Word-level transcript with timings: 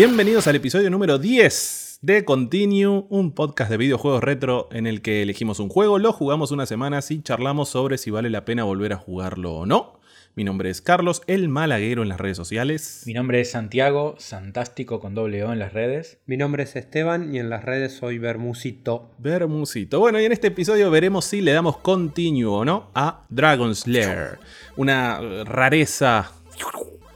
Bienvenidos 0.00 0.46
al 0.46 0.56
episodio 0.56 0.88
número 0.88 1.18
10 1.18 1.98
de 2.00 2.24
Continue, 2.24 3.04
un 3.10 3.34
podcast 3.34 3.70
de 3.70 3.76
videojuegos 3.76 4.24
retro 4.24 4.70
en 4.72 4.86
el 4.86 5.02
que 5.02 5.20
elegimos 5.20 5.60
un 5.60 5.68
juego, 5.68 5.98
lo 5.98 6.14
jugamos 6.14 6.52
una 6.52 6.64
semana 6.64 7.00
y 7.06 7.20
charlamos 7.20 7.68
sobre 7.68 7.98
si 7.98 8.10
vale 8.10 8.30
la 8.30 8.46
pena 8.46 8.64
volver 8.64 8.94
a 8.94 8.96
jugarlo 8.96 9.52
o 9.52 9.66
no. 9.66 10.00
Mi 10.34 10.42
nombre 10.42 10.70
es 10.70 10.80
Carlos, 10.80 11.20
el 11.26 11.50
malaguero 11.50 12.00
en 12.00 12.08
las 12.08 12.18
redes 12.18 12.38
sociales. 12.38 13.02
Mi 13.04 13.12
nombre 13.12 13.42
es 13.42 13.50
Santiago, 13.50 14.14
Santástico 14.16 15.00
con 15.00 15.14
doble 15.14 15.44
O 15.44 15.52
en 15.52 15.58
las 15.58 15.74
redes. 15.74 16.16
Mi 16.24 16.38
nombre 16.38 16.62
es 16.62 16.76
Esteban 16.76 17.34
y 17.34 17.38
en 17.38 17.50
las 17.50 17.62
redes 17.62 17.92
soy 17.92 18.16
Bermusito. 18.16 19.10
Bermusito. 19.18 20.00
Bueno, 20.00 20.18
y 20.18 20.24
en 20.24 20.32
este 20.32 20.46
episodio 20.46 20.90
veremos 20.90 21.26
si 21.26 21.42
le 21.42 21.52
damos 21.52 21.76
continue 21.76 22.46
o 22.46 22.64
no 22.64 22.90
a 22.94 23.26
Dragon's 23.28 23.86
Lair. 23.86 24.38
Una 24.76 25.20
rareza 25.44 26.32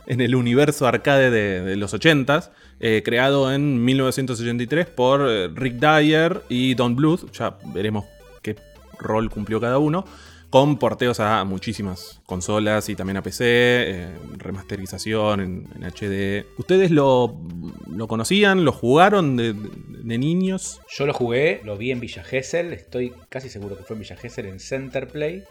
en 0.06 0.20
el 0.20 0.34
universo 0.34 0.86
arcade 0.86 1.30
de, 1.30 1.76
los 1.76 1.94
80s, 1.94 2.50
eh, 2.86 3.02
creado 3.02 3.50
en 3.50 3.82
1983 3.82 4.88
por 4.88 5.26
eh, 5.26 5.48
Rick 5.54 5.76
Dyer 5.76 6.42
y 6.50 6.74
Don 6.74 6.94
Bluth. 6.94 7.32
Ya 7.32 7.56
veremos 7.72 8.04
qué 8.42 8.56
rol 8.98 9.30
cumplió 9.30 9.58
cada 9.58 9.78
uno 9.78 10.04
con 10.50 10.76
porteos 10.78 11.18
a 11.18 11.42
muchísimas 11.44 12.20
consolas 12.26 12.90
y 12.90 12.94
también 12.94 13.16
a 13.16 13.22
PC, 13.22 14.10
remasterización 14.36 15.40
en, 15.40 15.66
HD. 15.82 16.44
¿Ustedes 16.58 16.90
lo, 16.90 17.40
conocían? 18.06 18.66
¿Lo 18.66 18.72
jugaron 18.72 19.38
de, 19.38 19.54
niños? 20.18 20.82
Yo 20.94 21.06
lo 21.06 21.14
jugué, 21.14 21.62
lo 21.64 21.78
vi 21.78 21.90
en 21.90 22.00
Villa 22.00 22.22
Gesell, 22.22 22.74
estoy 22.74 23.14
casi 23.30 23.48
seguro 23.48 23.78
que 23.78 23.84
fue 23.84 23.94
en 23.96 24.02
Villa 24.02 24.16
Gesell 24.16 24.44
en 24.44 24.60
Centerplay. 24.60 25.42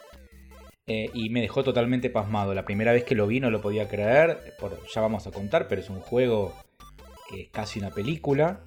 Eh, 0.86 1.10
y 1.16 1.30
me 1.32 1.42
dejó 1.42 1.64
totalmente 1.64 2.12
pasmado. 2.12 2.54
La 2.54 2.64
primera 2.64 2.94
vez 2.94 3.06
que 3.06 3.16
lo 3.16 3.26
vi 3.26 3.40
no 3.40 3.50
lo 3.50 3.60
podía 3.60 3.88
creer, 3.88 4.54
por, 4.60 4.78
ya 4.94 5.02
vamos 5.02 5.26
a 5.26 5.32
contar, 5.32 5.68
pero 5.68 5.82
es 5.82 5.90
un 5.90 6.00
juego 6.00 6.54
que 7.30 7.42
es 7.42 7.50
casi 7.50 7.80
una 7.80 7.92
película, 7.92 8.62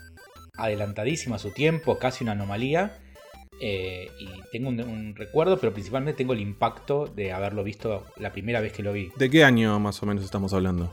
adelantadísima 0.56 1.36
a 1.36 1.38
su 1.38 1.50
tiempo, 1.50 1.98
casi 1.98 2.24
una 2.24 2.32
anomalía. 2.32 2.98
Eh, 3.58 4.10
y 4.18 4.28
tengo 4.52 4.68
un, 4.68 5.14
recuerdo, 5.16 5.58
pero 5.58 5.72
principalmente 5.72 6.18
tengo 6.18 6.34
el 6.34 6.40
impacto 6.40 7.06
de 7.06 7.32
haberlo 7.32 7.64
visto 7.64 8.04
la 8.16 8.30
primera 8.32 8.60
vez 8.60 8.72
que 8.72 8.82
lo 8.82 8.92
vi. 8.92 9.10
¿De 9.16 9.30
qué 9.30 9.44
año 9.44 9.78
más 9.80 10.02
o 10.02 10.06
menos 10.06 10.24
estamos 10.24 10.52
hablando? 10.52 10.92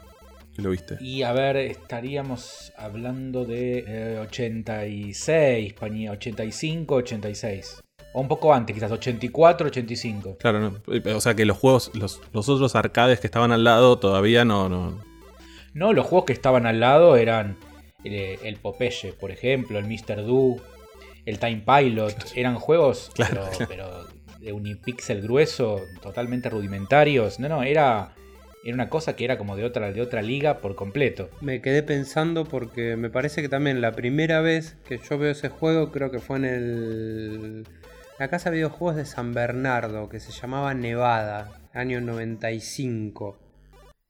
Que 0.56 0.62
lo 0.62 0.70
viste. 0.70 0.98
Y 1.02 1.24
a 1.24 1.34
ver, 1.34 1.58
estaríamos 1.58 2.72
hablando 2.78 3.44
de 3.44 4.20
86, 4.22 5.74
85, 5.82 6.96
86. 6.96 7.84
O 8.14 8.22
un 8.22 8.28
poco 8.28 8.54
antes, 8.54 8.76
quizás 8.76 8.92
84, 8.92 9.68
85. 9.68 10.38
Claro, 10.38 10.80
o 11.16 11.22
sea 11.22 11.34
que 11.34 11.46
los 11.46 11.58
juegos, 11.58 11.92
los, 11.96 12.22
otros 12.32 12.76
arcades 12.76 13.20
que 13.20 13.28
estaban 13.28 13.52
al 13.52 13.64
lado 13.64 13.98
todavía 13.98 14.46
no, 14.46 14.70
no. 14.70 15.00
No, 15.74 15.94
los 15.94 16.06
juegos 16.06 16.26
que 16.26 16.34
estaban 16.34 16.66
al 16.66 16.80
lado 16.80 17.16
eran 17.16 17.58
el, 18.04 18.14
eh, 18.14 18.40
el 18.44 18.58
Popeye, 18.58 19.14
por 19.14 19.32
ejemplo, 19.32 19.80
el 19.80 19.86
Mr. 19.86 20.26
Do, 20.26 20.58
el 21.26 21.40
Time 21.40 21.64
Pilot, 21.66 22.34
eran 22.36 22.56
juegos, 22.56 23.12
pero, 23.68 24.08
de 24.40 24.52
un 24.52 24.64
pixel 24.84 25.22
grueso, 25.22 25.82
totalmente 26.02 26.50
rudimentarios. 26.50 27.40
No, 27.40 27.50
no, 27.50 27.64
era, 27.64 28.14
era 28.64 28.74
una 28.74 28.90
cosa 28.90 29.16
que 29.16 29.26
era 29.26 29.38
como 29.38 29.56
de 29.56 29.64
otra, 29.64 29.92
de 29.92 30.02
otra 30.02 30.22
liga 30.22 30.60
por 30.60 30.76
completo. 30.76 31.30
Me 31.42 31.62
quedé 31.62 31.82
pensando 31.82 32.46
porque 32.46 32.96
me 32.96 33.10
parece 33.10 33.42
que 33.42 33.50
también 33.50 33.82
la 33.82 33.94
primera 33.94 34.42
vez 34.42 34.76
que 34.86 35.00
yo 35.00 35.18
veo 35.18 35.32
ese 35.32 35.50
juego 35.50 35.92
creo 35.92 36.12
que 36.12 36.20
fue 36.20 36.38
en 36.38 36.46
el... 36.46 37.68
La 38.20 38.28
casa 38.28 38.52
de 38.52 38.58
videojuegos 38.58 38.96
de 38.96 39.06
San 39.06 39.34
Bernardo, 39.34 40.08
que 40.08 40.20
se 40.20 40.32
llamaba 40.32 40.76
Nevada, 40.76 41.52
año 41.74 42.00
95 42.00 43.40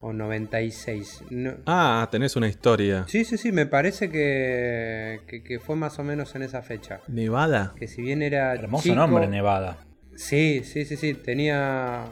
o 0.04 0.12
96. 0.12 1.24
Ah, 1.64 2.06
tenés 2.10 2.36
una 2.36 2.46
historia. 2.46 3.06
Sí, 3.08 3.24
sí, 3.24 3.38
sí, 3.38 3.52
me 3.52 3.64
parece 3.64 4.10
que, 4.10 5.22
que, 5.26 5.58
fue 5.58 5.76
más 5.76 5.98
o 5.98 6.04
menos 6.04 6.34
en 6.34 6.42
esa 6.42 6.60
fecha. 6.60 7.00
Nevada. 7.08 7.72
Que 7.78 7.88
si 7.88 8.02
bien 8.02 8.20
era... 8.20 8.52
Hermoso 8.52 8.94
nombre, 8.94 9.26
Nevada. 9.28 9.78
Sí, 10.14 10.62
sí, 10.62 10.84
sí, 10.84 10.98
sí, 10.98 11.14
tenía 11.14 12.04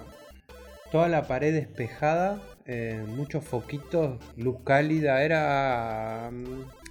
toda 0.91 1.09
la 1.09 1.29
pared 1.29 1.53
despejada, 1.53 2.41
eh, 2.65 3.05
muchos 3.07 3.45
foquitos, 3.45 4.19
luz 4.39 4.57
cálida, 4.65 5.23
era... 5.23 6.31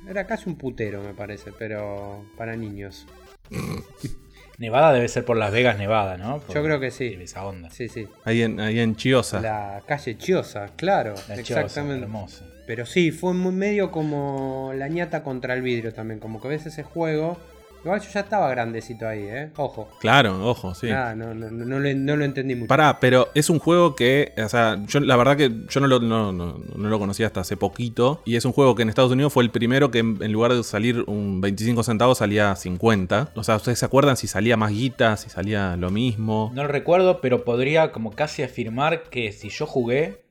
Era 0.08 0.28
casi 0.28 0.50
un 0.50 0.56
putero, 0.56 1.02
me 1.02 1.16
parece, 1.16 1.52
pero 1.52 2.26
para 2.38 2.56
niños. 2.56 3.08
Nevada 4.58 4.94
debe 4.94 5.08
ser 5.08 5.26
por 5.26 5.38
Las 5.38 5.52
Vegas, 5.52 5.78
Nevada, 5.78 6.18
¿no? 6.18 6.42
Yo 6.54 6.64
creo 6.64 6.80
que 6.80 6.92
sí. 6.92 7.18
Esa 7.20 7.46
onda. 7.46 7.70
Sí, 7.70 7.90
sí. 7.90 8.08
Ahí 8.26 8.42
en, 8.44 8.60
ahí 8.60 8.80
en 8.80 8.96
Chiosa. 8.96 9.42
La 9.42 9.82
calle 9.86 10.18
Chiosa, 10.18 10.70
claro. 10.76 11.16
exactamente. 11.30 12.04
hermoso. 12.04 12.46
Pero 12.68 12.86
sí, 12.86 13.12
fue 13.12 13.34
muy 13.34 13.52
medio 13.54 13.92
como 13.92 14.72
la 14.76 14.88
ñata 14.88 15.24
contra 15.24 15.54
el 15.56 15.62
vidrio 15.62 15.94
también. 15.94 16.20
Como 16.20 16.42
que 16.42 16.48
ves 16.48 16.66
ese 16.66 16.84
juego 16.84 17.38
Igual 17.84 18.00
yo 18.00 18.10
ya 18.12 18.20
estaba 18.20 18.48
grandecito 18.50 19.08
ahí, 19.08 19.24
¿eh? 19.24 19.50
Ojo. 19.58 19.90
Claro, 20.00 20.48
ojo, 20.48 20.76
sí. 20.76 20.90
Ah, 20.92 21.16
no, 21.16 21.34
no, 21.34 21.50
no, 21.50 21.80
lo, 21.80 22.24
entendí 22.26 22.54
mucho. 22.54 22.68
Pará, 22.68 23.00
pero 23.00 23.30
es 23.34 23.50
un 23.50 23.58
juego 23.58 23.96
que, 23.96 24.34
o 24.38 24.50
sea, 24.50 24.80
yo 24.86 25.00
la 25.00 25.16
verdad 25.16 25.36
que 25.36 25.52
yo 25.68 25.80
no 25.80 25.88
lo, 25.88 26.00
no, 26.00 26.60
lo 26.76 27.00
conocía 27.00 27.26
hasta 27.26 27.42
hace 27.42 27.58
poquito. 27.58 28.22
Y 28.24 28.36
es 28.36 28.46
un 28.46 28.52
juego 28.52 28.76
que 28.76 28.84
en 28.84 28.90
Estados 28.90 29.12
Unidos 29.12 29.34
fue 29.34 29.44
el 29.44 29.50
primero 29.50 29.90
que 29.90 30.00
en, 30.00 30.32
lugar 30.32 30.54
de 30.54 30.64
salir 30.64 31.04
un 31.08 31.42
25 31.42 31.82
centavos 31.82 32.20
salía 32.20 32.56
50. 32.56 33.32
O 33.36 33.44
sea, 33.44 33.56
¿ustedes 33.56 33.80
se 33.80 33.86
acuerdan 33.86 34.16
si 34.16 34.28
salía 34.28 34.58
más 34.58 34.72
guita, 34.72 35.18
si 35.18 35.32
salía 35.32 35.76
lo 35.76 35.90
mismo? 35.90 36.52
No 36.54 36.62
lo 36.62 36.70
recuerdo, 36.70 37.20
pero 37.20 37.44
podría 37.44 37.92
como 37.92 38.12
casi 38.12 38.44
afirmar 38.44 39.04
que 39.04 39.32
si 39.32 39.50
yo 39.50 39.66
jugué 39.66 40.22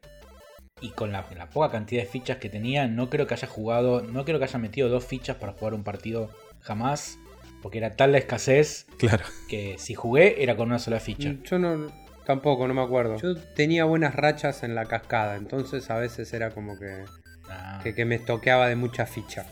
y 0.81 0.91
con 0.91 1.11
la, 1.11 1.27
la 1.37 1.51
poca 1.51 1.71
cantidad 1.73 2.03
de 2.03 2.09
fichas 2.09 2.37
que 2.37 2.49
tenía, 2.49 2.87
no 2.87 3.11
creo 3.11 3.27
que 3.27 3.35
haya 3.35 3.49
jugado, 3.49 4.03
no 4.03 4.25
creo 4.25 4.39
que 4.39 4.45
haya 4.45 4.59
metido 4.61 4.89
dos 4.89 5.05
fichas 5.05 5.37
para 5.37 5.53
jugar 5.53 5.75
un 5.75 5.83
partido 5.83 6.31
jamás. 6.61 7.19
Porque 7.63 7.79
era 7.79 7.97
tal 7.97 8.13
la 8.13 8.19
escasez 8.19 8.87
claro. 8.99 9.25
que 9.49 9.77
si 9.79 9.95
jugué 9.95 10.43
era 10.43 10.57
con 10.57 10.69
una 10.69 10.79
sola 10.79 11.01
ficha. 11.01 11.35
Yo 11.45 11.59
no, 11.59 11.89
tampoco, 12.25 12.69
no 12.69 12.75
me 12.75 12.83
acuerdo. 12.83 13.17
Yo 13.17 13.37
tenía 13.37 13.85
buenas 13.85 14.15
rachas 14.15 14.63
en 14.63 14.75
la 14.75 14.87
cascada, 14.87 15.37
entonces 15.37 15.91
a 15.91 15.97
veces 15.99 16.33
era 16.33 16.51
como 16.51 16.79
que, 16.79 17.05
ah. 17.49 17.81
que, 17.83 18.05
me 18.05 18.19
toqueaba 18.19 18.69
de 18.69 18.77
mucha 18.77 19.07
ficha. 19.07 19.47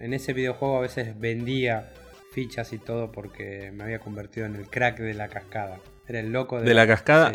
En 0.00 0.12
ese 0.12 0.32
videojuego 0.32 0.78
a 0.78 0.80
veces 0.80 1.18
vendía 1.18 1.90
fichas 2.32 2.72
y 2.72 2.78
todo 2.78 3.10
porque 3.12 3.72
me 3.72 3.84
había 3.84 3.98
convertido 3.98 4.46
en 4.46 4.56
el 4.56 4.68
crack 4.68 4.98
de 4.98 5.14
la 5.14 5.28
cascada. 5.28 5.78
Era 6.08 6.20
el 6.20 6.32
loco 6.32 6.58
de, 6.58 6.72
la, 6.72 6.86
cascada, 6.86 7.32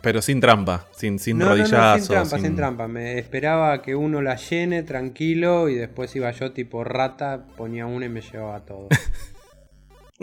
pero, 0.00 0.22
sin 0.22 0.40
trampa, 0.40 0.86
sin, 0.92 1.18
sin 1.18 1.38
no, 1.38 1.56
sin 1.56 1.64
trampa, 1.64 2.38
sin... 2.38 2.54
trampa. 2.54 2.86
Me 2.86 3.18
esperaba 3.18 3.82
que 3.82 3.96
uno 3.96 4.22
la 4.22 4.36
llene 4.36 4.84
tranquilo 4.84 5.68
y 5.68 5.74
después 5.74 6.14
iba 6.14 6.30
yo 6.30 6.52
tipo 6.52 6.84
rata, 6.84 7.44
ponía 7.56 7.84
una 7.86 8.06
y 8.06 8.08
me 8.08 8.20
llevaba 8.20 8.60
todo. 8.60 8.88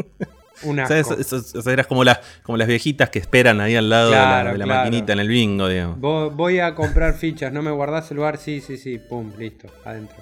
Una 0.64 0.84
o 0.84 0.88
sea, 0.88 1.74
eras 1.74 1.88
como, 1.88 2.04
como 2.44 2.58
las 2.58 2.68
viejitas 2.68 3.10
que 3.10 3.20
esperan 3.20 3.62
ahí 3.62 3.76
al 3.76 3.90
lado 3.90 4.10
de 4.10 4.58
la, 4.58 4.66
maquinita 4.66 5.14
en 5.14 5.20
el 5.20 5.28
bingo, 5.28 5.68
digamos. 5.68 6.00
Voy 6.00 6.60
a 6.60 6.76
comprar 6.76 7.14
fichas, 7.14 7.54
¿no 7.54 7.62
me 7.62 7.72
guardás 7.72 8.12
el 8.12 8.18
lugar? 8.18 8.38
Sí, 8.38 8.62
sí, 8.62 8.78
sí, 8.78 8.98
pum, 8.98 9.32
listo, 9.38 9.68
adentro. 9.86 10.18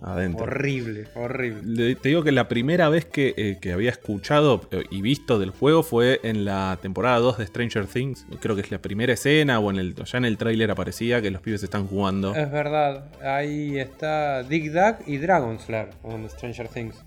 Adentro. 0.00 0.44
Horrible, 0.44 1.06
horrible. 1.14 1.94
Te 1.94 2.10
digo 2.10 2.22
que 2.22 2.30
la 2.30 2.46
primera 2.46 2.90
vez 2.90 3.06
que, 3.06 3.32
eh, 3.38 3.72
había 3.72 3.88
escuchado 3.88 4.68
eh, 4.70 4.84
y 4.90 5.00
visto 5.00 5.38
del 5.38 5.48
juego 5.48 5.82
fue 5.82 6.20
en 6.22 6.44
la 6.44 6.78
temporada 6.82 7.18
2 7.20 7.38
de 7.38 7.46
Stranger 7.46 7.86
Things. 7.86 8.26
Creo 8.40 8.54
que 8.54 8.60
es 8.60 8.70
la 8.70 8.82
primera 8.82 9.14
escena 9.14 9.60
o 9.60 9.70
en 9.70 9.78
el, 9.78 9.94
ya 9.94 10.18
en 10.18 10.26
el 10.26 10.36
tráiler 10.36 10.70
aparecía 10.70 11.22
que 11.22 11.30
los 11.30 11.40
pibes 11.40 11.62
están 11.62 11.86
jugando. 11.86 12.34
Es 12.34 12.50
verdad, 12.52 13.12
ahí 13.22 13.78
está 13.78 14.42
Dig 14.42 14.72
Dug 14.72 14.96
y 15.06 15.16
Dragon's 15.16 15.70
Lair 15.70 15.88
en 16.04 16.28
Stranger 16.28 16.68
Things. 16.68 17.02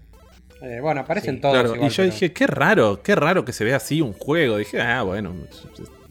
Eh, 0.61 0.79
bueno, 0.81 1.01
aparecen 1.01 1.39
todos. 1.39 1.75
y 1.77 1.89
yo 1.89 2.03
dije, 2.03 2.33
qué 2.33 2.47
raro, 2.47 3.01
qué 3.03 3.15
raro 3.15 3.45
que 3.45 3.53
se 3.53 3.63
vea 3.63 3.77
así 3.77 4.01
un 4.01 4.13
juego. 4.13 4.57
Dije, 4.57 4.81
ah, 4.81 5.03
bueno, 5.03 5.35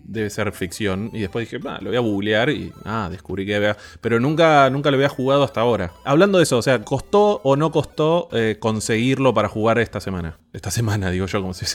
debe 0.07 0.31
ser 0.31 0.53
ficción. 0.53 1.11
Y 1.13 1.21
después 1.21 1.51
dije, 1.51 1.63
lo 1.63 1.89
voy 1.89 1.97
a 1.97 2.01
googlear 2.01 2.51
y 2.51 2.73
ah, 2.85 3.09
descubrí 3.11 3.45
que 3.45 3.57
había. 3.57 3.77
Pero 4.01 4.21
nunca, 4.21 4.71
nunca 4.71 4.91
lo 4.91 4.97
había 4.97 5.09
jugado 5.09 5.43
hasta 5.45 5.61
ahora. 5.61 5.93
Hablando 6.05 6.39
de 6.39 6.45
eso, 6.45 6.59
o 6.59 6.63
sea, 6.63 6.83
¿costó 6.83 7.41
o 7.43 7.57
no 7.57 7.71
costó 7.73 8.29
eh, 8.33 8.57
conseguirlo 8.59 9.35
para 9.35 9.49
jugar 9.49 9.79
esta 9.79 10.01
semana? 10.01 10.39
Esta 10.53 10.71
semana, 10.71 11.11
digo 11.11 11.27
yo, 11.27 11.41
como 11.41 11.55
si 11.55 11.67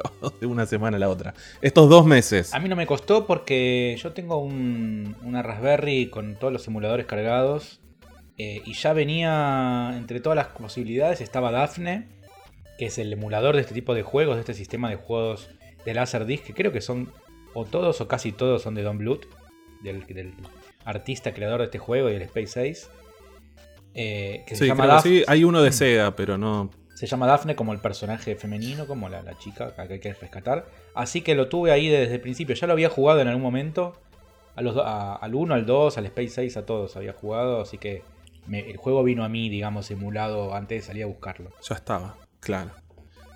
de 0.40 0.46
una 0.46 0.66
semana 0.66 0.96
a 0.96 1.00
la 1.00 1.08
otra. 1.08 1.34
Estos 1.60 1.88
dos 1.88 2.06
meses. 2.06 2.54
A 2.54 2.60
mí 2.60 2.68
no 2.68 2.76
me 2.76 2.86
costó 2.86 3.26
porque 3.26 3.96
yo 4.00 4.12
tengo 4.12 4.38
un, 4.38 5.16
una 5.22 5.42
Raspberry 5.42 6.08
con 6.08 6.36
todos 6.36 6.52
los 6.52 6.62
simuladores 6.62 7.06
cargados. 7.06 7.80
Eh, 8.38 8.62
y 8.64 8.72
ya 8.72 8.94
venía, 8.94 9.92
entre 9.98 10.18
todas 10.20 10.34
las 10.34 10.46
posibilidades, 10.46 11.20
estaba 11.20 11.50
Daphne 11.50 12.19
que 12.80 12.86
es 12.86 12.96
el 12.96 13.12
emulador 13.12 13.56
de 13.56 13.60
este 13.60 13.74
tipo 13.74 13.92
de 13.92 14.02
juegos, 14.02 14.36
de 14.36 14.40
este 14.40 14.54
sistema 14.54 14.88
de 14.88 14.96
juegos 14.96 15.50
de 15.84 15.92
Laserdisc, 15.92 16.44
que 16.44 16.54
creo 16.54 16.72
que 16.72 16.80
son, 16.80 17.12
o 17.52 17.66
todos 17.66 18.00
o 18.00 18.08
casi 18.08 18.32
todos 18.32 18.62
son 18.62 18.74
de 18.74 18.82
Don 18.82 18.96
Bluth, 18.96 19.26
del, 19.82 20.32
artista 20.86 21.34
creador 21.34 21.58
de 21.58 21.66
este 21.66 21.78
juego 21.78 22.08
y 22.08 22.14
del 22.14 22.22
Space 22.22 22.58
Ace. 22.58 22.86
Eh, 23.92 24.44
que 24.46 24.56
se 24.56 24.66
llama 24.66 24.86
Daphne. 24.86 25.10
Sí, 25.10 25.24
hay 25.26 25.44
uno 25.44 25.60
de 25.60 25.72
Sega, 25.72 26.16
pero 26.16 26.38
no. 26.38 26.70
Se 26.94 27.06
llama 27.06 27.26
Daphne 27.26 27.54
como 27.54 27.74
el 27.74 27.80
personaje 27.80 28.34
femenino, 28.34 28.86
como 28.86 29.10
la, 29.10 29.36
chica 29.36 29.74
que 29.74 29.92
hay 29.92 30.00
que 30.00 30.14
rescatar. 30.14 30.64
Así 30.94 31.20
que 31.20 31.34
lo 31.34 31.48
tuve 31.50 31.72
ahí 31.72 31.88
desde 31.90 32.14
el 32.14 32.20
principio. 32.22 32.54
Ya 32.54 32.66
lo 32.66 32.72
había 32.72 32.88
jugado 32.88 33.20
en 33.20 33.28
algún 33.28 33.42
momento. 33.42 34.00
al 34.56 35.34
1, 35.34 35.54
al 35.54 35.66
2, 35.66 35.98
al 35.98 36.06
Space 36.06 36.30
6, 36.30 36.56
a 36.56 36.64
todos 36.64 36.96
había 36.96 37.12
jugado, 37.12 37.60
así 37.60 37.76
que 37.76 38.04
el 38.50 38.76
juego 38.78 39.04
vino 39.04 39.22
a 39.22 39.28
mí, 39.28 39.50
digamos, 39.50 39.90
emulado 39.90 40.54
antes 40.54 40.80
de 40.80 40.86
salir 40.86 41.02
a 41.04 41.06
buscarlo. 41.06 41.50
Ya 41.68 41.74
estaba, 41.74 42.16
claro. 42.40 42.72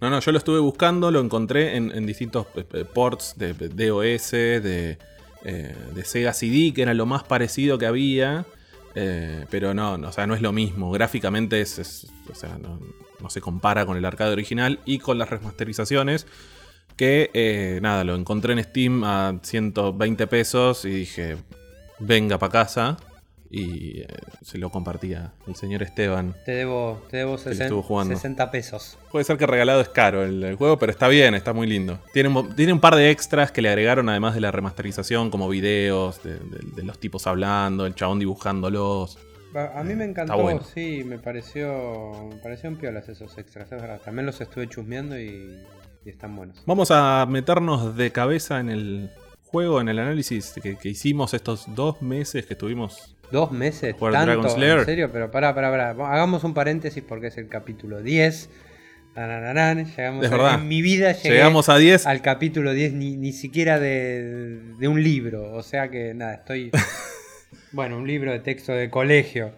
No, 0.00 0.10
no, 0.10 0.20
yo 0.20 0.32
lo 0.32 0.38
estuve 0.38 0.58
buscando, 0.58 1.10
lo 1.10 1.20
encontré 1.20 1.76
en, 1.76 2.06
distintos 2.06 2.46
eh, 2.56 2.66
eh, 2.74 2.84
ports 2.84 3.34
de, 3.38 3.54
DOS, 3.54 4.30
de, 4.32 4.98
eh, 5.44 5.76
de, 5.94 6.04
Sega 6.04 6.34
CD, 6.34 6.74
que 6.74 6.82
era 6.82 6.92
lo 6.92 7.06
más 7.06 7.22
parecido 7.22 7.78
que 7.78 7.86
había. 7.86 8.44
pero 8.92 9.72
no, 9.72 9.94
o 9.94 10.12
sea, 10.12 10.26
no 10.26 10.34
es 10.34 10.42
lo 10.42 10.52
mismo. 10.52 10.90
Gráficamente 10.90 11.62
o 11.62 12.34
sea, 12.34 12.58
no, 12.58 12.80
no, 13.20 13.30
se 13.30 13.40
compara 13.40 13.86
con 13.86 13.96
el 13.96 14.04
arcade 14.04 14.32
original 14.32 14.80
y 14.84 14.98
con 14.98 15.16
las 15.16 15.30
remasterizaciones. 15.30 16.26
Que 16.96 17.78
nada, 17.80 18.04
lo 18.04 18.14
encontré 18.14 18.52
en 18.52 18.62
Steam 18.62 19.04
a 19.04 19.38
120 19.42 20.26
pesos 20.26 20.84
y 20.84 20.90
dije, 20.90 21.38
venga 21.98 22.38
para 22.38 22.52
casa 22.52 22.98
y 23.54 24.00
eh, 24.00 24.06
se 24.42 24.58
lo 24.58 24.70
compartía 24.70 25.32
el 25.46 25.54
señor 25.54 25.84
Esteban. 25.84 26.34
Te 26.44 26.52
debo, 26.52 27.00
te 27.08 27.18
debo 27.18 27.38
60, 27.38 28.50
pesos. 28.50 28.98
Puede 29.12 29.24
ser 29.24 29.36
que 29.36 29.46
regalado 29.46 29.80
es 29.80 29.88
caro 29.88 30.24
el, 30.24 30.56
juego, 30.56 30.76
pero 30.76 30.90
está 30.90 31.06
bien, 31.06 31.36
está 31.36 31.52
muy 31.52 31.68
lindo. 31.68 32.00
Tiene 32.12 32.30
un, 32.30 32.56
tiene 32.56 32.72
un, 32.72 32.80
par 32.80 32.96
de 32.96 33.10
extras 33.10 33.52
que 33.52 33.62
le 33.62 33.68
agregaron 33.68 34.08
además 34.08 34.34
de 34.34 34.40
la 34.40 34.50
remasterización, 34.50 35.30
como 35.30 35.48
videos 35.48 36.20
de, 36.24 36.82
los 36.82 36.98
tipos 36.98 37.28
hablando, 37.28 37.86
el 37.86 37.94
chabón 37.94 38.18
dibujándolos. 38.18 39.18
A 39.54 39.84
mí 39.84 39.94
me 39.94 40.04
encantó, 40.04 40.60
sí, 40.64 41.04
me 41.04 41.18
pareció, 41.18 42.28
me 42.28 42.36
parecieron 42.38 42.76
piolas 42.76 43.08
esos 43.08 43.38
extras, 43.38 43.70
es 43.70 43.80
verdad. 43.80 44.00
También 44.04 44.26
los 44.26 44.40
estuve 44.40 44.68
chusmeando 44.68 45.16
y, 45.16 45.60
y 46.04 46.10
están 46.10 46.34
buenos. 46.34 46.60
Vamos 46.66 46.90
a 46.90 47.24
meternos 47.30 47.96
de 47.96 48.10
cabeza 48.10 48.58
en 48.58 48.68
el 48.68 49.10
juego, 49.44 49.80
en 49.80 49.88
el 49.88 50.00
análisis 50.00 50.54
que, 50.60 50.76
que 50.76 50.88
hicimos 50.88 51.34
estos 51.34 51.72
dos 51.76 52.02
meses 52.02 52.46
que 52.46 52.54
estuvimos 52.54 53.14
Dos 53.30 53.52
meses, 53.52 53.96
tanto, 53.98 54.56
en 54.56 54.84
serio, 54.84 55.10
pero 55.12 55.30
pará, 55.30 55.54
pará, 55.54 55.70
pará. 55.70 55.90
Hagamos 55.90 56.44
un 56.44 56.54
paréntesis 56.54 57.02
porque 57.06 57.28
es 57.28 57.38
el 57.38 57.48
capítulo 57.48 58.02
10. 58.02 58.50
Llegamos 59.16 60.32
a, 60.32 60.54
en 60.54 60.66
mi 60.66 60.82
vida 60.82 61.12
Llegamos 61.12 61.68
a 61.68 61.78
10. 61.78 62.06
al 62.06 62.20
capítulo 62.20 62.72
10, 62.72 62.94
ni, 62.94 63.32
siquiera 63.32 63.78
de, 63.78 64.60
de, 64.76 64.88
un 64.88 65.02
libro. 65.02 65.52
O 65.52 65.62
sea 65.62 65.88
que 65.88 66.14
nada, 66.14 66.34
estoy. 66.34 66.70
bueno, 67.72 67.98
un 67.98 68.06
libro 68.06 68.32
de 68.32 68.40
texto 68.40 68.72
de 68.72 68.90
colegio. 68.90 69.52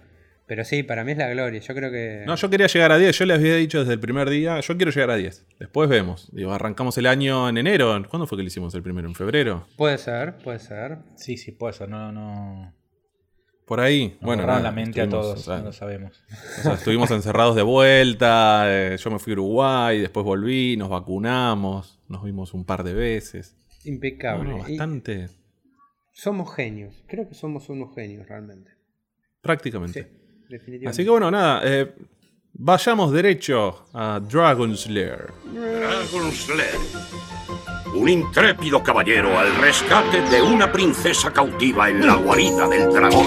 Pero 0.47 0.65
sí, 0.65 0.85
para 0.85 1.03
mí 1.03 1.13
es 1.13 1.19
la 1.19 1.29
gloria. 1.29 1.61
Yo 1.61 1.75
creo 1.75 1.91
que. 1.91 2.23
No, 2.27 2.37
yo 2.37 2.51
quería 2.51 2.67
llegar 2.69 2.93
a 2.93 2.99
10. 2.99 3.19
Yo 3.19 3.25
les 3.25 3.39
había 3.39 3.57
dicho 3.57 3.81
desde 3.81 3.95
el 3.95 4.01
primer 4.01 4.31
día. 4.31 4.61
Yo 4.61 4.77
quiero 4.77 4.93
llegar 4.93 5.11
a 5.11 5.17
10. 5.17 5.45
Después 5.59 5.89
vemos. 5.89 6.29
Digo, 6.33 6.53
arrancamos 6.53 6.97
el 6.99 7.07
año 7.07 7.49
en 7.49 7.57
enero. 7.57 8.01
¿Cuándo 8.09 8.27
fue 8.27 8.39
que 8.39 8.43
lo 8.43 8.49
hicimos 8.49 8.75
el 8.75 8.83
primero? 8.83 9.09
¿En 9.09 9.15
febrero? 9.15 9.67
Puede 9.77 9.99
ser, 9.99 10.37
puede 10.37 10.61
ser. 10.61 10.99
Sí, 11.17 11.37
sí, 11.37 11.51
puede 11.51 11.73
ser. 11.73 11.89
No, 11.89 12.13
no. 12.13 12.76
Por 13.67 13.81
ahí, 13.81 14.17
bueno. 14.21 14.47
la 14.47 14.71
mente 14.71 15.01
a 15.01 15.09
todos, 15.09 15.49
no 15.49 15.59
lo 15.59 15.73
sabemos. 15.73 16.23
estuvimos 16.73 17.11
encerrados 17.11 17.57
de 17.57 17.63
vuelta, 17.63 18.65
eh, 18.69 18.97
yo 18.97 19.11
me 19.11 19.19
fui 19.19 19.33
a 19.33 19.35
Uruguay, 19.35 19.99
después 19.99 20.25
volví, 20.25 20.77
nos 20.77 20.89
vacunamos, 20.89 21.99
nos 22.09 22.23
vimos 22.23 22.55
un 22.55 22.65
par 22.65 22.85
de 22.85 22.95
veces. 22.95 23.57
Impecable. 23.85 24.53
bastante. 24.53 25.29
somos 26.13 26.55
genios, 26.55 27.03
creo 27.09 27.29
que 27.29 27.35
somos 27.35 27.69
unos 27.69 27.93
genios 27.93 28.29
realmente. 28.29 28.71
Prácticamente. 29.41 30.03
Sí, 30.03 30.09
definitivamente. 30.49 30.89
Así 30.89 31.03
que 31.03 31.11
bueno, 31.11 31.29
nada, 31.33 31.63
eh, 31.65 31.93
vayamos 32.59 33.13
derecho 33.13 33.87
a 33.93 34.21
Dragon 34.21 34.77
Slayer. 34.77 35.33
Dragon 35.53 36.33
Slayer 36.33 36.81
un 37.97 38.09
intrépido 38.11 38.83
caballero 38.83 39.39
al 39.39 39.57
rescate 39.57 40.21
de 40.23 40.43
una 40.43 40.71
princesa 40.71 41.33
cautiva 41.33 41.89
en 41.89 42.07
la 42.07 42.15
guarida 42.15 42.69
del 42.69 42.93
dragón. 42.93 43.27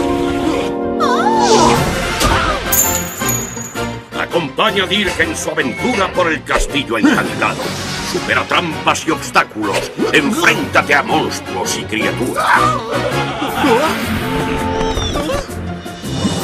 Acompaña 4.20 4.84
a 4.84 4.88
Dirk 4.88 5.20
en 5.20 5.36
su 5.36 5.50
aventura 5.50 6.12
por 6.14 6.32
el 6.32 6.44
castillo 6.44 7.00
encantado. 7.00 7.64
Supera 8.12 8.44
trampas 8.44 9.08
y 9.08 9.12
obstáculos. 9.12 9.92
Enfréntate 10.14 10.94
a 10.94 11.02
monstruos 11.02 11.80
y 11.80 11.84
criaturas. 11.86 12.46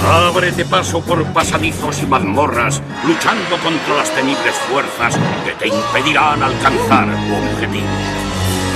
Ábrete 0.03 0.65
paso 0.65 1.01
por 1.01 1.23
pasadizos 1.33 2.01
y 2.03 2.05
mazmorras, 2.05 2.81
luchando 3.05 3.57
contra 3.63 3.95
las 3.97 4.13
temibles 4.13 4.55
fuerzas 4.69 5.17
que 5.45 5.51
te 5.53 5.67
impedirán 5.67 6.43
alcanzar 6.43 7.07
tu 7.07 7.33
objetivo. 7.33 7.87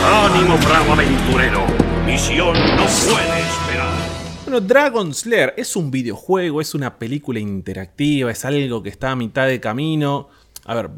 ¡Ánimo, 0.05 0.57
bravo 0.57 0.93
aventurero! 0.93 1.65
Misión 2.05 2.53
no 2.53 2.85
puede 2.85 3.39
esperar. 3.41 3.99
Bueno, 4.45 4.61
Dragon 4.61 5.13
Slayer 5.13 5.53
es 5.57 5.75
un 5.75 5.91
videojuego, 5.91 6.61
es 6.61 6.73
una 6.73 6.97
película 6.97 7.39
interactiva, 7.39 8.31
es 8.31 8.45
algo 8.45 8.81
que 8.81 8.89
está 8.89 9.11
a 9.11 9.15
mitad 9.15 9.45
de 9.45 9.59
camino. 9.59 10.29
A 10.65 10.73
ver, 10.73 10.89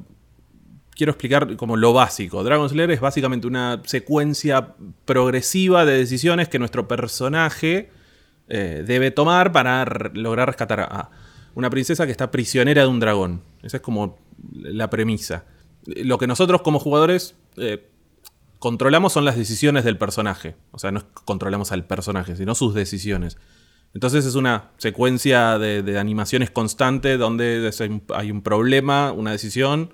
quiero 0.95 1.11
explicar 1.11 1.55
como 1.57 1.75
lo 1.75 1.93
básico. 1.93 2.43
Dragon 2.43 2.69
Slayer 2.69 2.91
es 2.91 3.01
básicamente 3.01 3.47
una 3.47 3.81
secuencia 3.85 4.75
progresiva 5.03 5.83
de 5.83 5.97
decisiones 5.97 6.47
que 6.47 6.59
nuestro 6.59 6.87
personaje 6.87 7.89
eh, 8.53 8.83
debe 8.85 9.11
tomar 9.11 9.53
para 9.53 9.85
lograr 10.13 10.49
rescatar 10.49 10.81
a 10.81 11.09
una 11.55 11.69
princesa 11.69 12.05
que 12.05 12.11
está 12.11 12.31
prisionera 12.31 12.81
de 12.81 12.87
un 12.89 12.99
dragón. 12.99 13.43
Esa 13.63 13.77
es 13.77 13.83
como 13.83 14.19
la 14.51 14.89
premisa. 14.89 15.45
Lo 15.85 16.17
que 16.17 16.27
nosotros 16.27 16.61
como 16.61 16.77
jugadores 16.77 17.35
eh, 17.55 17.87
controlamos 18.59 19.13
son 19.13 19.23
las 19.23 19.37
decisiones 19.37 19.85
del 19.85 19.97
personaje. 19.97 20.57
O 20.71 20.79
sea, 20.79 20.91
no 20.91 21.01
controlamos 21.23 21.71
al 21.71 21.85
personaje, 21.85 22.35
sino 22.35 22.53
sus 22.53 22.73
decisiones. 22.73 23.37
Entonces 23.93 24.25
es 24.25 24.35
una 24.35 24.71
secuencia 24.75 25.57
de, 25.57 25.97
animaciones 25.97 26.51
constante 26.51 27.15
donde 27.15 27.71
hay 28.13 28.31
un 28.31 28.41
problema, 28.41 29.13
una 29.13 29.31
decisión 29.31 29.93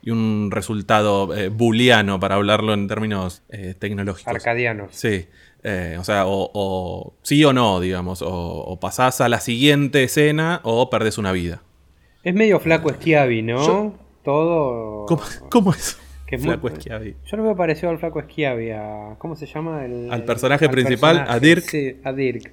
y 0.00 0.12
un 0.12 0.48
resultado 0.50 1.34
eh, 1.36 1.50
booleano, 1.50 2.18
para 2.18 2.36
hablarlo 2.36 2.72
en 2.72 2.88
términos 2.88 3.42
tecnológicos. 3.78 4.34
Arcadianos. 4.34 4.94
Sí. 4.94 5.26
Eh, 5.62 5.96
o 5.98 6.04
sea, 6.04 6.24
o, 6.26 7.14
sí 7.22 7.44
o 7.44 7.52
no, 7.52 7.80
digamos. 7.80 8.22
O, 8.24 8.78
pasás 8.80 9.20
a 9.20 9.28
la 9.28 9.40
siguiente 9.40 10.04
escena 10.04 10.60
o 10.62 10.90
perdés 10.90 11.18
una 11.18 11.32
vida. 11.32 11.62
Es 12.22 12.34
medio 12.34 12.60
flaco 12.60 12.90
Schiavi, 12.90 13.42
¿no? 13.42 13.94
Todo. 14.24 15.06
¿Cómo, 15.50 15.72
es? 15.72 15.98
flaco 16.40 16.68
Schiavi. 16.68 17.16
Yo 17.24 17.36
no 17.36 17.44
me 17.44 17.54
pareció 17.54 17.88
al 17.88 17.98
flaco 17.98 18.22
Schiavi. 18.22 18.70
A, 18.70 19.16
¿Cómo 19.18 19.36
se 19.36 19.46
llama? 19.46 19.84
El, 19.84 20.12
al 20.12 20.24
personaje 20.24 20.68
principal, 20.68 21.24
a 21.26 21.38
Dirk. 21.38 21.62
Sí, 21.62 21.98
a 22.04 22.12
Dirk. 22.12 22.52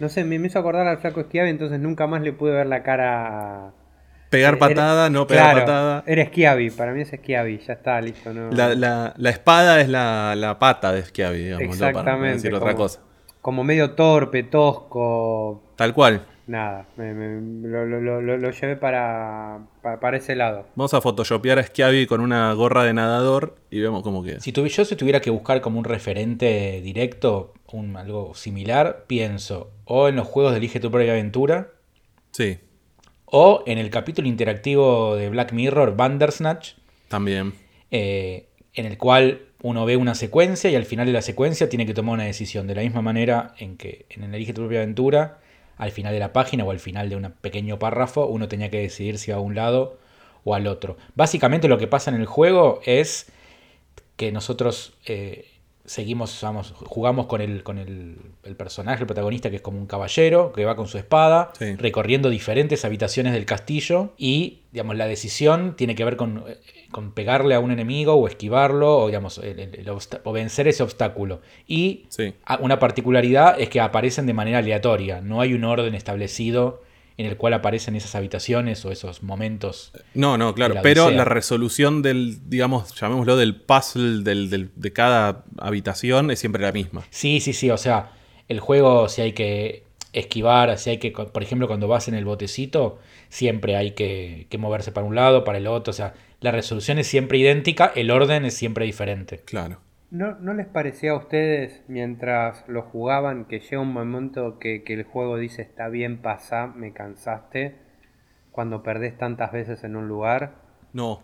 No 0.00 0.08
sé, 0.08 0.24
me 0.24 0.36
hizo 0.36 0.58
acordar 0.58 0.86
al 0.86 0.98
flaco 0.98 1.22
Schiavi, 1.22 1.50
entonces 1.50 1.78
nunca 1.78 2.06
más 2.06 2.22
le 2.22 2.32
pude 2.32 2.52
ver 2.52 2.66
la 2.66 2.82
cara 2.82 3.72
Pegar 4.32 4.58
patada, 4.58 5.10
no 5.10 5.26
pegar 5.26 5.60
patada. 5.60 6.04
Era 6.06 6.24
Schiavi, 6.24 6.70
para 6.70 6.92
mí 6.92 7.02
es 7.02 7.10
Schiavi, 7.10 7.58
ya 7.58 7.74
está, 7.74 8.00
listo. 8.00 8.32
No. 8.32 8.50
La, 8.50 9.14
espada 9.28 9.80
es 9.82 9.90
la, 9.90 10.56
pata 10.58 10.90
de 10.90 11.02
Schiavi, 11.02 11.38
digamos, 11.38 11.74
Exactamente, 11.74 12.10
para 12.10 12.32
decir 12.32 12.54
otra 12.54 12.74
cosa. 12.74 13.00
Como 13.42 13.62
medio 13.62 13.90
torpe, 13.90 14.42
tosco. 14.44 15.62
Tal 15.76 15.92
cual. 15.92 16.22
Nada, 16.46 16.86
lo, 16.96 18.50
llevé 18.50 18.76
para, 18.76 19.60
para, 19.82 20.16
ese 20.16 20.34
lado. 20.34 20.66
Vamos 20.76 20.94
a 20.94 21.02
photoshopear 21.02 21.58
a 21.58 21.62
Schiavi 21.62 22.06
con 22.06 22.22
una 22.22 22.54
gorra 22.54 22.84
de 22.84 22.94
nadador 22.94 23.56
y 23.70 23.80
vemos 23.80 24.02
cómo 24.02 24.24
queda. 24.24 24.40
Si 24.40 24.52
yo 24.52 24.84
si 24.84 24.96
tuviera 24.96 25.20
que 25.20 25.30
buscar 25.30 25.60
como 25.60 25.78
un 25.78 25.84
referente 25.84 26.80
directo, 26.82 27.52
un, 27.70 27.96
algo 27.96 28.34
similar, 28.34 29.04
pienso 29.06 29.72
o 29.84 30.08
en 30.08 30.16
los 30.16 30.26
juegos 30.26 30.52
de 30.52 30.58
Elige 30.58 30.80
tu 30.80 30.90
propia 30.90 31.12
aventura. 31.12 31.68
Sí. 32.30 32.58
O 33.34 33.62
en 33.66 33.78
el 33.78 33.88
capítulo 33.88 34.28
interactivo 34.28 35.16
de 35.16 35.30
Black 35.30 35.52
Mirror, 35.52 35.96
Bandersnatch. 35.96 36.72
También. 37.08 37.54
Eh, 37.90 38.44
en 38.74 38.84
el 38.84 38.98
cual 38.98 39.46
uno 39.62 39.86
ve 39.86 39.96
una 39.96 40.14
secuencia 40.14 40.68
y 40.68 40.76
al 40.76 40.84
final 40.84 41.06
de 41.06 41.14
la 41.14 41.22
secuencia 41.22 41.70
tiene 41.70 41.86
que 41.86 41.94
tomar 41.94 42.12
una 42.12 42.24
decisión. 42.24 42.66
De 42.66 42.74
la 42.74 42.82
misma 42.82 43.00
manera 43.00 43.54
en 43.56 43.78
que 43.78 44.04
en 44.10 44.24
el 44.24 44.34
Elige 44.34 44.52
tu 44.52 44.60
propia 44.60 44.80
aventura, 44.80 45.38
al 45.78 45.92
final 45.92 46.12
de 46.12 46.18
la 46.18 46.34
página 46.34 46.64
o 46.64 46.70
al 46.70 46.78
final 46.78 47.08
de 47.08 47.16
un 47.16 47.32
pequeño 47.40 47.78
párrafo, 47.78 48.26
uno 48.26 48.48
tenía 48.48 48.70
que 48.70 48.80
decidir 48.80 49.16
si 49.16 49.30
va 49.30 49.38
a 49.38 49.40
un 49.40 49.54
lado 49.54 49.98
o 50.44 50.54
al 50.54 50.66
otro. 50.66 50.98
Básicamente 51.14 51.68
lo 51.68 51.78
que 51.78 51.86
pasa 51.86 52.10
en 52.10 52.20
el 52.20 52.26
juego 52.26 52.82
es 52.84 53.32
que 54.16 54.30
nosotros 54.30 54.92
eh, 55.06 55.46
seguimos, 55.84 56.38
vamos, 56.42 56.72
jugamos 56.76 57.26
con, 57.26 57.40
el, 57.40 57.62
con 57.62 57.78
el, 57.78 58.16
personaje, 58.56 59.00
el 59.02 59.06
protagonista, 59.06 59.50
que 59.50 59.56
es 59.56 59.62
como 59.62 59.78
un 59.78 59.86
caballero, 59.86 60.52
que 60.52 60.64
va 60.64 60.76
con 60.76 60.86
su 60.86 60.98
espada, 60.98 61.52
recorriendo 61.78 62.30
diferentes 62.30 62.84
habitaciones 62.84 63.32
del 63.32 63.46
castillo 63.46 64.12
y, 64.16 64.60
digamos, 64.70 64.96
la 64.96 65.06
decisión 65.06 65.74
tiene 65.76 65.94
que 65.94 66.04
ver 66.04 66.16
con, 66.16 66.44
con 66.90 67.12
pegarle 67.12 67.54
a 67.54 67.60
un 67.60 67.72
enemigo 67.72 68.14
o 68.14 68.28
esquivarlo 68.28 68.98
o, 68.98 69.06
digamos, 69.06 69.40
o 70.24 70.32
vencer 70.32 70.68
ese 70.68 70.82
obstáculo. 70.82 71.40
Y 71.66 72.06
una 72.60 72.78
particularidad 72.78 73.60
es 73.60 73.68
que 73.68 73.80
aparecen 73.80 74.26
de 74.26 74.34
manera 74.34 74.58
aleatoria, 74.58 75.20
no 75.20 75.40
hay 75.40 75.54
un 75.54 75.64
orden 75.64 75.94
establecido 75.94 76.82
en 77.16 77.26
el 77.26 77.36
cual 77.36 77.54
aparecen 77.54 77.96
esas 77.96 78.14
habitaciones 78.14 78.84
o 78.84 78.92
esos 78.92 79.22
momentos. 79.22 79.92
No, 80.14 80.38
no, 80.38 80.54
claro, 80.54 80.76
pero 80.82 81.10
la 81.10 81.24
resolución 81.24 82.02
del, 82.02 82.48
digamos, 82.48 82.94
llamémoslo 82.94 83.36
del 83.36 83.56
puzzle 83.56 84.22
del, 84.22 84.70
de 84.74 84.92
cada 84.92 85.44
habitación 85.58 86.30
es 86.30 86.38
siempre 86.38 86.62
la 86.62 86.72
misma. 86.72 87.02
Sí, 87.10 87.40
sí, 87.40 87.52
sí, 87.52 87.70
o 87.70 87.78
sea, 87.78 88.12
el 88.48 88.60
juego, 88.60 89.08
si 89.08 89.22
hay 89.22 89.32
que 89.32 89.84
esquivar, 90.12 90.78
si 90.78 90.90
hay 90.90 90.98
que, 90.98 91.10
por 91.10 91.42
ejemplo, 91.42 91.66
cuando 91.66 91.88
vas 91.88 92.08
en 92.08 92.14
el 92.14 92.24
botecito, 92.24 92.98
siempre 93.28 93.76
hay 93.76 93.92
que, 93.92 94.46
que 94.50 94.58
moverse 94.58 94.92
para 94.92 95.06
un 95.06 95.14
lado, 95.14 95.44
para 95.44 95.58
el 95.58 95.66
otro. 95.66 95.90
O 95.90 95.94
sea, 95.94 96.14
la 96.40 96.50
resolución 96.50 96.98
es 96.98 97.06
siempre 97.06 97.38
idéntica, 97.38 97.92
el 97.94 98.10
orden 98.10 98.44
es 98.44 98.54
siempre 98.54 98.84
diferente. 98.84 99.40
Claro. 99.44 99.78
¿No, 100.12 100.34
¿No, 100.34 100.52
les 100.52 100.66
parecía 100.66 101.12
a 101.12 101.16
ustedes 101.16 101.80
mientras 101.88 102.64
lo 102.68 102.82
jugaban 102.82 103.46
que 103.46 103.60
llega 103.60 103.80
un 103.80 103.94
momento 103.94 104.58
que, 104.58 104.84
que 104.84 104.92
el 104.92 105.04
juego 105.04 105.38
dice 105.38 105.62
está 105.62 105.88
bien, 105.88 106.18
pasa, 106.18 106.66
me 106.66 106.92
cansaste? 106.92 107.76
Cuando 108.50 108.82
perdés 108.82 109.16
tantas 109.16 109.52
veces 109.52 109.84
en 109.84 109.96
un 109.96 110.08
lugar. 110.08 110.52
No, 110.92 111.22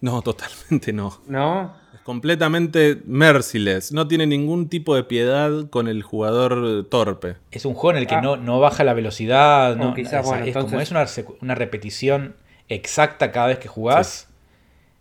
no, 0.00 0.22
totalmente 0.22 0.92
no. 0.92 1.18
¿No? 1.26 1.74
Es 1.92 2.00
completamente 2.02 3.02
merciless. 3.06 3.90
No 3.90 4.06
tiene 4.06 4.24
ningún 4.24 4.68
tipo 4.68 4.94
de 4.94 5.02
piedad 5.02 5.68
con 5.70 5.88
el 5.88 6.04
jugador 6.04 6.86
torpe. 6.88 7.34
Es 7.50 7.64
un 7.64 7.74
juego 7.74 7.96
en 7.96 8.02
el 8.02 8.06
que 8.06 8.14
ah. 8.14 8.20
no, 8.20 8.36
no, 8.36 8.60
baja 8.60 8.84
la 8.84 8.94
velocidad. 8.94 9.74
No, 9.74 9.94
quizás, 9.94 10.24
bueno, 10.24 10.44
es 10.44 10.56
como 10.56 10.80
es 10.80 10.92
una, 10.92 11.06
una, 11.40 11.56
repetición 11.56 12.36
exacta 12.68 13.32
cada 13.32 13.48
vez 13.48 13.58
que 13.58 13.66
jugás. 13.66 14.28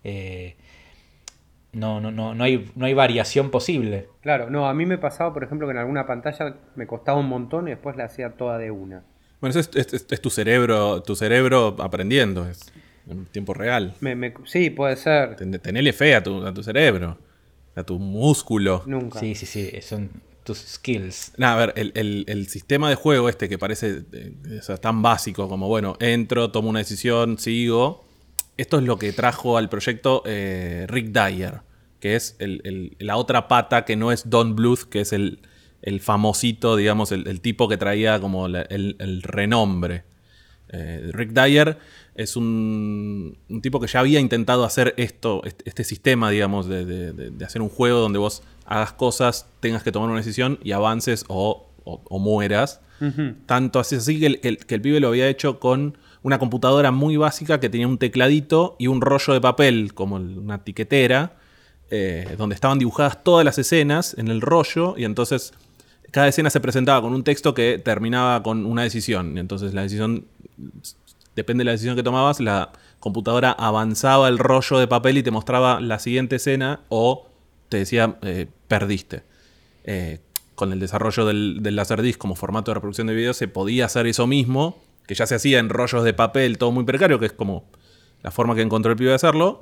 Eh, 0.03 0.55
no, 1.73 2.01
no, 2.01 2.11
no, 2.11 2.33
no, 2.33 2.43
hay, 2.43 2.71
no 2.75 2.85
hay 2.85 2.93
variación 2.93 3.51
posible. 3.51 4.07
Claro, 4.21 4.49
no, 4.49 4.67
a 4.67 4.73
mí 4.73 4.85
me 4.85 4.97
pasaba, 4.97 5.33
por 5.33 5.43
ejemplo, 5.43 5.67
que 5.67 5.71
en 5.71 5.77
alguna 5.77 6.07
pantalla 6.07 6.55
me 6.75 6.87
costaba 6.87 7.19
un 7.19 7.27
montón 7.27 7.67
y 7.67 7.71
después 7.71 7.95
la 7.97 8.05
hacía 8.05 8.31
toda 8.31 8.57
de 8.57 8.71
una. 8.71 9.03
Bueno, 9.39 9.59
eso 9.59 9.69
es, 9.75 10.21
tu 10.21 10.29
cerebro, 10.29 11.03
tu 11.03 11.15
cerebro 11.15 11.75
aprendiendo, 11.79 12.47
es 12.49 12.71
en 13.07 13.25
tiempo 13.25 13.53
real. 13.53 13.93
sí, 14.45 14.69
puede 14.69 14.95
ser. 14.95 15.35
Tenele 15.35 15.93
fe 15.93 16.15
a 16.15 16.23
tu, 16.23 16.45
a 16.45 16.53
tu 16.53 16.63
cerebro, 16.63 17.17
a 17.75 17.83
tu 17.83 17.99
músculo. 17.99 18.83
Nunca. 18.85 19.19
Sí, 19.19 19.35
sí, 19.35 19.45
sí, 19.45 19.71
son 19.81 20.09
tus 20.43 20.59
skills. 20.59 21.33
a 21.39 21.55
ver, 21.55 21.73
el, 21.75 22.47
sistema 22.47 22.89
de 22.89 22.95
juego 22.95 23.27
este 23.29 23.49
que 23.49 23.57
parece 23.57 24.03
eh, 24.13 24.33
tan 24.81 25.01
básico 25.01 25.47
como, 25.49 25.67
bueno, 25.67 25.97
entro, 25.99 26.51
tomo 26.51 26.69
una 26.69 26.79
decisión, 26.79 27.37
sigo. 27.37 28.06
Esto 28.57 28.79
es 28.79 28.83
lo 28.83 28.97
que 28.97 29.13
trajo 29.13 29.57
al 29.57 29.69
proyecto 29.69 30.23
eh, 30.25 30.85
Rick 30.89 31.09
Dyer, 31.09 31.61
que 31.99 32.15
es 32.15 32.37
la 32.99 33.17
otra 33.17 33.47
pata 33.47 33.85
que 33.85 33.95
no 33.95 34.11
es 34.11 34.29
Don 34.29 34.55
Bluth, 34.55 34.83
que 34.89 35.01
es 35.01 35.13
el, 35.13 35.39
famosito, 36.01 36.75
digamos, 36.75 37.11
el, 37.11 37.39
tipo 37.41 37.69
que 37.69 37.77
traía 37.77 38.19
como 38.19 38.47
el, 38.47 39.21
renombre. 39.23 40.05
Eh, 40.69 41.11
Rick 41.13 41.31
Dyer 41.31 41.77
es 42.15 42.35
un, 42.35 43.37
tipo 43.61 43.79
que 43.79 43.87
ya 43.87 43.99
había 43.99 44.19
intentado 44.19 44.65
hacer 44.65 44.95
esto, 44.97 45.43
este, 45.43 45.83
sistema, 45.83 46.31
digamos, 46.31 46.67
de, 46.67 47.31
hacer 47.45 47.61
un 47.61 47.69
juego 47.69 47.99
donde 47.99 48.17
vos 48.17 48.41
hagas 48.65 48.91
cosas, 48.93 49.47
tengas 49.59 49.83
que 49.83 49.91
tomar 49.91 50.09
una 50.09 50.17
decisión 50.17 50.59
y 50.63 50.71
avances 50.71 51.25
o, 51.27 51.69
mueras. 52.09 52.81
Tanto 53.45 53.79
así, 53.79 53.97
así 53.97 54.19
que 54.19 54.25
el, 54.25 54.57
que 54.57 54.75
el 54.75 54.81
pibe 54.81 54.99
lo 54.99 55.09
había 55.09 55.29
hecho 55.29 55.59
con 55.59 55.95
una 56.23 56.39
computadora 56.39 56.91
muy 56.91 57.17
básica 57.17 57.59
que 57.59 57.69
tenía 57.69 57.87
un 57.87 57.97
tecladito 57.97 58.75
y 58.79 58.87
un 58.87 59.01
rollo 59.01 59.33
de 59.33 59.41
papel, 59.41 59.93
como 59.93 60.15
una 60.15 60.63
tiquetera, 60.63 61.37
eh, 61.89 62.35
donde 62.37 62.55
estaban 62.55 62.79
dibujadas 62.79 63.23
todas 63.23 63.45
las 63.45 63.57
escenas 63.57 64.15
en 64.17 64.27
el 64.27 64.41
rollo 64.41 64.95
y 64.97 65.05
entonces 65.05 65.53
cada 66.11 66.27
escena 66.27 66.49
se 66.49 66.59
presentaba 66.59 67.01
con 67.01 67.13
un 67.13 67.23
texto 67.23 67.53
que 67.53 67.81
terminaba 67.83 68.43
con 68.43 68.65
una 68.65 68.83
decisión. 68.83 69.37
Entonces 69.37 69.73
la 69.73 69.83
decisión, 69.83 70.25
depende 71.35 71.61
de 71.61 71.65
la 71.65 71.71
decisión 71.71 71.95
que 71.95 72.03
tomabas, 72.03 72.39
la 72.39 72.71
computadora 72.99 73.51
avanzaba 73.51 74.27
el 74.27 74.37
rollo 74.37 74.79
de 74.79 74.87
papel 74.87 75.17
y 75.17 75.23
te 75.23 75.31
mostraba 75.31 75.79
la 75.79 75.99
siguiente 75.99 76.37
escena 76.37 76.81
o 76.89 77.27
te 77.69 77.77
decía 77.77 78.17
eh, 78.21 78.47
perdiste. 78.67 79.23
Eh, 79.83 80.19
con 80.55 80.73
el 80.73 80.79
desarrollo 80.79 81.25
del, 81.25 81.59
del 81.61 81.75
Laserdisc 81.75 82.17
como 82.17 82.35
formato 82.35 82.71
de 82.71 82.75
reproducción 82.75 83.07
de 83.07 83.13
video 83.13 83.33
se 83.33 83.47
podía 83.47 83.85
hacer 83.85 84.07
eso 84.07 84.25
mismo, 84.27 84.81
que 85.07 85.15
ya 85.15 85.25
se 85.25 85.35
hacía 85.35 85.59
en 85.59 85.69
rollos 85.69 86.03
de 86.03 86.13
papel, 86.13 86.57
todo 86.57 86.71
muy 86.71 86.83
precario, 86.83 87.17
que 87.17 87.25
es 87.25 87.33
como 87.33 87.65
la 88.21 88.31
forma 88.31 88.53
que 88.55 88.61
encontró 88.61 88.91
el 88.91 88.97
pibe 88.97 89.09
de 89.09 89.15
hacerlo, 89.15 89.61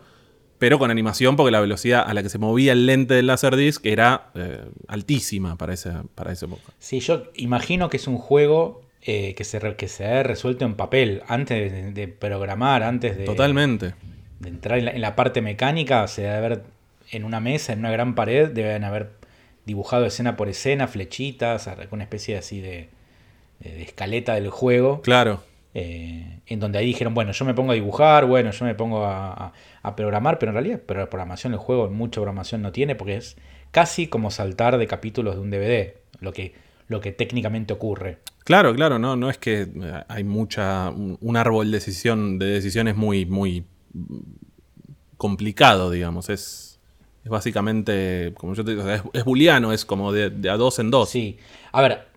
pero 0.58 0.80
con 0.80 0.90
animación 0.92 1.36
porque 1.36 1.52
la 1.52 1.62
velocidad 1.62 2.04
a 2.06 2.14
la 2.14 2.24
que 2.24 2.30
se 2.30 2.40
movía 2.40 2.74
el 2.74 2.86
lente 2.86 3.14
del 3.14 3.28
Laserdisc 3.28 3.86
era 3.86 4.32
eh, 4.36 4.66
altísima 4.88 5.58
para 5.58 5.74
esa, 5.74 6.04
para 6.16 6.32
esa 6.32 6.48
época. 6.48 6.64
Sí, 6.80 7.00
yo 7.00 7.24
imagino 7.36 7.90
que 7.90 7.98
es 7.98 8.08
un 8.08 8.18
juego 8.18 8.82
eh, 9.02 9.36
que, 9.36 9.44
se, 9.44 9.60
que 9.76 9.88
se 9.88 10.06
ha 10.06 10.24
resuelto 10.24 10.66
en 10.66 10.74
papel, 10.76 11.22
antes 11.28 11.94
de, 11.94 12.08
programar, 12.08 12.84
antes 12.84 13.18
de... 13.18 13.26
Totalmente. 13.26 13.94
De 14.40 14.50
entrar 14.50 14.80
en 14.80 15.02
la, 15.02 15.16
parte 15.16 15.42
mecánica, 15.42 16.08
se 16.08 16.24
debe 16.24 16.36
haber 16.36 16.64
en 17.12 17.24
una 17.24 17.40
mesa, 17.40 17.74
en 17.74 17.80
una 17.80 17.92
gran 17.92 18.16
pared, 18.16 18.50
deben 18.50 18.84
haber 18.84 19.12
dibujado 19.66 20.06
escena 20.06 20.36
por 20.36 20.50
escena, 20.50 20.88
flechitas, 20.88 21.70
una 21.92 22.04
especie 22.04 22.38
así 22.38 22.62
de 22.62 22.90
escaleta 23.60 24.36
del 24.36 24.50
juego. 24.50 25.02
Claro. 25.02 25.42
Eh, 25.78 26.40
en 26.48 26.60
donde 26.62 26.80
ahí 26.80 26.86
dijeron, 26.86 27.14
bueno, 27.14 27.34
yo 27.34 27.44
me 27.44 27.54
pongo 27.54 27.74
a 27.74 27.76
dibujar, 27.76 28.26
bueno, 28.26 28.52
yo 28.52 28.64
me 28.64 28.76
pongo 28.76 29.04
a, 29.06 29.52
programar, 29.98 30.40
pero 30.40 30.52
en 30.52 30.54
realidad, 30.54 30.82
pero 30.86 31.02
la 31.02 31.10
programación 31.10 31.52
del 31.52 31.60
juego 31.60 31.90
mucha 31.90 32.22
programación 32.22 32.62
no 32.62 32.72
tiene 32.72 32.96
porque 32.96 33.18
es 33.18 33.36
casi 33.72 34.08
como 34.08 34.32
saltar 34.32 34.78
de 34.78 34.88
capítulos 34.88 35.36
de 35.36 35.42
un 35.42 35.52
DVD, 35.52 35.96
lo 36.22 36.32
que, 36.32 36.56
lo 36.88 37.02
que 37.02 37.12
técnicamente 37.12 37.74
ocurre. 37.74 38.20
Claro, 38.46 38.74
claro, 38.74 39.00
no, 39.00 39.18
no 39.18 39.30
es 39.30 39.38
que 39.38 39.64
eh, 39.64 40.04
hay 40.08 40.24
mucha, 40.24 40.90
un 40.92 41.36
árbol 41.36 41.70
de, 41.70 41.78
decisión, 41.78 42.40
de 42.40 42.46
decisiones 42.46 42.96
muy, 42.96 43.26
muy 43.26 43.66
complicado, 45.18 45.92
digamos, 45.92 46.30
es, 46.30 46.80
es 47.26 47.30
básicamente, 47.30 48.34
como 48.38 48.54
yo 48.54 48.64
te 48.64 48.72
digo, 48.72 48.90
es, 48.90 49.02
es 49.12 49.26
booleano, 49.26 49.74
es 49.74 49.84
como 49.84 50.14
de, 50.14 50.30
de 50.30 50.50
a 50.50 50.56
dos 50.56 50.80
en 50.80 50.90
dos. 50.90 51.10
Sí, 51.10 51.38
a 51.74 51.82
ver, 51.82 52.08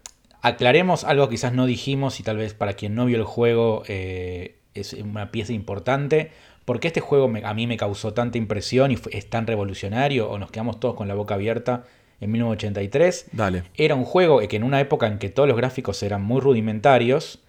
aclaremos 0.42 1.04
algo 1.04 1.28
que 1.28 1.34
quizás 1.34 1.52
no 1.52 1.66
dijimos 1.66 2.20
y 2.20 2.22
tal 2.22 2.36
vez 2.36 2.54
para 2.54 2.74
quien 2.74 2.94
no 2.94 3.06
vio 3.06 3.16
el 3.16 3.24
juego 3.24 3.82
eh, 3.88 4.56
es 4.74 4.92
una 4.92 5.30
pieza 5.30 5.52
importante. 5.52 6.30
porque 6.64 6.88
este 6.88 7.00
juego 7.00 7.32
a 7.44 7.54
mí 7.54 7.66
me 7.66 7.78
causó 7.78 8.12
tanta 8.12 8.36
impresión 8.36 8.92
y 8.92 8.98
es 9.10 9.30
tan 9.30 9.46
revolucionario 9.46 10.28
o 10.28 10.38
nos 10.38 10.50
quedamos 10.50 10.78
todos 10.78 10.96
con 10.96 11.08
la 11.08 11.14
boca 11.14 11.34
abierta 11.34 11.84
en 12.20 12.32
1983? 12.32 13.28
Dale. 13.32 13.62
Era 13.74 13.94
un 13.94 14.04
juego 14.04 14.40
que 14.46 14.56
en 14.56 14.64
una 14.64 14.80
época 14.80 15.06
en 15.06 15.18
que 15.18 15.28
todos 15.28 15.48
los 15.48 15.56
gráficos 15.56 16.02
eran 16.02 16.22
muy 16.22 16.40
rudimentarios, 16.40 17.40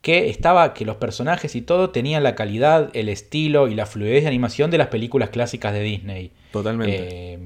que 0.00 0.30
estaba 0.30 0.72
que 0.72 0.84
los 0.84 0.96
personajes 0.96 1.56
y 1.56 1.62
todo 1.62 1.90
tenían 1.90 2.22
la 2.22 2.34
calidad, 2.34 2.90
el 2.94 3.08
estilo 3.08 3.68
y 3.68 3.74
la 3.74 3.86
fluidez 3.86 4.22
de 4.22 4.28
animación 4.28 4.70
de 4.70 4.78
las 4.78 4.88
películas 4.88 5.30
clásicas 5.30 5.72
de 5.72 5.80
Disney. 5.80 6.32
Totalmente. 6.52 7.08
Eh, 7.34 7.38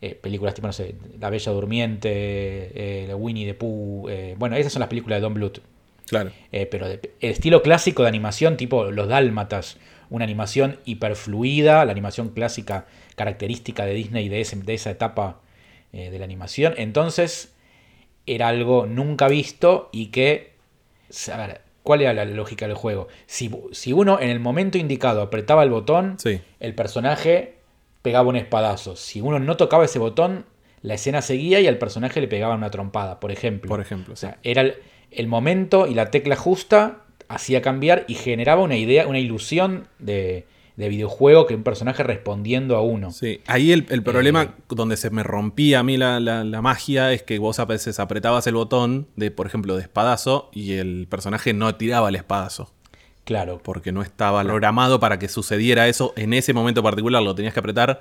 eh, 0.00 0.14
películas 0.14 0.54
tipo, 0.54 0.66
no 0.68 0.72
sé, 0.72 0.94
La 1.18 1.28
Bella 1.28 1.50
Durmiente, 1.50 2.10
eh, 2.12 3.14
Winnie 3.14 3.46
the 3.46 3.54
Pooh. 3.54 4.08
Eh, 4.08 4.36
bueno, 4.38 4.54
esas 4.56 4.72
son 4.72 4.80
las 4.80 4.88
películas 4.88 5.16
de 5.16 5.20
Don 5.22 5.34
Bluth. 5.34 5.60
Claro. 6.06 6.32
pero 6.70 6.86
el 6.86 7.00
estilo 7.20 7.60
clásico 7.60 8.00
de 8.00 8.08
animación, 8.08 8.56
tipo 8.56 8.90
Los 8.90 9.08
Dálmatas, 9.08 9.76
una 10.08 10.24
animación 10.24 10.78
hiperfluida, 10.86 11.84
la 11.84 11.92
animación 11.92 12.30
clásica 12.30 12.86
característica 13.14 13.84
de 13.84 13.92
Disney 13.92 14.30
de, 14.30 14.42
de 14.64 14.74
esa 14.74 14.90
etapa 14.90 15.42
de 15.92 16.18
la 16.18 16.24
animación. 16.24 16.72
Entonces, 16.78 17.52
era 18.24 18.48
algo 18.48 18.86
nunca 18.86 19.28
visto 19.28 19.90
y 19.92 20.06
que. 20.06 20.54
A 21.30 21.36
ver, 21.36 21.60
¿cuál 21.82 22.00
era 22.00 22.14
la 22.14 22.24
lógica 22.24 22.66
del 22.66 22.74
juego? 22.74 23.08
Si, 23.26 23.50
si 23.72 23.92
uno 23.92 24.18
en 24.18 24.30
el 24.30 24.40
momento 24.40 24.78
indicado 24.78 25.20
apretaba 25.20 25.62
el 25.62 25.68
botón, 25.68 26.16
el 26.58 26.74
personaje 26.74 27.57
pegaba 28.02 28.28
un 28.28 28.36
espadazo. 28.36 28.96
Si 28.96 29.20
uno 29.20 29.38
no 29.38 29.56
tocaba 29.56 29.84
ese 29.84 29.98
botón, 29.98 30.46
la 30.82 30.94
escena 30.94 31.22
seguía 31.22 31.60
y 31.60 31.66
al 31.66 31.78
personaje 31.78 32.20
le 32.20 32.28
pegaba 32.28 32.54
una 32.54 32.70
trompada, 32.70 33.20
por 33.20 33.30
ejemplo. 33.30 33.68
Por 33.68 33.80
ejemplo. 33.80 34.14
O 34.14 34.16
sea, 34.16 34.38
era 34.42 34.64
el, 35.10 35.26
momento 35.26 35.86
y 35.86 35.94
la 35.94 36.10
tecla 36.10 36.36
justa 36.36 37.04
hacía 37.28 37.62
cambiar 37.62 38.04
y 38.08 38.14
generaba 38.14 38.62
una 38.62 38.76
idea, 38.76 39.06
una 39.06 39.18
ilusión 39.18 39.88
de, 39.98 40.46
videojuego 40.76 41.46
que 41.46 41.56
un 41.56 41.64
personaje 41.64 42.04
respondiendo 42.04 42.76
a 42.76 42.82
uno. 42.82 43.10
Sí, 43.10 43.40
ahí 43.48 43.72
el, 43.72 43.84
problema 44.04 44.42
eh, 44.44 44.50
donde 44.68 44.96
se 44.96 45.10
me 45.10 45.24
rompía 45.24 45.80
a 45.80 45.82
mí 45.82 45.96
la, 45.96 46.44
magia 46.62 47.12
es 47.12 47.24
que 47.24 47.40
vos 47.40 47.58
a 47.58 47.64
veces 47.64 47.98
apretabas 47.98 48.46
el 48.46 48.54
botón 48.54 49.08
de, 49.16 49.32
por 49.32 49.46
ejemplo, 49.46 49.74
de 49.74 49.82
espadazo 49.82 50.50
y 50.52 50.74
el 50.74 51.08
personaje 51.10 51.52
no 51.52 51.74
tiraba 51.74 52.08
el 52.10 52.14
espadazo. 52.14 52.72
Claro. 53.28 53.60
Porque 53.62 53.92
no 53.92 54.00
estaba 54.00 54.42
programado 54.42 55.00
para 55.00 55.18
que 55.18 55.28
sucediera 55.28 55.86
eso 55.86 56.14
en 56.16 56.32
ese 56.32 56.54
momento 56.54 56.82
particular. 56.82 57.22
Lo 57.22 57.34
tenías 57.34 57.52
que 57.52 57.60
apretar 57.60 58.00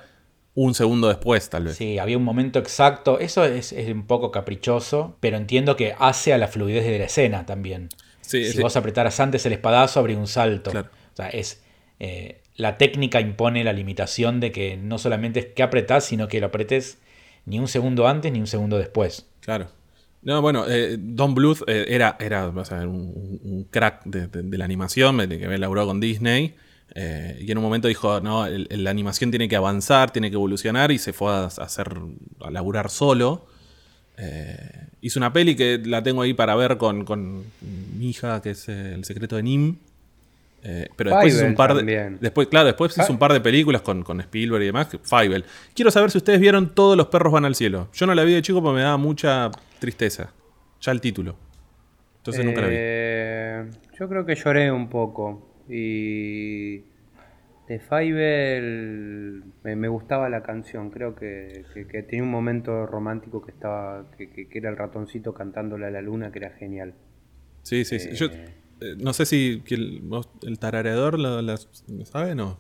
un 0.56 0.74
segundo 0.74 1.10
después, 1.10 1.50
tal 1.50 1.66
vez. 1.66 1.76
Sí, 1.76 2.00
había 2.00 2.16
un 2.16 2.24
momento 2.24 2.60
exacto. 2.60 3.20
Eso 3.20 3.44
es, 3.44 3.74
un 3.74 4.08
poco 4.08 4.32
caprichoso, 4.32 5.18
pero 5.20 5.36
entiendo 5.36 5.76
que 5.76 5.94
hace 6.00 6.32
a 6.32 6.38
la 6.38 6.48
fluidez 6.48 6.86
de 6.86 6.98
la 7.00 7.04
escena 7.04 7.46
también. 7.46 7.90
si 8.22 8.58
vos 8.62 8.78
apretaras 8.78 9.20
antes 9.20 9.46
el 9.46 9.52
espadazo, 9.52 10.00
habría 10.00 10.18
un 10.18 10.28
salto. 10.28 10.72
O 10.72 11.16
sea, 11.18 11.28
es. 11.28 11.62
Eh, 12.00 12.40
la 12.56 12.78
técnica 12.78 13.20
impone 13.20 13.66
la 13.66 13.74
limitación 13.74 14.40
de 14.40 14.54
que 14.54 14.78
no 14.78 14.98
solamente 14.98 15.42
es 15.42 15.46
que 15.48 15.62
apretás, 15.62 16.06
sino 16.06 16.30
que 16.30 16.40
lo 16.40 16.48
apretes 16.48 17.00
ni 17.46 17.60
un 17.60 17.68
segundo 17.68 18.08
antes 18.08 18.32
ni 18.32 18.40
un 18.40 18.48
segundo 18.48 18.78
después. 18.78 19.28
Claro. 19.42 19.68
No, 20.22 20.42
bueno, 20.42 20.66
eh, 20.68 20.98
Don 21.00 21.36
Bluth 21.36 21.64
eh, 21.68 21.86
era, 21.90 22.18
era 22.20 22.48
un, 22.50 23.68
crack 23.70 24.04
de, 24.06 24.58
la 24.58 24.66
animación, 24.66 25.18
que 25.30 25.58
laburado 25.58 25.88
con 25.88 26.00
Disney. 26.00 26.56
Eh, 26.96 27.38
y 27.42 27.52
en 27.52 27.58
un 27.58 27.64
momento 27.64 27.88
dijo, 27.88 28.20
no, 28.22 28.48
la 28.48 28.90
animación 28.90 29.30
tiene 29.30 29.48
que 29.48 29.56
avanzar, 29.56 30.12
tiene 30.12 30.30
que 30.30 30.36
evolucionar, 30.36 30.92
y 30.92 30.98
se 30.98 31.14
fue 31.14 31.32
a, 31.32 31.46
hacer, 31.46 31.96
a 32.42 32.52
laburar 32.52 32.90
solo. 32.90 33.48
Eh, 34.18 34.88
hizo 35.02 35.20
una 35.20 35.32
peli 35.32 35.56
que 35.56 35.80
la 35.86 36.02
tengo 36.02 36.24
ahí 36.24 36.34
para 36.34 36.56
ver 36.56 36.78
con, 36.78 37.06
mi 37.98 38.10
hija, 38.10 38.42
que 38.42 38.52
es 38.52 38.68
El 38.68 39.06
secreto 39.06 39.36
de 39.36 39.44
Nim. 39.44 39.78
Eh, 40.64 40.90
pero 40.96 41.12
después 41.12 41.36
hizo 41.36 41.46
un 41.46 41.56
par 41.56 41.76
de. 41.76 42.18
Después, 42.20 42.48
claro, 42.48 42.66
después 42.66 42.98
un 43.10 43.20
par 43.20 43.32
de 43.32 43.42
películas 43.42 43.82
con, 43.82 44.04
con 44.04 44.20
Spielberg 44.22 44.64
y 44.64 44.66
demás. 44.68 44.90
Fievel. 45.04 45.46
Quiero 45.74 45.92
saber 45.92 46.12
si 46.12 46.18
ustedes 46.18 46.40
vieron 46.40 46.74
Todos 46.74 46.98
los 46.98 47.08
perros 47.08 47.32
van 47.32 47.46
al 47.46 47.56
cielo. 47.56 47.90
Yo 47.94 48.06
no 48.06 48.16
la 48.16 48.24
vi 48.24 48.34
de 48.34 48.42
chico 48.42 48.62
porque 48.62 48.78
me 48.78 48.82
daba 48.82 48.98
mucha 48.98 49.52
tristeza. 49.80 50.34
Ya 50.82 50.92
el 50.92 51.02
título. 51.02 51.36
Entonces 52.18 52.44
nunca 52.44 52.62
la 52.62 52.68
vi. 52.68 52.76
Eh, 52.78 53.66
yo 54.00 54.10
creo 54.10 54.26
que 54.26 54.36
lloré 54.36 54.72
un 54.72 54.90
poco. 54.90 55.64
Y. 55.70 56.84
De 57.68 57.80
Fievel 57.80 59.44
me, 59.64 59.88
gustaba 59.90 60.30
la 60.30 60.42
canción. 60.42 60.90
Creo 60.90 61.16
que, 61.16 61.66
tenía 62.10 62.24
un 62.24 62.32
momento 62.32 62.86
romántico 62.86 63.42
que 63.42 63.52
estaba. 63.52 64.10
Que, 64.18 64.48
era 64.52 64.70
el 64.70 64.78
ratoncito 64.78 65.34
cantándole 65.34 65.86
a 65.86 65.92
la 65.92 66.02
luna, 66.02 66.32
que 66.32 66.40
era 66.40 66.52
genial. 66.52 66.94
Sí, 67.64 67.84
sí, 67.84 68.00
sí. 68.00 68.12
Yo 68.14 68.28
eh, 68.82 68.96
no 68.98 69.14
sé 69.14 69.26
si 69.26 69.64
el, 69.70 70.04
el 70.44 70.60
tarareador 70.60 71.20
lo, 71.20 71.58
sabe 72.06 72.34
o 72.34 72.36
no. 72.36 72.58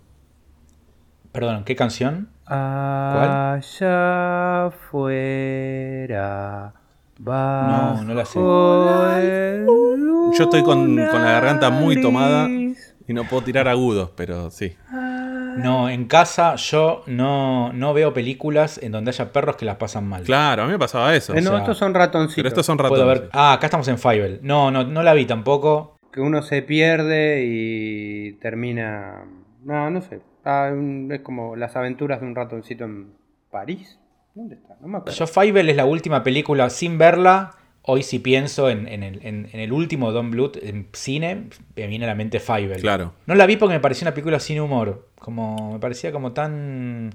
Perdón, 1.31 1.63
¿qué 1.63 1.75
canción? 1.75 2.29
¿Cuál? 2.45 3.59
Allá 3.59 4.71
fuera. 4.89 6.73
No, 7.19 8.03
no 8.03 8.13
la 8.13 8.25
sé. 8.25 8.39
Yo 8.39 10.43
estoy 10.43 10.63
con, 10.63 10.95
con, 10.95 11.21
la 11.21 11.31
garganta 11.31 11.69
muy 11.69 12.01
tomada 12.01 12.47
y 12.49 13.13
no 13.13 13.23
puedo 13.25 13.43
tirar 13.43 13.67
agudos, 13.67 14.11
pero 14.15 14.49
sí. 14.49 14.75
No, 14.91 15.89
en 15.89 16.05
casa 16.05 16.55
yo 16.55 17.03
no, 17.07 17.73
no 17.73 17.93
veo 17.93 18.13
películas 18.13 18.79
en 18.81 18.91
donde 18.91 19.09
haya 19.09 19.31
perros 19.31 19.55
que 19.55 19.65
las 19.65 19.77
pasan 19.77 20.07
mal. 20.07 20.23
Claro, 20.23 20.63
a 20.63 20.65
mí 20.65 20.71
me 20.71 20.79
pasaba 20.79 21.15
eso. 21.15 21.33
Eh, 21.33 21.41
no, 21.41 21.57
estos 21.57 21.77
son 21.77 21.95
ratoncitos. 21.95 22.35
Pero 22.35 22.47
estos 22.49 22.65
son 22.65 22.77
ratones. 22.77 23.23
Ah, 23.31 23.53
acá 23.53 23.65
estamos 23.65 23.87
en 23.87 23.97
Fievel. 23.97 24.39
No, 24.43 24.69
no, 24.69 24.83
no 24.83 25.01
la 25.01 25.13
vi 25.13 25.25
tampoco 25.25 25.96
que 26.11 26.21
uno 26.21 26.41
se 26.41 26.61
pierde 26.61 27.43
y 27.45 28.33
termina. 28.33 29.25
No, 29.63 29.89
no 29.89 30.01
sé. 30.01 30.21
Ah, 30.45 30.71
es 31.11 31.21
como 31.21 31.55
las 31.55 31.75
aventuras 31.75 32.21
de 32.21 32.27
un 32.27 32.35
ratoncito 32.35 32.85
en 32.85 33.13
París. 33.51 33.99
¿Dónde 34.33 34.55
está? 34.55 34.77
No 34.81 34.87
me 34.87 34.97
acuerdo. 34.97 35.17
Yo 35.17 35.27
Fievel 35.27 35.69
es 35.69 35.75
la 35.75 35.85
última 35.85 36.23
película 36.23 36.69
sin 36.69 36.97
verla. 36.97 37.55
Hoy 37.81 38.03
si 38.03 38.19
pienso 38.19 38.69
en, 38.69 38.85
el, 38.87 39.71
último 39.71 40.11
Don 40.11 40.29
Bluth 40.29 40.57
en 40.61 40.89
cine, 40.91 41.47
me 41.75 41.87
viene 41.87 42.03
a 42.05 42.09
la 42.09 42.15
mente 42.15 42.39
Fievel. 42.39 42.81
Claro. 42.81 43.13
No 43.25 43.35
la 43.35 43.45
vi 43.45 43.55
porque 43.55 43.75
me 43.75 43.79
parecía 43.79 44.05
una 44.05 44.13
película 44.13 44.39
sin 44.39 44.59
humor. 44.59 45.09
Como, 45.19 45.73
me 45.73 45.79
parecía 45.79 46.11
como 46.11 46.33
tan, 46.33 47.11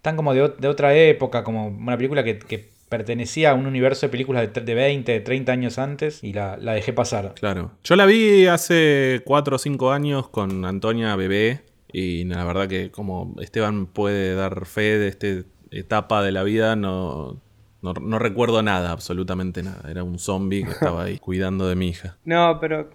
tan 0.00 0.16
como 0.16 0.32
de, 0.32 0.42
otra 0.42 0.94
época, 0.94 1.44
como 1.44 1.66
una 1.68 1.96
película 1.96 2.24
que 2.24 2.73
pertenecía 2.96 3.50
a 3.50 3.54
un 3.54 3.66
universo 3.66 4.06
de 4.06 4.10
películas 4.10 4.52
de, 4.52 4.74
20, 4.74 5.18
30 5.18 5.50
años 5.50 5.78
antes 5.80 6.22
y 6.22 6.32
la, 6.32 6.56
dejé 6.56 6.92
pasar. 6.92 7.34
Claro. 7.34 7.72
Yo 7.82 7.96
la 7.96 8.06
vi 8.06 8.46
hace 8.46 9.20
4 9.24 9.56
o 9.56 9.58
5 9.58 9.90
años 9.90 10.28
con 10.28 10.64
Antonia 10.64 11.16
Bebé 11.16 11.62
y 11.92 12.22
la 12.26 12.44
verdad 12.44 12.68
que 12.68 12.92
como 12.92 13.34
Esteban 13.40 13.86
puede 13.86 14.36
dar 14.36 14.64
fe 14.64 14.96
de 14.96 15.08
esta 15.08 15.26
etapa 15.72 16.22
de 16.22 16.30
la 16.30 16.44
vida, 16.44 16.76
no, 16.76 17.40
no, 17.82 18.18
recuerdo 18.20 18.62
nada, 18.62 18.92
absolutamente 18.92 19.64
nada. 19.64 19.90
Era 19.90 20.04
un 20.04 20.20
zombie 20.20 20.62
que 20.62 20.70
estaba 20.70 21.02
ahí 21.02 21.18
cuidando 21.20 21.68
de 21.68 21.74
mi 21.74 21.88
hija. 21.88 22.16
No, 22.24 22.58
pero 22.60 22.90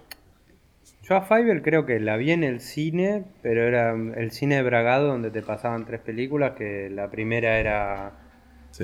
yo 1.04 1.18
a 1.18 1.24
Fiverr 1.24 1.62
creo 1.62 1.86
que 1.86 2.00
la 2.00 2.16
vi 2.16 2.32
en 2.32 2.46
el 2.46 2.62
cine, 2.62 3.26
pero 3.42 3.64
era 3.64 3.94
el 3.94 4.32
cine 4.32 4.56
de 4.56 4.64
Bragado 4.64 5.08
donde 5.08 5.30
te 5.30 5.42
pasaban 5.42 5.86
tres 5.86 6.00
películas, 6.00 6.54
que 6.58 6.90
la 6.90 7.12
primera 7.12 7.60
era 7.60 8.14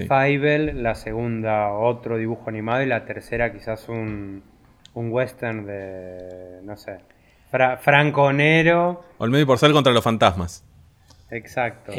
sí. 0.01 0.07
la 0.73 0.95
segunda 0.95 1.71
otro 1.71 2.17
dibujo 2.17 2.49
animado 2.49 2.83
y 2.83 2.85
la 2.85 3.05
tercera 3.05 3.51
quizás 3.51 3.89
un, 3.89 4.43
un 4.93 5.11
western 5.11 5.65
de, 5.65 6.61
no 6.63 6.77
sé, 6.77 6.99
Franco 7.79 8.33
Nero. 8.33 9.03
Olmedo 9.17 9.53
y 9.53 9.57
ser 9.57 9.71
contra 9.71 9.93
los 9.93 10.03
fantasmas. 10.03 10.63
Exacto. 11.31 11.91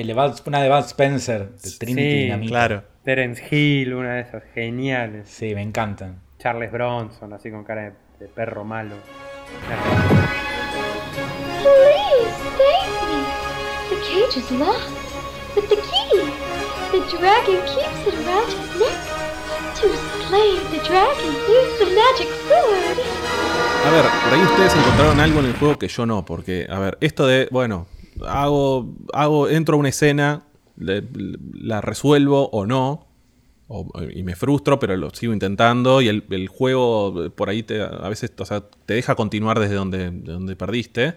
una 0.47 0.63
de 0.63 0.69
Bud 0.69 0.85
Spencer, 0.85 1.51
de 1.51 1.71
Trinity 1.79 2.33
sí, 2.33 2.49
claro. 2.49 2.85
Terence 3.05 3.43
Hill, 3.51 3.95
una 3.95 4.15
de 4.15 4.21
esas 4.23 4.43
geniales. 4.55 5.29
Sí, 5.29 5.55
me 5.55 5.63
encantan. 5.63 6.21
Charles 6.39 6.71
Bronson, 6.71 7.33
así 7.33 7.51
con 7.51 7.65
cara 7.65 7.93
de, 8.19 8.29
perro 8.29 8.65
malo. 8.65 8.97
Please, 11.63 12.35
save 12.57 12.93
me. 13.09 13.23
The 13.91 13.97
cage 14.03 14.37
is 14.37 14.51
locked 14.53 15.57
with 15.57 15.69
the 15.69 15.77
key. 15.77 16.46
The 16.97 17.19
dragon 17.19 17.61
keeps 17.67 18.07
it 18.07 18.15
around 18.25 18.49
his 18.49 18.81
neck. 18.81 18.99
To 19.81 19.89
slay 20.27 20.57
the 20.73 20.83
dragon, 20.89 21.33
use 21.47 21.79
the 21.79 21.95
magic 21.95 22.29
sword. 22.49 22.97
A 23.85 23.91
ver, 23.91 24.05
por 24.25 24.33
ahí 24.33 24.43
ustedes 24.43 24.75
encontraron 24.75 25.21
algo 25.21 25.41
en 25.41 25.45
el 25.45 25.53
juego 25.59 25.79
que 25.79 25.89
yo 25.89 26.07
no, 26.07 26.25
porque, 26.25 26.67
a 26.71 26.79
ver, 26.79 26.97
esto 27.03 27.27
de, 27.27 27.49
bueno, 27.51 27.87
hago, 28.27 28.95
hago, 29.13 29.51
entro 29.51 29.77
a 29.77 29.79
una 29.79 29.91
escena, 29.91 30.45
la 30.79 31.83
resuelvo 31.83 32.49
o 32.49 32.65
no, 32.65 33.07
y 34.15 34.23
me 34.23 34.35
frustro, 34.35 34.79
pero 34.79 34.97
lo 34.97 35.11
sigo 35.11 35.35
intentando, 35.35 36.01
y 36.01 36.09
el, 36.09 36.49
juego 36.49 37.31
por 37.37 37.51
ahí 37.51 37.63
te, 37.63 37.83
a 37.83 38.09
veces 38.09 38.33
o 38.39 38.47
sea, 38.47 38.63
te 38.87 38.95
deja 38.95 39.17
continuar 39.17 39.61
desde 39.61 39.75
donde, 39.75 40.13
donde 40.13 40.57
perdiste 40.57 41.15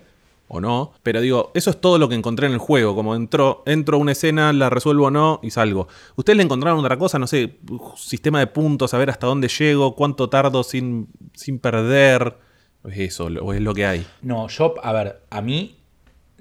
o 0.50 0.60
no. 0.60 0.92
Pero 1.04 1.22
digo, 1.22 1.52
eso 1.54 1.70
es 1.70 1.80
todo 1.80 1.98
lo 1.98 2.10
que 2.10 2.16
encontré 2.16 2.48
en 2.48 2.54
el 2.54 2.60
juego. 2.60 2.96
Como 2.96 3.16
entró, 3.16 3.64
entro 3.66 3.96
a 3.96 4.00
una 4.00 4.12
escena, 4.12 4.52
la 4.52 4.70
resuelvo 4.70 5.06
o 5.06 5.12
no 5.12 5.40
y 5.42 5.52
salgo. 5.52 5.88
¿Ustedes 6.18 6.36
le 6.36 6.44
encontraron 6.44 6.80
otra 6.80 6.98
cosa? 6.98 7.18
No 7.20 7.28
sé, 7.28 7.58
sistema 7.96 8.40
de 8.40 8.48
puntos, 8.48 8.94
a 8.94 8.98
ver 8.98 9.10
hasta 9.10 9.28
dónde 9.28 9.48
llego, 9.48 9.96
cuánto 9.96 10.30
tardo 10.30 10.64
sin, 10.64 11.08
sin 11.34 11.60
perder. 11.60 12.38
¿Es 12.86 12.98
eso 12.98 13.26
o 13.26 13.54
es 13.54 13.62
lo 13.62 13.74
que 13.74 13.86
hay? 13.86 14.06
No, 14.22 14.48
yo, 14.48 14.74
a 14.84 14.92
ver, 14.92 15.22
a 15.30 15.42
mí 15.42 15.78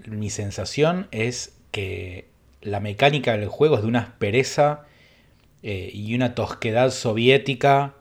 mi 0.06 0.30
sensación 0.30 1.08
es 1.10 1.56
que 1.70 2.28
la 2.62 2.80
mecánica 2.80 3.36
del 3.36 3.48
juego 3.48 3.76
es 3.76 3.82
de 3.82 3.88
una 3.88 4.00
aspereza 4.00 4.86
eh, 5.62 5.90
y 5.92 6.14
una 6.14 6.34
tosquedad 6.34 6.90
soviética 6.90 7.94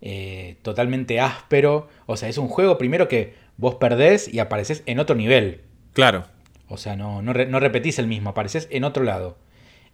eh, 0.00 0.56
totalmente 0.62 1.20
áspero. 1.20 1.88
O 2.06 2.16
sea, 2.16 2.28
es 2.28 2.38
un 2.38 2.48
juego 2.48 2.78
primero 2.78 3.08
que 3.08 3.34
vos 3.62 3.76
perdés 3.76 4.26
y 4.26 4.40
apareces 4.40 4.82
en 4.86 4.98
otro 4.98 5.14
nivel. 5.14 5.60
Claro. 5.92 6.24
O 6.66 6.76
sea, 6.76 6.96
no, 6.96 7.22
no, 7.22 7.60
repetís 7.60 8.00
el 8.00 8.08
mismo, 8.08 8.30
apareces 8.30 8.66
en 8.72 8.82
otro 8.82 9.04
lado. 9.04 9.38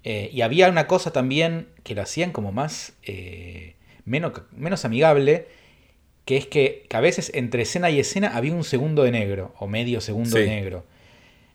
Eh, 0.04 0.30
y 0.32 0.40
había 0.40 0.70
una 0.70 0.86
cosa 0.86 1.12
también 1.12 1.68
que 1.82 1.94
lo 1.94 2.00
hacían 2.00 2.32
como 2.32 2.50
más, 2.50 2.94
eh, 3.02 3.74
menos, 4.06 4.32
menos 4.56 4.86
amigable, 4.86 5.48
que 6.24 6.38
es 6.38 6.46
que, 6.46 6.86
a 6.90 7.00
veces 7.00 7.30
entre 7.34 7.62
escena 7.62 7.90
y 7.90 8.00
escena 8.00 8.28
había 8.34 8.54
un 8.54 8.64
segundo 8.64 9.02
de 9.02 9.10
negro, 9.10 9.54
o 9.58 9.66
medio 9.66 10.00
segundo 10.00 10.38
de 10.38 10.46
negro. 10.46 10.86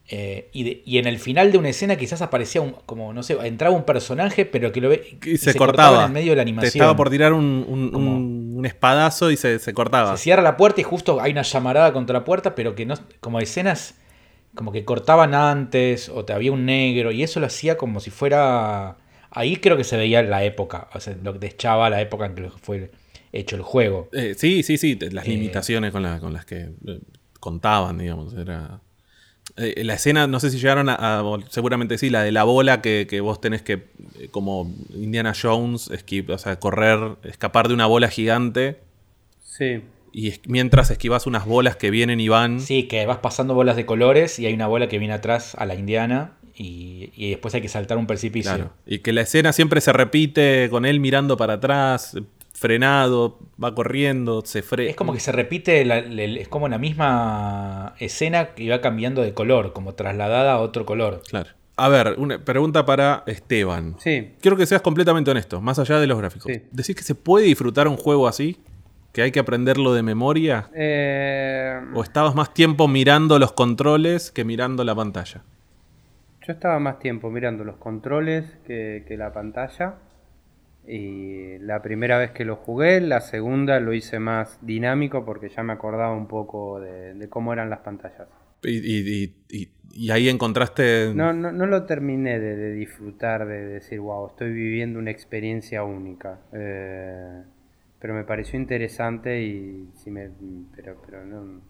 Eh, 0.08 0.50
y, 0.54 0.98
en 1.00 1.08
el 1.08 1.18
final 1.18 1.52
de 1.52 1.58
una 1.58 1.70
escena 1.70 1.96
quizás 1.96 2.22
aparecía 2.22 2.62
un, 2.62 2.76
como, 2.86 3.12
no 3.12 3.24
sé, 3.24 3.38
entraba 3.44 3.76
un 3.76 3.86
personaje, 3.86 4.46
pero 4.46 4.72
que 4.72 4.82
lo 4.82 4.90
ve 4.90 5.18
y, 5.26 5.38
se, 5.38 5.56
cortaba. 5.56 6.02
en 6.02 6.06
el 6.08 6.12
medio 6.12 6.34
de 6.34 6.36
la 6.36 6.42
animación. 6.44 6.70
estaba 6.70 6.96
por 6.96 7.10
tirar 7.10 7.34
un 7.34 7.66
un 7.68 8.33
espadazo 8.66 9.32
y 9.32 9.38
se, 9.38 9.60
cortaba. 9.74 10.16
Se 10.18 10.24
cierra 10.24 10.42
la 10.42 10.58
puerta 10.58 10.82
y 10.82 10.84
justo 10.84 11.22
hay 11.22 11.32
una 11.32 11.42
llamarada 11.42 11.94
contra 11.94 12.20
la 12.20 12.26
puerta, 12.26 12.56
pero 12.56 12.76
que 12.76 12.86
no. 12.86 12.96
Como 13.20 13.40
escenas. 13.40 13.96
Como 14.56 14.72
que 14.72 14.86
cortaban 14.86 15.34
antes, 15.34 16.10
o 16.10 16.26
te 16.26 16.34
había 16.34 16.52
un 16.52 16.66
negro, 16.66 17.12
y 17.12 17.24
eso 17.24 17.40
lo 17.40 17.48
hacía 17.48 17.76
como 17.76 18.00
si 18.00 18.12
fuera. 18.12 18.98
Ahí 19.32 19.56
creo 19.56 19.78
que 19.78 19.84
se 19.84 19.98
veía 19.98 20.22
la 20.22 20.44
época, 20.44 20.90
o 20.94 21.00
sea, 21.00 21.16
lo 21.24 21.34
que 21.34 21.40
deschaba 21.40 21.90
la 21.90 22.02
época 22.02 22.28
en 22.28 22.36
que 22.36 22.50
fue 22.62 22.92
hecho 23.32 23.56
el 23.56 23.64
juego. 23.64 24.10
Eh, 24.14 24.36
sí, 24.38 24.62
sí, 24.62 24.78
sí, 24.78 24.96
las 25.12 25.26
eh, 25.26 25.32
limitaciones 25.32 25.92
con, 25.92 26.20
con 26.20 26.34
las 26.34 26.46
que 26.46 26.70
eh, 26.86 27.00
contaban, 27.40 27.98
digamos, 27.98 28.34
era... 28.36 28.80
Eh, 29.56 29.84
la 29.84 29.94
escena, 29.94 30.26
no 30.26 30.40
sé 30.40 30.50
si 30.50 30.58
llegaron 30.58 30.90
a, 30.90 31.24
seguramente 31.50 31.98
sí, 31.98 32.10
la 32.10 32.24
de 32.24 32.32
la 32.32 32.44
bola 32.44 32.82
que, 32.82 33.20
vos 33.22 33.40
tenés 33.40 33.62
que, 33.62 33.74
eh, 34.20 34.28
como 34.32 34.74
Indiana 34.96 35.34
Jones, 35.40 35.92
o 35.92 36.38
sea, 36.38 36.60
correr, 36.60 37.18
escapar 37.24 37.68
de 37.68 37.76
una 37.76 37.86
bola 37.86 38.10
gigante. 38.10 38.80
Sí. 39.42 39.82
Y 40.12 40.34
mientras 40.48 40.90
esquivas 40.92 41.28
unas 41.28 41.46
bolas 41.46 41.76
que 41.76 41.92
vienen 41.92 42.20
y 42.20 42.30
van. 42.30 42.60
Sí, 42.60 42.84
que 42.88 43.06
vas 43.06 43.20
pasando 43.20 43.54
bolas 43.54 43.76
de 43.76 43.86
colores 43.86 44.40
y 44.40 44.46
hay 44.46 44.54
una 44.54 44.68
bola 44.68 44.88
que 44.88 45.00
viene 45.00 45.14
atrás 45.14 45.56
a 45.56 45.66
la 45.66 45.76
indiana 45.76 46.38
y, 46.56 47.12
y 47.16 47.32
después 47.32 47.54
hay 47.56 47.62
que 47.62 47.70
saltar 47.70 47.98
un 47.98 48.08
precipicio. 48.08 48.54
Claro. 48.54 48.74
Y 48.86 49.00
que 49.00 49.14
la 49.14 49.22
escena 49.22 49.54
siempre 49.54 49.82
se 49.82 49.94
repite 49.94 50.68
con 50.70 50.86
él 50.86 51.00
mirando 51.00 51.38
para 51.38 51.54
atrás, 51.54 52.16
frenado, 52.54 53.40
va 53.62 53.76
corriendo, 53.76 54.42
se 54.46 54.62
frena. 54.62 54.90
Es 54.90 54.96
como 54.96 55.14
que 55.14 55.20
se 55.20 55.32
repite, 55.32 55.82
es 56.40 56.48
como 56.48 56.68
la 56.68 56.78
misma 56.78 57.96
escena 58.00 58.54
que 58.54 58.70
va 58.70 58.80
cambiando 58.80 59.22
de 59.22 59.34
color, 59.34 59.74
como 59.74 59.96
trasladada 59.96 60.54
a 60.54 60.60
otro 60.60 60.86
color. 60.86 61.22
Claro. 61.28 61.50
A 61.76 61.90
ver, 61.90 62.16
una 62.18 62.38
pregunta 62.38 62.86
para 62.86 63.24
Esteban. 63.26 63.96
Sí. 63.98 64.34
Quiero 64.40 64.56
que 64.56 64.68
seas 64.68 64.82
completamente 64.82 65.32
honesto, 65.32 65.60
más 65.60 65.80
allá 65.80 66.00
de 66.00 66.06
los 66.06 66.20
gráficos. 66.20 66.52
Sí. 66.52 66.62
¿Decís 66.72 66.96
que 66.96 67.04
se 67.04 67.16
puede 67.16 67.48
disfrutar 67.48 67.88
un 67.88 67.98
juego 67.98 68.28
así? 68.28 68.60
¿Que 69.12 69.24
hay 69.24 69.32
que 69.32 69.40
aprenderlo 69.40 69.94
de 69.94 70.04
memoria? 70.04 70.70
Eh... 70.76 71.80
¿O 71.96 72.04
estabas 72.04 72.36
más 72.36 72.54
tiempo 72.54 72.88
mirando 72.88 73.40
los 73.40 73.54
controles 73.54 74.32
que 74.32 74.44
mirando 74.44 74.84
la 74.84 74.94
pantalla? 74.94 75.44
Yo 76.46 76.54
estaba 76.54 76.78
más 76.80 77.00
tiempo 77.00 77.32
mirando 77.32 77.64
los 77.64 77.78
controles 77.78 78.46
que, 78.68 79.04
que 79.08 79.18
la 79.18 79.34
pantalla. 79.34 79.96
Y 80.86 81.58
la 81.60 81.82
primera 81.82 82.18
vez 82.18 82.32
que 82.32 82.44
lo 82.46 82.58
jugué, 82.58 83.00
la 83.00 83.22
segunda 83.22 83.80
lo 83.80 83.94
hice 83.94 84.20
más 84.20 84.60
dinámico 84.62 85.24
porque 85.24 85.50
ya 85.50 85.64
me 85.64 85.74
acordaba 85.74 86.14
un 86.14 86.28
poco 86.28 86.80
de, 86.80 87.28
cómo 87.30 87.54
eran 87.54 87.70
las 87.70 87.80
pantallas. 87.80 88.28
Y, 88.64 90.10
ahí 90.12 90.30
encontraste... 90.30 91.14
No, 91.14 91.34
no, 91.34 91.52
no 91.52 91.66
lo 91.66 91.86
terminé 91.86 92.40
de, 92.40 92.74
disfrutar, 92.74 93.46
de 93.46 93.66
decir, 93.66 94.00
wow, 94.00 94.28
estoy 94.28 94.52
viviendo 94.52 95.00
una 95.00 95.12
experiencia 95.12 95.84
única. 95.84 96.40
Eh, 96.52 97.44
pero 98.00 98.14
me 98.14 98.26
pareció 98.26 98.60
interesante 98.60 99.42
y 99.42 99.90
sí 99.96 100.12
me, 100.12 100.30
pero, 100.76 101.02
pero 101.06 101.24
no, 101.26 101.62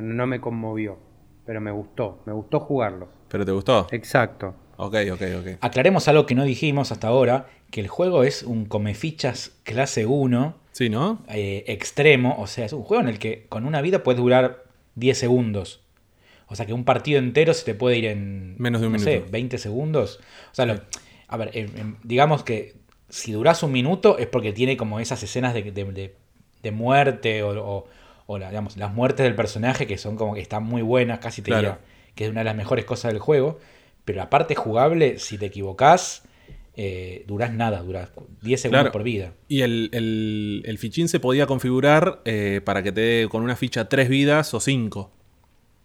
no 0.00 0.26
me 0.26 0.40
conmovió. 0.40 0.98
Pero 1.44 1.60
me 1.60 1.70
gustó, 1.70 2.22
me 2.26 2.32
gustó 2.32 2.60
jugarlo. 2.60 3.08
¿Pero 3.28 3.44
te 3.44 3.52
gustó? 3.52 3.86
Exacto. 3.90 4.54
Ok, 4.76 4.96
ok, 5.12 5.22
ok. 5.38 5.46
Aclaremos 5.60 6.08
algo 6.08 6.26
que 6.26 6.34
no 6.34 6.44
dijimos 6.44 6.92
hasta 6.92 7.08
ahora, 7.08 7.46
que 7.72 7.80
el 7.80 7.88
juego 7.88 8.22
es 8.22 8.44
un 8.44 8.66
comefichas 8.66 9.50
clase 9.64 10.06
1. 10.06 10.54
Sí, 10.72 10.88
¿no? 10.90 11.24
Eh, 11.28 11.64
extremo, 11.66 12.36
o 12.38 12.46
sea, 12.46 12.66
es 12.66 12.72
un 12.72 12.82
juego 12.82 13.02
en 13.02 13.08
el 13.08 13.18
que 13.18 13.46
con 13.48 13.66
una 13.66 13.80
vida 13.80 14.04
puedes 14.04 14.20
durar 14.20 14.64
10 14.94 15.18
segundos. 15.18 15.80
O 16.46 16.54
sea 16.54 16.66
que 16.66 16.74
un 16.74 16.84
partido 16.84 17.18
entero 17.18 17.54
se 17.54 17.64
te 17.64 17.74
puede 17.74 17.96
ir 17.96 18.04
en. 18.04 18.56
Menos 18.58 18.82
de 18.82 18.88
un 18.88 18.92
minuto. 18.92 19.10
Sé, 19.10 19.24
20 19.30 19.56
segundos. 19.56 20.20
O 20.52 20.54
sea, 20.54 20.82
a 21.28 21.36
ver, 21.38 21.50
digamos 22.04 22.44
que 22.44 22.74
si 23.08 23.32
duras 23.32 23.62
un 23.62 23.72
minuto 23.72 24.18
es 24.18 24.26
porque 24.26 24.52
tiene 24.52 24.76
como 24.76 25.00
esas 25.00 25.22
escenas 25.22 25.54
de, 25.54 26.72
muerte 26.72 27.42
o, 27.42 27.86
digamos, 28.28 28.76
las 28.76 28.92
muertes 28.92 29.24
del 29.24 29.34
personaje 29.34 29.86
que 29.86 29.96
son 29.96 30.16
como 30.16 30.34
que 30.34 30.42
están 30.42 30.62
muy 30.62 30.82
buenas, 30.82 31.20
casi 31.20 31.40
te 31.40 31.54
diría 31.54 31.78
que 32.14 32.24
es 32.24 32.30
una 32.30 32.40
de 32.40 32.44
las 32.44 32.56
mejores 32.56 32.84
cosas 32.84 33.12
del 33.12 33.20
juego. 33.20 33.58
Pero 34.04 34.18
la 34.18 34.28
parte 34.28 34.54
jugable, 34.54 35.18
si 35.18 35.38
te 35.38 35.46
equivocás, 35.46 36.24
eh, 36.74 37.24
durás 37.26 37.52
nada, 37.52 37.82
durás 37.82 38.10
10 38.42 38.60
segundos 38.60 38.90
por 38.90 39.02
vida. 39.02 39.34
Y 39.48 39.60
el, 39.60 39.90
el, 39.92 40.78
fichín 40.78 41.08
se 41.08 41.20
podía 41.20 41.46
configurar 41.46 42.22
eh, 42.24 42.60
para 42.64 42.82
que 42.82 42.92
te 42.92 43.00
dé 43.00 43.28
con 43.28 43.42
una 43.42 43.56
ficha 43.56 43.88
3 43.88 44.08
vidas 44.08 44.54
o 44.54 44.60
5. 44.60 45.10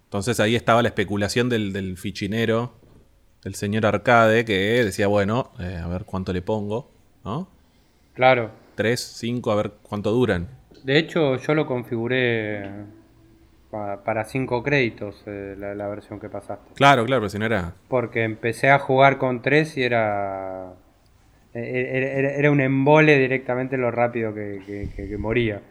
Entonces 0.06 0.40
ahí 0.40 0.56
estaba 0.56 0.82
la 0.82 0.88
especulación 0.88 1.50
del, 1.50 1.98
fichinero, 1.98 2.74
del 3.44 3.56
señor 3.56 3.86
Arcade, 3.86 4.46
que 4.46 4.84
decía, 4.86 5.08
bueno, 5.08 5.52
eh, 5.60 5.80
a 5.84 5.88
ver 5.88 6.06
cuánto 6.06 6.32
le 6.32 6.42
pongo, 6.42 6.90
¿no? 7.26 7.50
Claro. 8.14 8.52
3, 8.76 9.00
5, 9.00 9.52
a 9.52 9.56
ver 9.56 9.74
cuánto 9.82 10.12
duran. 10.12 10.48
De 10.84 10.98
hecho, 10.98 11.36
yo 11.36 11.54
lo 11.54 11.66
configuré 11.66 12.86
para 14.04 14.26
5 14.26 14.64
créditos 14.64 15.24
eh, 15.26 15.56
la, 15.58 15.88
versión 15.88 16.20
que 16.20 16.30
pasaste. 16.30 16.74
Claro, 16.76 17.06
claro, 17.06 17.30
si 17.30 17.40
no 17.40 17.46
era. 17.46 17.74
Porque 17.88 18.24
empecé 18.24 18.70
a 18.70 18.80
jugar 18.80 19.18
con 19.18 19.42
3 19.42 19.78
y 19.78 19.84
era, 19.84 20.74
e, 21.54 21.60
e, 21.60 22.40
era. 22.40 22.52
un 22.52 22.62
embole 22.62 23.18
directamente 23.18 23.78
lo 23.78 23.92
rápido 23.92 24.34
que, 24.34 25.16
moría. 25.18 25.62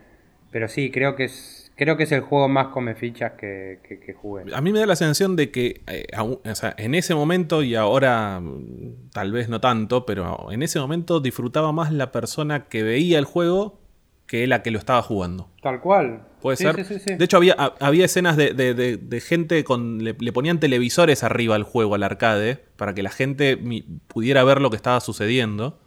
Pero 0.51 0.69
sí, 0.69 0.91
creo 0.91 1.17
que 1.17 1.25
es. 1.25 1.63
Creo 1.77 1.99
que 1.99 2.05
es 2.05 2.13
el 2.13 2.23
juego 2.23 2.49
más 2.49 2.69
come 2.69 2.95
fichas 2.95 3.33
que, 3.33 4.17
jugué. 4.19 4.45
A 4.55 4.63
mí 4.63 4.73
me 4.73 4.79
da 4.79 4.87
la 4.87 4.97
sensación 4.97 5.37
de 5.37 5.51
que 5.51 5.83
eh, 5.87 6.07
en 6.79 6.95
ese 6.95 7.15
momento 7.15 7.63
y 7.63 7.75
ahora 7.75 8.41
mm, 8.41 9.11
tal 9.13 9.31
vez 9.31 9.51
no 9.51 9.61
tanto, 9.61 10.07
pero 10.07 10.51
en 10.51 10.63
ese 10.63 10.79
momento 10.79 11.21
disfrutaba 11.21 11.73
más 11.73 11.93
la 11.93 12.13
persona 12.13 12.65
que 12.65 12.83
veía 12.83 13.19
el 13.19 13.27
juego 13.27 13.86
que 14.27 14.47
la 14.47 14.63
que 14.63 14.71
lo 14.71 14.79
estaba 14.79 15.03
jugando. 15.03 15.49
Tal 15.63 15.81
cual. 15.81 16.23
Puede 16.41 16.57
ser. 16.57 16.77
de 16.77 17.25
hecho, 17.25 17.37
había, 17.37 17.55
había 17.81 18.05
escenas 18.05 18.37
de, 18.37 19.23
gente 19.25 19.65
con. 19.65 20.03
Le, 20.05 20.15
ponían 20.33 20.61
televisores 20.61 21.25
arriba 21.25 21.55
al 21.55 21.63
juego, 21.63 21.95
al 21.95 22.03
arcade, 22.03 22.59
para 22.77 22.95
que 22.95 23.03
la 23.03 23.11
gente 23.11 23.59
pudiera 24.09 24.45
ver 24.45 24.61
lo 24.61 24.71
que 24.71 24.77
estaba 24.77 25.01
sucediendo. 25.01 25.79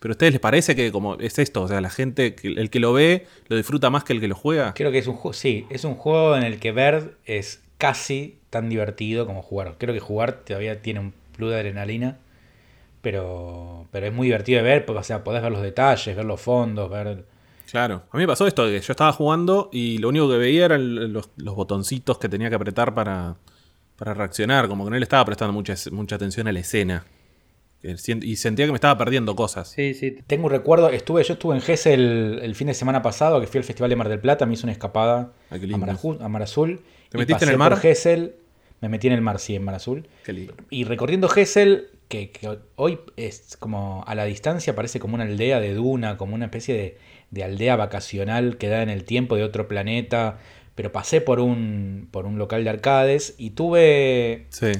Pero 0.00 0.12
a 0.12 0.14
ustedes 0.14 0.32
les 0.32 0.40
parece 0.40 0.74
que 0.74 0.90
como 0.92 1.16
es 1.16 1.38
esto, 1.38 1.62
o 1.62 1.68
sea, 1.68 1.82
la 1.82 1.90
gente, 1.90 2.34
el 2.42 2.70
que 2.70 2.80
lo 2.80 2.94
ve, 2.94 3.26
lo 3.48 3.56
disfruta 3.56 3.90
más 3.90 4.02
que 4.02 4.14
el 4.14 4.20
que 4.20 4.28
lo 4.28 4.34
juega. 4.34 4.72
Creo 4.72 4.90
que 4.90 4.98
es 4.98 5.06
un 5.06 5.14
juego, 5.14 5.34
sí, 5.34 5.66
es 5.68 5.84
un 5.84 5.94
juego 5.94 6.36
en 6.36 6.42
el 6.42 6.58
que 6.58 6.72
ver 6.72 7.16
es 7.26 7.62
casi 7.76 8.38
tan 8.48 8.70
divertido 8.70 9.26
como 9.26 9.42
jugar. 9.42 9.74
Creo 9.76 9.92
que 9.92 10.00
jugar 10.00 10.40
todavía 10.44 10.80
tiene 10.80 11.00
un 11.00 11.12
plus 11.36 11.50
de 11.50 11.56
adrenalina, 11.56 12.18
pero, 13.02 13.88
pero 13.90 14.06
es 14.06 14.12
muy 14.12 14.28
divertido 14.28 14.62
de 14.62 14.62
ver, 14.62 14.86
porque, 14.86 15.00
o 15.00 15.04
sea, 15.04 15.22
podés 15.22 15.42
ver 15.42 15.52
los 15.52 15.62
detalles, 15.62 16.16
ver 16.16 16.24
los 16.24 16.40
fondos, 16.40 16.88
ver 16.88 17.26
Claro. 17.70 18.02
A 18.10 18.16
mí 18.16 18.24
me 18.24 18.26
pasó 18.26 18.46
esto, 18.46 18.66
que 18.66 18.80
yo 18.80 18.92
estaba 18.92 19.12
jugando 19.12 19.68
y 19.72 19.98
lo 19.98 20.08
único 20.08 20.28
que 20.28 20.36
veía 20.36 20.64
eran 20.64 21.12
los, 21.12 21.30
botoncitos 21.36 22.18
que 22.18 22.28
tenía 22.28 22.48
que 22.48 22.56
apretar 22.56 22.94
para, 22.94 23.36
para, 23.96 24.14
reaccionar. 24.14 24.68
Como 24.68 24.84
que 24.84 24.90
no 24.90 24.96
le 24.96 25.02
estaba 25.02 25.24
prestando 25.24 25.52
mucha, 25.52 25.74
mucha 25.92 26.16
atención 26.16 26.48
a 26.48 26.52
la 26.52 26.60
escena. 26.60 27.04
Y 27.82 28.36
sentía 28.36 28.66
que 28.66 28.72
me 28.72 28.76
estaba 28.76 28.98
perdiendo 28.98 29.34
cosas. 29.34 29.68
Sí, 29.68 29.94
sí. 29.94 30.18
Tengo 30.26 30.46
un 30.46 30.50
recuerdo, 30.50 30.90
estuve, 30.90 31.24
yo 31.24 31.34
estuve 31.34 31.54
en 31.54 31.62
Gessel 31.62 32.40
el, 32.42 32.54
fin 32.54 32.66
de 32.66 32.74
semana 32.74 33.00
pasado, 33.00 33.40
que 33.40 33.46
fui 33.46 33.58
al 33.58 33.64
Festival 33.64 33.88
de 33.88 33.96
Mar 33.96 34.08
del 34.10 34.20
Plata, 34.20 34.44
me 34.44 34.52
hice 34.52 34.66
una 34.66 34.72
escapada 34.72 35.32
ah, 35.50 35.54
a, 35.54 36.28
Mar, 36.28 36.42
Azul. 36.42 36.80
¿Te 37.08 37.16
metiste 37.16 37.44
en 37.44 37.52
el 37.52 37.56
mar? 37.56 37.80
Por 37.80 37.90
me 38.82 38.88
metí 38.88 39.06
en 39.06 39.12
el 39.12 39.20
mar, 39.20 39.38
sí, 39.38 39.54
en 39.54 39.62
Mar 39.62 39.74
Azul. 39.74 40.08
Y 40.70 40.84
recorriendo 40.84 41.28
Gessel, 41.28 41.88
que, 42.08 42.30
que, 42.30 42.58
hoy 42.76 42.98
es 43.16 43.56
como 43.58 44.04
a 44.06 44.14
la 44.14 44.24
distancia 44.24 44.74
parece 44.74 45.00
como 45.00 45.14
una 45.14 45.24
aldea 45.24 45.60
de 45.60 45.72
duna, 45.74 46.16
como 46.16 46.34
una 46.34 46.46
especie 46.46 46.74
de 46.74 46.98
de 47.30 47.44
aldea 47.44 47.76
vacacional 47.76 48.58
que 48.58 48.68
da 48.68 48.82
en 48.82 48.88
el 48.88 49.04
tiempo 49.04 49.36
de 49.36 49.44
otro 49.44 49.68
planeta. 49.68 50.38
Pero 50.74 50.92
pasé 50.92 51.20
por 51.20 51.40
un, 51.40 52.08
por 52.10 52.26
un 52.26 52.38
local 52.38 52.64
de 52.64 52.70
arcades 52.70 53.34
y 53.38 53.50
tuve. 53.50 54.46
Sí. 54.50 54.72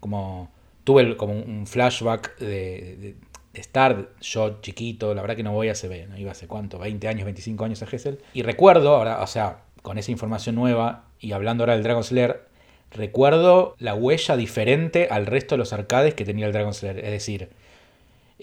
Como. 0.00 0.50
Tuve 0.84 1.16
como 1.16 1.34
un 1.34 1.66
flashback 1.68 2.38
de, 2.38 3.14
estar 3.54 4.08
yo 4.20 4.60
chiquito. 4.62 5.14
La 5.14 5.22
verdad 5.22 5.36
que 5.36 5.42
no 5.42 5.52
voy 5.52 5.68
a 5.68 5.72
hace. 5.72 6.06
No 6.06 6.18
iba 6.18 6.32
hace 6.32 6.48
cuánto, 6.48 6.78
20 6.78 7.06
años, 7.08 7.24
25 7.24 7.64
años 7.64 7.82
a 7.82 7.86
Gessel. 7.86 8.18
Y 8.34 8.42
recuerdo, 8.42 8.96
ahora, 8.96 9.22
o 9.22 9.26
sea, 9.26 9.62
con 9.82 9.98
esa 9.98 10.10
información 10.10 10.54
nueva 10.54 11.04
y 11.20 11.32
hablando 11.32 11.62
ahora 11.62 11.74
del 11.74 11.82
Dragon 11.82 12.02
Slayer, 12.02 12.42
recuerdo 12.90 13.76
la 13.78 13.94
huella 13.94 14.36
diferente 14.36 15.08
al 15.10 15.26
resto 15.26 15.54
de 15.54 15.58
los 15.58 15.72
arcades 15.72 16.14
que 16.14 16.24
tenía 16.24 16.46
el 16.46 16.52
Dragon 16.52 16.74
Slayer. 16.74 16.98
Es 17.04 17.10
decir, 17.12 17.50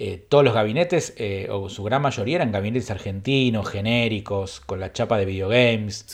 eh, 0.01 0.25
todos 0.29 0.45
los 0.45 0.53
gabinetes, 0.53 1.13
eh, 1.17 1.49
o 1.51 1.67
su 1.67 1.83
gran 1.83 2.01
mayoría, 2.01 2.37
eran 2.37 2.53
gabinetes 2.53 2.89
argentinos, 2.89 3.67
genéricos, 3.67 4.61
con 4.61 4.79
la 4.79 4.93
chapa 4.93 5.17
de 5.17 5.25
videogames, 5.25 6.05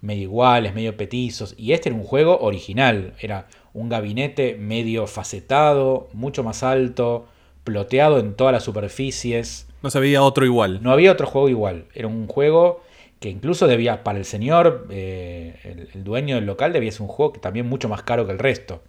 medio 0.00 0.22
iguales, 0.22 0.74
medio 0.74 0.96
petizos. 0.96 1.54
Y 1.58 1.72
este 1.72 1.90
era 1.90 1.98
un 1.98 2.02
juego 2.02 2.38
original, 2.38 3.12
era 3.20 3.46
un 3.74 3.90
gabinete 3.90 4.56
medio 4.58 5.06
facetado, 5.06 6.08
mucho 6.14 6.44
más 6.44 6.62
alto, 6.62 7.26
ploteado 7.62 8.20
en 8.20 8.32
todas 8.32 8.54
las 8.54 8.64
superficies. 8.64 9.66
No 9.82 9.90
se 9.90 10.00
veía 10.00 10.22
otro 10.22 10.46
igual. 10.46 10.82
No 10.82 10.90
había 10.90 11.12
otro 11.12 11.26
juego 11.26 11.50
igual. 11.50 11.84
Era 11.94 12.08
un 12.08 12.28
juego 12.28 12.80
que 13.20 13.28
incluso 13.28 13.66
debía, 13.66 14.02
para 14.02 14.18
el 14.18 14.24
señor, 14.24 14.86
eh, 14.88 15.88
el, 15.92 16.04
dueño 16.04 16.36
del 16.36 16.46
local, 16.46 16.72
debía 16.72 16.90
ser 16.90 17.02
un 17.02 17.08
juego 17.08 17.34
que 17.34 17.40
también 17.40 17.66
mucho 17.66 17.90
más 17.90 18.02
caro 18.02 18.24
que 18.24 18.32
el 18.32 18.38
resto. 18.38 18.80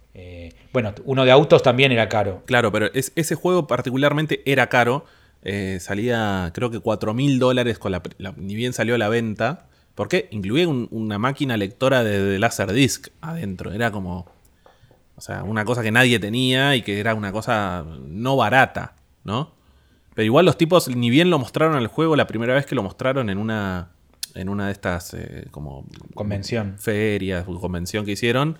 Bueno, 0.78 0.94
uno 1.06 1.24
de 1.24 1.32
autos 1.32 1.64
también 1.64 1.90
era 1.90 2.08
caro. 2.08 2.44
Claro, 2.46 2.70
pero 2.70 2.88
ese 2.94 3.34
juego 3.34 3.66
particularmente 3.66 4.42
era 4.46 4.68
caro. 4.68 5.04
Eh, 5.42 5.78
salía 5.80 6.52
creo 6.54 6.70
que 6.70 6.78
4 6.78 7.14
mil 7.14 7.40
dólares 7.40 7.80
con 7.80 7.90
la, 7.90 8.00
ni 8.36 8.54
bien 8.54 8.72
salió 8.72 8.94
a 8.94 8.98
la 8.98 9.08
venta. 9.08 9.66
Porque 9.96 10.28
incluía 10.30 10.68
una 10.68 11.18
máquina 11.18 11.56
lectora 11.56 12.04
de, 12.04 12.22
de 12.22 12.38
Laserdisc 12.38 13.08
adentro. 13.20 13.72
Era 13.72 13.90
como. 13.90 14.26
O 15.16 15.20
sea, 15.20 15.42
una 15.42 15.64
cosa 15.64 15.82
que 15.82 15.90
nadie 15.90 16.20
tenía 16.20 16.76
y 16.76 16.82
que 16.82 17.00
era 17.00 17.16
una 17.16 17.32
cosa 17.32 17.84
no 18.06 18.36
barata, 18.36 18.94
¿no? 19.24 19.50
Pero 20.14 20.26
igual 20.26 20.46
los 20.46 20.56
tipos 20.56 20.86
ni 20.86 21.10
bien 21.10 21.28
lo 21.28 21.40
mostraron 21.40 21.74
al 21.74 21.88
juego 21.88 22.14
la 22.14 22.28
primera 22.28 22.54
vez 22.54 22.66
que 22.66 22.76
lo 22.76 22.84
mostraron 22.84 23.30
en 23.30 23.38
una. 23.38 23.90
En 24.36 24.48
una 24.48 24.66
de 24.66 24.72
estas 24.74 25.12
eh, 25.14 25.48
como. 25.50 25.86
Convención. 26.14 26.76
Ferias, 26.78 27.46
convención 27.46 28.04
que 28.04 28.12
hicieron 28.12 28.56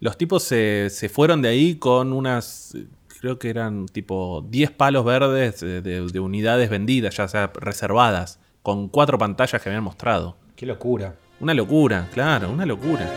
los 0.00 0.16
tipos 0.16 0.42
se, 0.42 1.10
fueron 1.12 1.42
de 1.42 1.48
ahí 1.48 1.74
con 1.76 2.12
unas, 2.12 2.76
creo 3.20 3.38
que 3.38 3.50
eran 3.50 3.86
tipo 3.86 4.44
10 4.48 4.70
palos 4.72 5.04
verdes 5.04 5.60
de, 5.60 6.20
unidades 6.20 6.70
vendidas, 6.70 7.16
ya 7.16 7.28
sea 7.28 7.50
reservadas, 7.54 8.38
con 8.62 8.88
cuatro 8.88 9.18
pantallas 9.18 9.60
que 9.60 9.68
habían 9.68 9.84
mostrado. 9.84 10.36
Qué 10.56 10.66
locura. 10.66 11.16
Una 11.40 11.54
locura, 11.54 12.08
claro, 12.12 12.50
una 12.50 12.66
locura. 12.66 13.08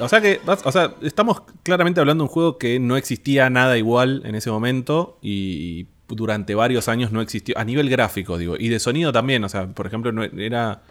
O 0.00 0.08
sea 0.08 0.20
que, 0.20 0.40
o 0.46 0.72
sea, 0.72 0.94
estamos 1.02 1.42
claramente 1.62 2.00
hablando 2.00 2.24
de 2.24 2.28
un 2.28 2.32
juego 2.32 2.58
que 2.58 2.78
no 2.78 2.96
existía 2.96 3.50
nada 3.50 3.76
igual 3.78 4.22
en 4.24 4.34
ese 4.34 4.50
momento 4.50 5.18
y 5.22 5.86
durante 6.08 6.54
varios 6.54 6.88
años 6.88 7.12
no 7.12 7.20
existió, 7.20 7.56
a 7.58 7.64
nivel 7.64 7.88
gráfico, 7.90 8.38
digo, 8.38 8.56
y 8.58 8.68
de 8.68 8.78
sonido 8.78 9.12
también, 9.12 9.42
o 9.44 9.48
sea, 9.48 9.66
por 9.68 9.86
ejemplo, 9.86 10.12
era 10.38 10.82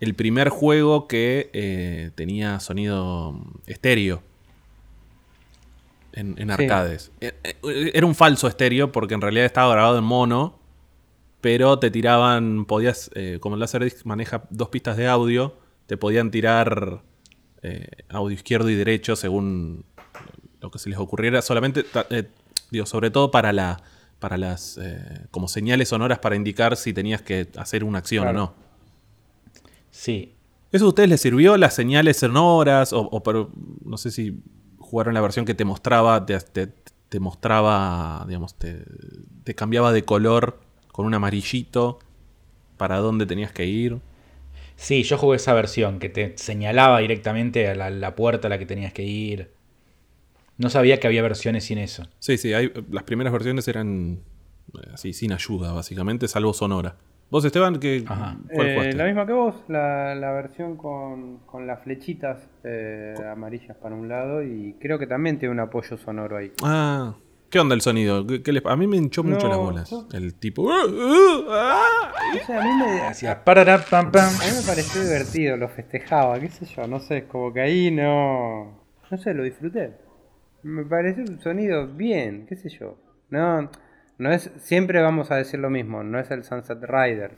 el 0.00 0.14
primer 0.14 0.48
juego 0.48 1.08
que 1.08 1.50
eh, 1.52 2.10
tenía 2.14 2.60
sonido 2.60 3.40
estéreo 3.66 4.22
en, 6.12 6.50
arcades. 6.50 7.12
Eh, 7.20 7.32
eh, 7.44 7.90
era 7.94 8.04
un 8.04 8.14
falso 8.14 8.48
estéreo 8.48 8.90
porque 8.90 9.14
en 9.14 9.20
realidad 9.20 9.46
estaba 9.46 9.72
grabado 9.72 9.98
en 9.98 10.04
mono 10.04 10.58
pero 11.40 11.78
te 11.78 11.90
tiraban, 11.90 12.64
podías, 12.64 13.10
eh, 13.14 13.38
como 13.40 13.54
el 13.54 13.60
Laserdisc 13.60 14.04
maneja 14.04 14.42
dos 14.50 14.68
pistas 14.70 14.96
de 14.96 15.06
audio, 15.06 15.56
te 15.86 15.96
podían 15.96 16.30
tirar 16.30 17.02
eh, 17.62 17.88
audio 18.08 18.34
izquierdo 18.34 18.70
y 18.70 18.74
derecho 18.74 19.16
según 19.16 19.84
lo 20.60 20.70
que 20.70 20.78
se 20.78 20.88
les 20.88 20.98
ocurriera, 20.98 21.42
solamente, 21.42 21.84
eh, 22.10 22.28
digo, 22.70 22.86
sobre 22.86 23.10
todo 23.10 23.30
para 23.30 23.52
la 23.52 23.82
para 24.18 24.36
las 24.36 24.80
como 25.30 25.46
señales 25.46 25.90
sonoras 25.90 26.18
para 26.18 26.34
indicar 26.34 26.76
si 26.76 26.92
tenías 26.92 27.22
que 27.22 27.46
hacer 27.56 27.84
una 27.84 27.98
acción 27.98 28.26
o 28.26 28.32
no. 28.32 28.54
Sí. 29.92 30.34
¿Eso 30.70 30.84
a 30.84 30.88
ustedes 30.88 31.08
les 31.08 31.20
sirvió 31.20 31.56
las 31.56 31.74
señales 31.74 32.18
sonoras? 32.18 32.92
O, 32.92 33.22
pero, 33.22 33.50
no 33.84 33.96
sé 33.96 34.10
si 34.10 34.42
jugaron 34.78 35.14
la 35.14 35.20
versión 35.20 35.44
que 35.44 35.54
te 35.54 35.64
mostraba, 35.64 36.26
te, 36.26 36.38
te, 37.08 37.20
mostraba, 37.20 38.24
digamos, 38.26 38.54
te, 38.54 38.84
te 39.44 39.54
cambiaba 39.54 39.92
de 39.92 40.04
color 40.04 40.60
con 40.92 41.06
un 41.06 41.14
amarillito 41.14 41.98
para 42.76 42.98
dónde 42.98 43.24
tenías 43.24 43.52
que 43.52 43.66
ir. 43.66 44.00
Sí, 44.78 45.02
yo 45.02 45.18
jugué 45.18 45.36
esa 45.36 45.54
versión 45.54 45.98
que 45.98 46.08
te 46.08 46.38
señalaba 46.38 47.00
directamente 47.00 47.68
a 47.68 47.74
la, 47.74 48.14
puerta 48.14 48.46
a 48.46 48.48
la 48.48 48.58
que 48.60 48.64
tenías 48.64 48.92
que 48.92 49.02
ir. 49.02 49.50
No 50.56 50.70
sabía 50.70 51.00
que 51.00 51.08
había 51.08 51.20
versiones 51.20 51.64
sin 51.64 51.78
eso. 51.78 52.04
Sí, 52.20 52.38
sí, 52.38 52.54
hay, 52.54 52.72
las 52.88 53.02
primeras 53.02 53.32
versiones 53.32 53.66
eran 53.66 54.20
eh, 54.74 54.90
así, 54.94 55.12
sin 55.12 55.32
ayuda, 55.32 55.72
básicamente, 55.72 56.28
salvo 56.28 56.52
sonora. 56.54 56.94
¿Vos, 57.28 57.44
Esteban, 57.44 57.80
qué, 57.80 57.96
eh, 57.96 58.92
La 58.94 59.04
misma 59.04 59.26
que 59.26 59.32
vos, 59.32 59.56
la, 59.66 60.14
versión 60.32 60.76
con, 60.76 61.40
las 61.66 61.82
flechitas 61.82 62.38
eh, 62.62 63.16
amarillas 63.30 63.76
para 63.76 63.96
un 63.96 64.08
lado 64.08 64.44
y 64.44 64.76
creo 64.78 65.00
que 65.00 65.08
también 65.08 65.40
tiene 65.40 65.52
un 65.52 65.60
apoyo 65.60 65.98
sonoro 65.98 66.36
ahí. 66.36 66.52
Ah, 66.62 67.16
¿Qué 67.50 67.58
onda 67.58 67.74
el 67.74 67.80
sonido? 67.80 68.26
a 68.64 68.76
mí 68.76 68.86
me 68.86 68.96
hinchó 68.96 69.24
mucho 69.24 69.48
las 69.48 69.56
bolas. 69.56 69.90
El 70.12 70.34
tipo. 70.34 70.62
Uh, 70.62 70.68
uh, 70.68 71.46
ah". 71.50 72.12
a 72.48 72.62
mí 72.62 72.70
me. 72.76 73.00
Hacía 73.02 73.42
A 74.42 74.50
mí 74.50 74.56
me 74.56 74.66
pareció 74.66 75.02
divertido, 75.02 75.56
lo 75.56 75.68
festejaba, 75.68 76.38
qué 76.38 76.48
sé 76.48 76.66
yo, 76.66 76.86
no 76.86 77.00
sé, 77.00 77.26
como 77.26 77.52
que 77.52 77.60
ahí 77.60 77.90
no. 77.90 78.84
No 79.10 79.18
sé, 79.18 79.32
lo 79.32 79.44
disfruté. 79.44 79.92
Me 80.62 80.84
pareció 80.84 81.24
un 81.24 81.40
sonido 81.40 81.86
bien, 81.86 82.46
qué 82.46 82.56
sé 82.56 82.68
yo. 82.68 82.98
No, 83.30 83.70
no 84.18 84.32
es. 84.32 84.50
Siempre 84.58 85.00
vamos 85.00 85.30
a 85.30 85.36
decir 85.36 85.58
lo 85.60 85.70
mismo, 85.70 86.02
no 86.02 86.18
es 86.18 86.30
el 86.30 86.44
Sunset 86.44 86.82
Riders. 86.82 87.34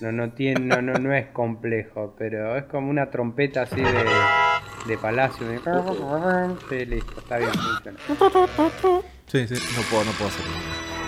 No, 0.00 0.12
no, 0.12 0.32
tiene, 0.32 0.60
no, 0.60 0.80
no, 0.80 0.92
no 0.94 1.12
es 1.12 1.26
complejo, 1.26 2.14
pero 2.16 2.56
es 2.56 2.64
como 2.64 2.88
una 2.88 3.10
trompeta 3.10 3.62
así 3.62 3.80
de, 3.80 4.04
de 4.86 4.96
palacio. 4.96 5.44
De... 5.44 5.56
listo, 6.86 7.18
está 7.18 7.38
bien, 7.38 7.50
funciona. 7.52 7.98
Sí, 9.28 9.46
sí, 9.46 9.54
no 9.76 9.82
puedo, 9.90 10.04
no 10.04 10.10
puedo 10.12 10.28
hacerlo. 10.30 10.52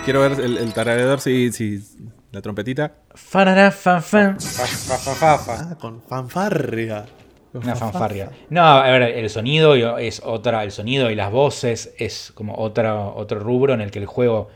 Quiero 0.05 0.21
ver 0.21 0.33
el, 0.39 0.57
el 0.57 0.73
tararedor 0.73 1.19
si, 1.19 1.51
si 1.51 1.79
la 2.31 2.41
trompetita. 2.41 2.93
Fanara, 3.13 3.71
fan, 3.71 4.01
fan. 4.01 4.37
Ah, 5.21 5.75
con 5.79 6.01
fanfarria. 6.01 7.05
Una 7.53 7.75
fanfarria. 7.75 8.31
No, 8.49 8.63
a 8.63 8.89
ver, 8.89 9.01
el 9.03 9.29
sonido 9.29 9.97
es 9.97 10.21
otra, 10.23 10.63
el 10.63 10.71
sonido 10.71 11.11
y 11.11 11.15
las 11.15 11.31
voces 11.31 11.93
es 11.97 12.31
como 12.33 12.55
otra, 12.57 12.95
otro 12.95 13.39
rubro 13.39 13.73
en 13.73 13.81
el 13.81 13.91
que 13.91 13.99
el 13.99 14.05
juego 14.05 14.49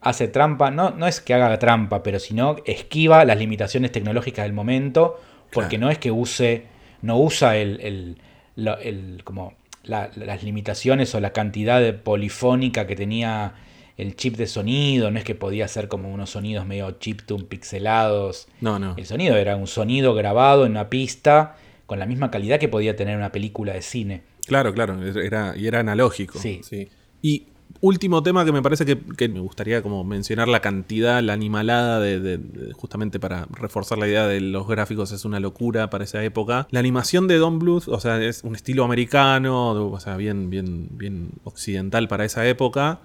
hace 0.00 0.28
trampa. 0.28 0.70
No, 0.70 0.90
no 0.90 1.06
es 1.06 1.20
que 1.20 1.32
haga 1.34 1.58
trampa, 1.58 2.02
pero 2.02 2.18
sino 2.18 2.56
esquiva 2.66 3.24
las 3.24 3.38
limitaciones 3.38 3.92
tecnológicas 3.92 4.44
del 4.44 4.52
momento. 4.52 5.20
Porque 5.52 5.78
no 5.78 5.88
es 5.88 5.98
que 5.98 6.10
use. 6.10 6.66
No 7.00 7.18
usa 7.18 7.56
el, 7.56 8.18
el 8.56 9.22
como 9.24 9.54
las 9.84 10.42
limitaciones 10.42 11.14
o 11.14 11.20
la 11.20 11.32
cantidad 11.32 11.80
de 11.80 11.92
polifónica 11.92 12.86
que 12.86 12.96
tenía 12.96 13.54
el 13.96 14.16
chip 14.16 14.36
de 14.36 14.46
sonido, 14.46 15.10
no 15.10 15.18
es 15.18 15.24
que 15.24 15.34
podía 15.34 15.68
ser 15.68 15.88
como 15.88 16.12
unos 16.12 16.30
sonidos 16.30 16.66
medio 16.66 16.90
chiptune 16.92 17.44
pixelados. 17.44 18.48
No, 18.60 18.78
no. 18.78 18.94
El 18.96 19.06
sonido 19.06 19.36
era 19.36 19.56
un 19.56 19.66
sonido 19.66 20.14
grabado 20.14 20.66
en 20.66 20.72
una 20.72 20.90
pista 20.90 21.56
con 21.86 21.98
la 21.98 22.06
misma 22.06 22.30
calidad 22.30 22.58
que 22.58 22.68
podía 22.68 22.96
tener 22.96 23.16
una 23.16 23.30
película 23.30 23.72
de 23.72 23.82
cine. 23.82 24.22
Claro, 24.46 24.74
claro, 24.74 25.00
era, 25.02 25.54
y 25.56 25.66
era 25.66 25.80
analógico. 25.80 26.38
Sí. 26.38 26.60
sí. 26.62 26.88
Y 27.22 27.46
último 27.80 28.22
tema 28.22 28.44
que 28.44 28.52
me 28.52 28.62
parece 28.62 28.86
que, 28.86 29.28
me 29.28 29.40
gustaría 29.40 29.82
como 29.82 30.04
mencionar 30.04 30.48
la 30.48 30.60
cantidad, 30.60 31.22
la 31.22 31.34
animalada 31.34 32.00
de, 32.00 32.72
justamente 32.74 33.20
para 33.20 33.46
reforzar 33.50 33.98
la 33.98 34.08
idea 34.08 34.26
de 34.26 34.40
los 34.40 34.66
gráficos 34.66 35.12
es 35.12 35.24
una 35.24 35.40
locura 35.40 35.90
para 35.90 36.04
esa 36.04 36.24
época. 36.24 36.66
La 36.70 36.80
animación 36.80 37.28
de 37.28 37.36
Don 37.36 37.58
Bluth, 37.58 37.88
o 37.88 38.00
sea, 38.00 38.22
es 38.22 38.42
un 38.42 38.54
estilo 38.54 38.84
americano, 38.84 39.72
o 39.90 40.00
sea, 40.00 40.16
bien, 40.16 40.48
bien, 40.48 40.88
bien 40.92 41.32
occidental 41.44 42.08
para 42.08 42.24
esa 42.24 42.46
época. 42.46 43.00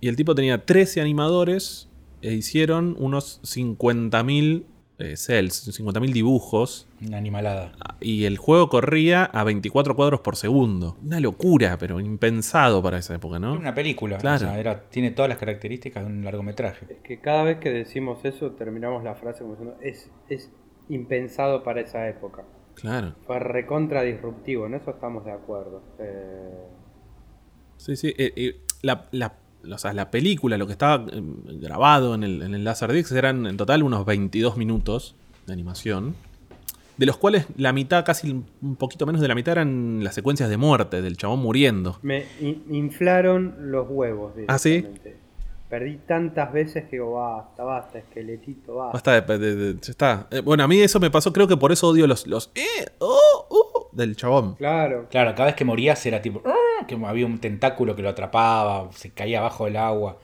Y 0.00 0.08
el 0.08 0.16
tipo 0.16 0.34
tenía 0.34 0.64
13 0.64 1.00
animadores 1.00 1.88
e 2.22 2.34
hicieron 2.34 2.96
unos 2.98 3.40
50.000 3.42 4.64
eh, 4.98 5.16
cells, 5.16 5.68
50.000 5.68 6.12
dibujos. 6.12 6.88
Una 7.06 7.18
animalada. 7.18 7.72
Y 8.00 8.24
el 8.24 8.36
juego 8.36 8.68
corría 8.68 9.24
a 9.24 9.44
24 9.44 9.94
cuadros 9.94 10.20
por 10.20 10.36
segundo. 10.36 10.96
Una 11.02 11.20
locura, 11.20 11.78
pero 11.78 12.00
impensado 12.00 12.82
para 12.82 12.98
esa 12.98 13.14
época, 13.14 13.38
¿no? 13.38 13.52
Una 13.52 13.74
película. 13.74 14.18
Claro. 14.18 14.50
era, 14.50 14.88
tiene 14.88 15.12
todas 15.12 15.28
las 15.28 15.38
características 15.38 16.04
de 16.04 16.10
un 16.10 16.24
largometraje. 16.24 16.86
Es 16.90 16.98
que 16.98 17.20
cada 17.20 17.44
vez 17.44 17.58
que 17.58 17.70
decimos 17.70 18.24
eso, 18.24 18.52
terminamos 18.52 19.04
la 19.04 19.14
frase 19.14 19.40
como 19.40 19.52
diciendo, 19.54 19.76
es, 19.82 20.10
es 20.28 20.50
impensado 20.88 21.62
para 21.62 21.80
esa 21.80 22.08
época. 22.08 22.44
Claro. 22.74 23.14
Fue 23.26 23.38
recontra 23.38 24.02
disruptivo, 24.02 24.66
en 24.66 24.74
eso 24.74 24.90
estamos 24.90 25.24
de 25.24 25.32
acuerdo. 25.32 25.82
Eh, 25.98 26.66
sí, 27.76 27.96
sí. 27.96 28.14
Eh, 28.18 28.62
la, 28.82 29.08
la 29.12 29.36
o 29.70 29.78
sea, 29.78 29.92
la 29.92 30.10
película, 30.10 30.56
lo 30.56 30.66
que 30.66 30.72
estaba 30.72 31.06
eh, 31.10 31.22
grabado 31.60 32.14
en 32.14 32.24
el, 32.24 32.42
en 32.42 32.54
el 32.54 32.68
eran 33.12 33.46
en 33.46 33.56
total 33.56 33.82
unos 33.82 34.04
22 34.04 34.56
minutos 34.56 35.14
de 35.46 35.52
animación. 35.52 36.14
De 36.96 37.06
los 37.06 37.16
cuales 37.16 37.46
la 37.56 37.72
mitad, 37.72 38.04
casi 38.04 38.42
un 38.60 38.76
poquito 38.76 39.06
menos 39.06 39.20
de 39.20 39.28
la 39.28 39.36
mitad, 39.36 39.52
eran 39.52 40.02
las 40.02 40.16
secuencias 40.16 40.50
de 40.50 40.56
muerte, 40.56 41.00
del 41.00 41.16
chabón 41.16 41.38
muriendo. 41.38 41.98
Me 42.02 42.26
inflaron 42.70 43.54
los 43.70 43.86
huevos. 43.88 44.32
¿Ah, 44.48 44.58
sí? 44.58 44.84
Perdí 45.68 45.98
tantas 46.06 46.50
veces 46.50 46.84
que 46.84 46.92
digo, 46.92 47.12
basta, 47.14 47.62
basta, 47.62 47.98
esqueletito, 47.98 48.76
basta. 48.76 49.12
Basta, 49.12 49.38
de, 49.38 49.76
está. 49.86 50.26
Eh, 50.30 50.40
bueno, 50.40 50.64
a 50.64 50.68
mí 50.68 50.80
eso 50.80 50.98
me 50.98 51.10
pasó, 51.10 51.30
creo 51.32 51.46
que 51.46 51.58
por 51.58 51.72
eso 51.72 51.88
odio 51.88 52.06
los, 52.06 52.26
los 52.26 52.50
eh, 52.54 52.86
oh, 53.00 53.46
uh, 53.50 53.96
del 53.96 54.16
chabón. 54.16 54.54
Claro. 54.54 55.06
Claro, 55.10 55.32
cada 55.32 55.46
vez 55.46 55.54
que 55.54 55.66
morías 55.66 56.04
era 56.06 56.22
tipo, 56.22 56.42
ah", 56.46 56.86
que 56.86 56.94
había 56.94 57.26
un 57.26 57.38
tentáculo 57.38 57.94
que 57.94 58.00
lo 58.00 58.08
atrapaba, 58.08 58.90
se 58.92 59.10
caía 59.10 59.40
abajo 59.40 59.66
del 59.66 59.76
agua. 59.76 60.18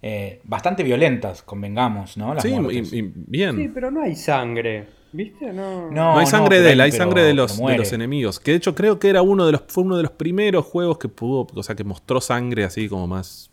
Eh, 0.00 0.40
bastante 0.44 0.82
violentas, 0.82 1.42
convengamos, 1.42 2.16
¿no? 2.16 2.38
sí, 2.38 3.12
bien. 3.14 3.56
Sí, 3.56 3.70
pero 3.72 3.90
no 3.90 4.02
hay 4.02 4.14
sangre. 4.14 4.86
¿Viste? 5.10 5.52
No, 5.52 5.90
no, 5.90 6.18
hay 6.18 6.26
sangre 6.26 6.60
de 6.60 6.72
él, 6.72 6.80
hay 6.80 6.92
sangre 6.92 7.22
de 7.22 7.34
los, 7.34 7.56
de 7.56 7.78
los 7.78 7.92
enemigos. 7.92 8.38
Que 8.38 8.50
de 8.50 8.56
hecho 8.58 8.74
creo 8.74 8.98
que 8.98 9.08
era 9.08 9.22
uno 9.22 9.46
de 9.46 9.52
los, 9.52 9.62
fue 9.68 9.82
uno 9.84 9.96
de 9.96 10.02
los 10.02 10.12
primeros 10.12 10.66
juegos 10.66 10.98
que 10.98 11.08
pudo, 11.08 11.46
o 11.52 11.62
sea, 11.62 11.74
que 11.74 11.84
mostró 11.84 12.20
sangre 12.20 12.64
así 12.64 12.88
como 12.88 13.06
más 13.06 13.50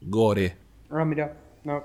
gore. 0.00 0.67
Ah, 0.90 1.04
mira, 1.04 1.36
no. 1.64 1.82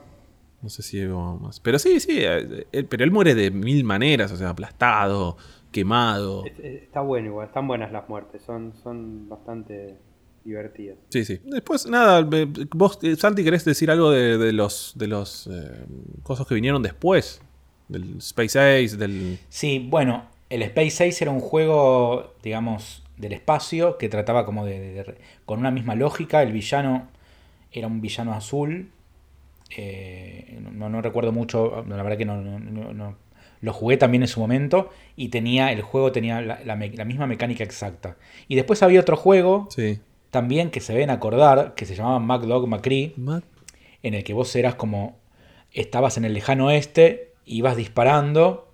No 0.61 0.69
sé 0.69 0.81
si 0.81 1.05
más. 1.05 1.59
Pero 1.59 1.77
sí, 1.77 1.99
sí. 1.99 2.19
Eh, 2.19 2.67
eh, 2.71 2.83
pero 2.83 3.03
él 3.03 3.11
muere 3.11 3.35
de 3.35 3.51
mil 3.51 3.83
maneras, 3.83 4.31
o 4.31 4.37
sea, 4.37 4.49
aplastado, 4.49 5.35
quemado. 5.71 6.45
Está 6.45 7.01
bueno 7.01 7.27
igual, 7.27 7.47
están 7.47 7.67
buenas 7.67 7.91
las 7.91 8.07
muertes, 8.07 8.41
son, 8.43 8.73
son 8.81 9.27
bastante 9.27 9.97
divertidas. 10.45 10.97
Sí, 11.09 11.25
sí. 11.25 11.41
Después, 11.43 11.85
nada, 11.87 12.27
vos, 12.73 12.97
eh, 13.03 13.15
Santi, 13.17 13.43
¿querés 13.43 13.65
decir 13.65 13.91
algo 13.91 14.09
de, 14.11 14.53
los, 14.53 14.93
de 14.95 15.07
los 15.07 15.49
cosas 16.23 16.47
que 16.47 16.55
vinieron 16.55 16.81
después? 16.81 17.41
Del 17.89 18.17
Space 18.19 18.57
Ace, 18.57 18.95
del... 18.95 19.37
Sí, 19.49 19.85
bueno, 19.89 20.29
el 20.49 20.61
Space 20.63 21.09
Ace 21.09 21.25
era 21.25 21.31
un 21.31 21.41
juego, 21.41 22.35
digamos, 22.41 23.03
del 23.17 23.33
espacio 23.33 23.97
que 23.97 24.07
trataba 24.07 24.45
como 24.45 24.65
de 24.65 25.15
con 25.45 25.59
una 25.59 25.71
misma 25.71 25.95
lógica. 25.95 26.41
El 26.41 26.53
villano 26.53 27.09
era 27.73 27.87
un 27.87 28.01
villano 28.01 28.33
azul. 28.33 28.91
Eh, 29.75 30.59
no, 30.71 31.01
recuerdo 31.01 31.31
mucho, 31.31 31.83
la 31.87 32.03
verdad 32.03 32.17
que 32.17 32.25
no, 32.25 33.15
lo 33.61 33.73
jugué 33.73 33.97
también 33.97 34.23
en 34.23 34.27
su 34.27 34.39
momento 34.39 34.89
y 35.15 35.29
tenía 35.29 35.71
el 35.71 35.81
juego 35.81 36.11
tenía 36.11 36.41
la, 36.41 36.75
misma 36.75 37.27
mecánica 37.27 37.63
exacta. 37.63 38.17
Y 38.47 38.55
después 38.55 38.83
había 38.83 38.99
otro 38.99 39.17
juego 39.17 39.69
también 40.29 40.69
que 40.69 40.79
se 40.79 40.93
ven 40.93 41.09
acordar 41.09 41.73
que 41.75 41.85
se 41.85 41.95
llamaba 41.95 42.19
MacDog 42.19 42.67
McCree, 42.67 43.13
en 44.03 44.13
el 44.13 44.23
que 44.23 44.33
vos 44.33 44.55
eras 44.55 44.75
como 44.75 45.17
estabas 45.71 46.17
en 46.17 46.25
el 46.25 46.33
lejano 46.33 46.67
oeste, 46.67 47.33
ibas 47.45 47.75
disparando 47.75 48.69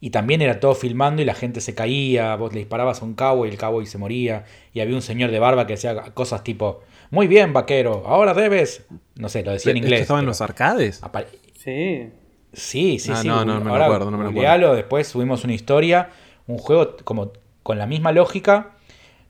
y 0.00 0.10
también 0.10 0.40
era 0.40 0.58
todo 0.58 0.74
filmando 0.74 1.20
y 1.20 1.26
la 1.26 1.34
gente 1.34 1.60
se 1.60 1.74
caía, 1.74 2.34
vos 2.36 2.52
le 2.52 2.60
disparabas 2.60 3.02
a 3.02 3.04
un 3.04 3.14
cabo 3.14 3.44
y 3.44 3.50
el 3.50 3.58
cabo 3.58 3.82
y 3.82 3.86
se 3.86 3.98
moría 3.98 4.44
y 4.72 4.80
había 4.80 4.96
un 4.96 5.02
señor 5.02 5.30
de 5.30 5.38
barba 5.38 5.66
que 5.66 5.74
hacía 5.74 5.94
cosas 6.14 6.42
tipo 6.42 6.80
muy 7.10 7.26
bien, 7.26 7.52
vaquero, 7.52 8.04
ahora 8.06 8.34
debes. 8.34 8.86
No 9.16 9.28
sé, 9.28 9.42
lo 9.42 9.52
decía 9.52 9.72
en 9.72 9.78
inglés. 9.78 10.02
¿Estaba 10.02 10.20
en 10.20 10.26
los 10.26 10.40
arcades? 10.40 11.02
Sí. 11.58 12.10
Sí, 12.52 12.98
sí, 12.98 13.12
ah, 13.12 13.16
sí. 13.16 13.28
No, 13.28 13.44
no, 13.44 13.60
me 13.60 13.66
lo 13.66 13.84
acuerdo, 13.84 14.10
no 14.10 14.16
me 14.16 14.24
lo 14.24 14.30
acuerdo. 14.30 14.74
después 14.74 15.08
subimos 15.08 15.44
una 15.44 15.52
historia, 15.52 16.10
un 16.46 16.58
juego 16.58 16.96
como 17.04 17.32
con 17.62 17.78
la 17.78 17.86
misma 17.86 18.12
lógica, 18.12 18.72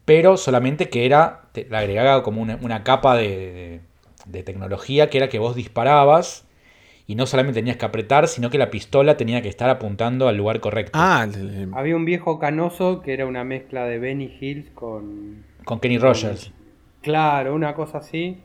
pero 0.05 0.37
solamente 0.37 0.89
que 0.89 1.07
era, 1.07 1.43
le 1.55 1.77
agregaba 1.77 2.23
como 2.23 2.43
una, 2.43 2.85
capa 2.85 3.17
de, 3.17 3.81
de, 4.27 4.43
tecnología 4.43 5.11
que 5.11 5.19
era 5.19 5.29
que 5.29 5.39
vos 5.39 5.55
disparabas 5.55 6.47
y 7.07 7.15
no 7.15 7.27
solamente 7.27 7.61
tenías 7.61 7.77
que 7.77 7.85
apretar, 7.85 8.29
sino 8.29 8.51
que 8.51 8.59
la 8.59 8.71
pistola 8.71 9.17
tenía 9.17 9.43
que 9.43 9.49
estar 9.49 9.69
apuntando 9.69 10.29
al 10.29 10.37
lugar 10.37 10.61
correcto. 10.61 10.93
Ah, 10.95 11.27
había 11.73 11.97
un 11.97 12.05
viejo 12.05 12.39
canoso 12.39 13.03
que 13.03 13.13
era 13.13 13.27
una 13.27 13.45
mezcla 13.45 13.85
de 13.87 13.99
Benny 13.99 14.37
Hills 14.41 14.71
con. 14.71 15.45
Con 15.65 15.81
Kenny 15.81 15.99
Rogers. 15.99 16.53
Claro, 17.03 17.55
una 17.55 17.75
cosa 17.75 17.99
así. 17.99 18.39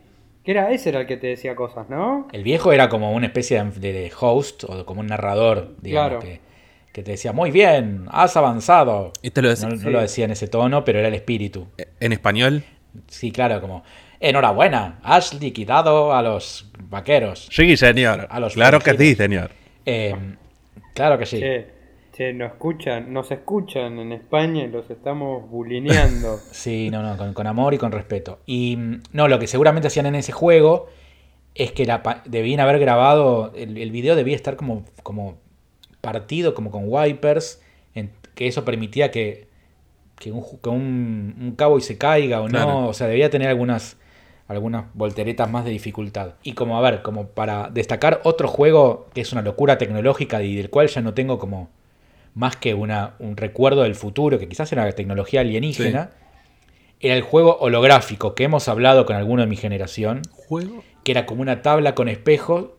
Que 0.44 0.52
era 0.52 0.72
ese 0.72 0.90
era 0.90 1.02
el 1.02 1.08
que 1.08 1.18
te 1.18 1.28
decía 1.28 1.56
cosas, 1.56 1.90
¿no? 1.90 2.28
El 2.32 2.44
viejo 2.44 2.72
era 2.72 2.88
como 2.88 3.12
una 3.14 3.26
especie 3.26 3.64
de, 3.64 4.12
host 4.20 4.64
o 4.66 4.86
como 4.86 5.02
un 5.02 5.08
narrador, 5.08 5.76
digamos, 5.82 6.24
que, 6.24 6.40
que, 6.94 7.02
te 7.02 7.12
decía, 7.12 7.34
muy 7.34 7.50
bien, 7.50 8.06
has 8.12 8.38
avanzado. 8.38 9.12
Este 9.24 9.42
lo 9.42 9.50
decía, 9.50 9.70
no, 9.70 9.90
lo 9.90 10.00
decía 10.00 10.26
en 10.26 10.32
ese 10.32 10.48
tono, 10.48 10.86
pero 10.86 11.00
era 11.00 11.08
el 11.08 11.16
espíritu. 11.16 11.68
¿En 12.00 12.14
español? 12.14 12.64
Sí, 13.08 13.32
claro, 13.32 13.60
como, 13.60 13.84
enhorabuena, 14.20 15.00
has 15.04 15.34
liquidado 15.34 16.14
a 16.14 16.22
los 16.22 16.72
vaqueros. 16.90 17.48
Sí, 17.52 17.76
señor. 17.76 18.28
claro 18.54 18.80
que 18.80 18.98
sí, 18.98 19.16
señor. 19.16 19.50
Eh, 19.86 20.16
claro 20.94 21.18
que 21.18 21.26
sí. 21.26 21.42
Che, 22.16 22.32
nos 22.32 22.54
escuchan, 22.54 23.12
nos 23.12 23.30
escuchan 23.30 24.00
en 24.00 24.14
España 24.14 24.64
y 24.64 24.68
los 24.70 24.90
estamos 24.90 25.50
bulineando. 25.50 26.40
sí, 26.52 26.90
no, 26.90 27.04
no, 27.04 27.34
con, 27.34 27.46
amor 27.46 27.74
y 27.74 27.78
con 27.78 27.92
respeto. 27.92 28.40
Y 28.46 28.78
no, 29.12 29.28
lo 29.28 29.38
que 29.38 29.48
seguramente 29.48 29.88
hacían 29.88 30.06
en 30.06 30.16
ese 30.16 30.32
juego 30.32 30.88
es 31.56 31.74
que 31.74 31.86
debían 32.24 32.62
haber 32.62 32.80
grabado, 32.80 33.52
el, 33.54 33.92
video 33.92 34.16
debía 34.16 34.38
estar 34.38 34.56
como, 34.56 34.86
como 35.04 35.36
partido, 36.00 36.54
como 36.54 36.72
con 36.72 36.84
wipers, 36.86 37.62
que 38.34 38.48
eso 38.48 38.64
permitía 38.64 39.12
que, 39.12 39.50
que, 40.18 40.32
un, 40.32 40.42
que 40.64 40.70
un, 40.70 41.54
cowboy 41.58 41.82
se 41.82 41.98
caiga 41.98 42.40
o 42.40 42.48
no, 42.48 42.88
o 42.88 42.94
sea, 42.94 43.08
debía 43.08 43.30
tener 43.30 43.50
algunas 43.50 43.98
algunas 44.48 44.86
volteretas 44.94 45.52
más 45.52 45.66
de 45.66 45.72
dificultad. 45.72 46.36
Y 46.44 46.54
como, 46.54 46.78
a 46.78 46.82
ver, 46.82 47.02
como 47.02 47.28
para 47.28 47.70
destacar 47.70 48.22
otro 48.24 48.48
juego 48.48 49.08
que 49.14 49.20
es 49.20 49.34
una 49.34 49.42
locura 49.42 49.78
tecnológica 49.78 50.42
y 50.44 50.56
del 50.56 50.70
cual 50.70 50.88
ya 50.88 51.02
no 51.02 51.14
tengo 51.14 51.40
como 51.40 51.70
más 52.36 52.58
que 52.58 52.74
una, 52.74 53.16
un 53.20 53.38
recuerdo 53.38 53.84
del 53.84 53.96
futuro, 53.96 54.38
que 54.38 54.48
quizás 54.48 54.72
era 54.72 54.86
la 54.86 54.92
tecnología 54.92 55.42
alienígena, 55.42 56.12
era 57.00 57.16
el 57.16 57.22
juego 57.22 57.58
holográfico 57.60 58.36
que 58.36 58.44
hemos 58.44 58.68
hablado 58.68 59.06
con 59.06 59.16
alguno 59.16 59.42
de 59.42 59.48
mi 59.48 59.56
generación. 59.56 60.22
¿Juego? 60.32 60.84
Que 61.04 61.14
era 61.14 61.26
como 61.26 61.42
una 61.42 61.62
tabla 61.62 61.96
con 61.96 62.10
espejos 62.10 62.72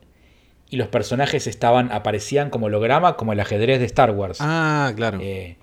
y 0.69 0.77
los 0.77 0.89
personajes 0.89 1.47
estaban, 1.47 1.91
aparecían 1.91 2.51
como 2.51 2.67
holograma, 2.67 3.17
como 3.17 3.33
el 3.33 3.41
ajedrez 3.41 3.79
de 3.79 3.87
Star 3.87 4.11
Wars. 4.11 4.39
Ah, 4.41 4.93
claro. 4.95 5.19
Eh, 5.21 5.57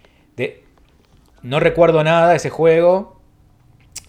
no 1.43 1.59
recuerdo 1.59 2.03
nada 2.03 2.29
de 2.29 2.37
ese 2.37 2.49
juego, 2.49 3.19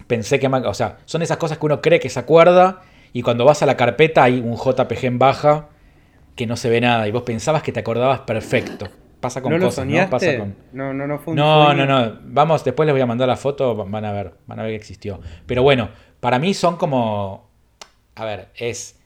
pensé 0.07 0.39
que... 0.39 0.47
O 0.47 0.75
sea, 0.75 0.99
son 1.05 1.23
esas 1.23 1.37
cosas 1.37 1.59
que 1.59 1.67
uno 1.67 1.83
cree 1.83 2.01
que 2.01 2.09
se 2.09 2.21
acuerda 2.21 2.83
y 3.13 3.23
cuando 3.23 3.45
vas 3.45 3.63
a 3.63 3.67
la 3.67 3.77
carpeta 3.77 4.23
hay 4.23 4.39
un 4.39 4.57
JPG 4.57 5.05
en 5.05 5.19
baja 5.19 5.69
que 6.37 6.47
no 6.47 6.57
se 6.57 6.71
ve 6.71 6.81
nada 6.81 7.07
y 7.07 7.11
vos 7.11 7.25
pensabas 7.25 7.63
que 7.63 7.73
te 7.73 7.81
acordabas 7.81 8.21
perfecto. 8.21 8.89
Pasa 9.25 9.41
con 9.41 9.53
¿No 9.53 9.59
cosas, 9.59 9.87
¿no? 9.87 10.11
Pasa 10.11 10.37
con... 10.37 10.55
No, 10.73 10.93
no, 10.93 11.07
no 11.07 11.19
fue 11.19 11.35
No, 11.35 11.73
no, 11.73 11.87
no. 11.87 12.19
Vamos, 12.25 12.63
después 12.63 12.87
les 12.87 12.93
voy 12.93 13.01
a 13.01 13.07
mandar 13.07 13.27
la 13.27 13.39
foto, 13.39 13.75
van 13.75 14.05
a 14.05 14.13
ver, 14.13 14.35
van 14.47 14.61
a 14.61 14.65
ver 14.65 14.73
que 14.73 14.77
existió. 14.77 15.19
Pero 15.47 15.63
bueno, 15.63 15.89
para 16.21 16.39
mí 16.39 16.53
son 16.53 16.77
como... 16.77 17.49
A 18.17 18.27
ver, 18.27 18.49
es 18.55 19.01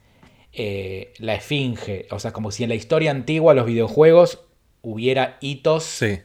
eh, 0.52 1.12
la 1.18 1.34
esfinge. 1.34 2.08
O 2.10 2.18
sea, 2.18 2.32
como 2.32 2.50
si 2.50 2.64
en 2.64 2.70
la 2.70 2.74
historia 2.74 3.12
antigua 3.12 3.54
los 3.54 3.64
videojuegos 3.64 4.44
hubiera 4.82 5.38
hitos 5.40 5.84
sí. 5.84 6.18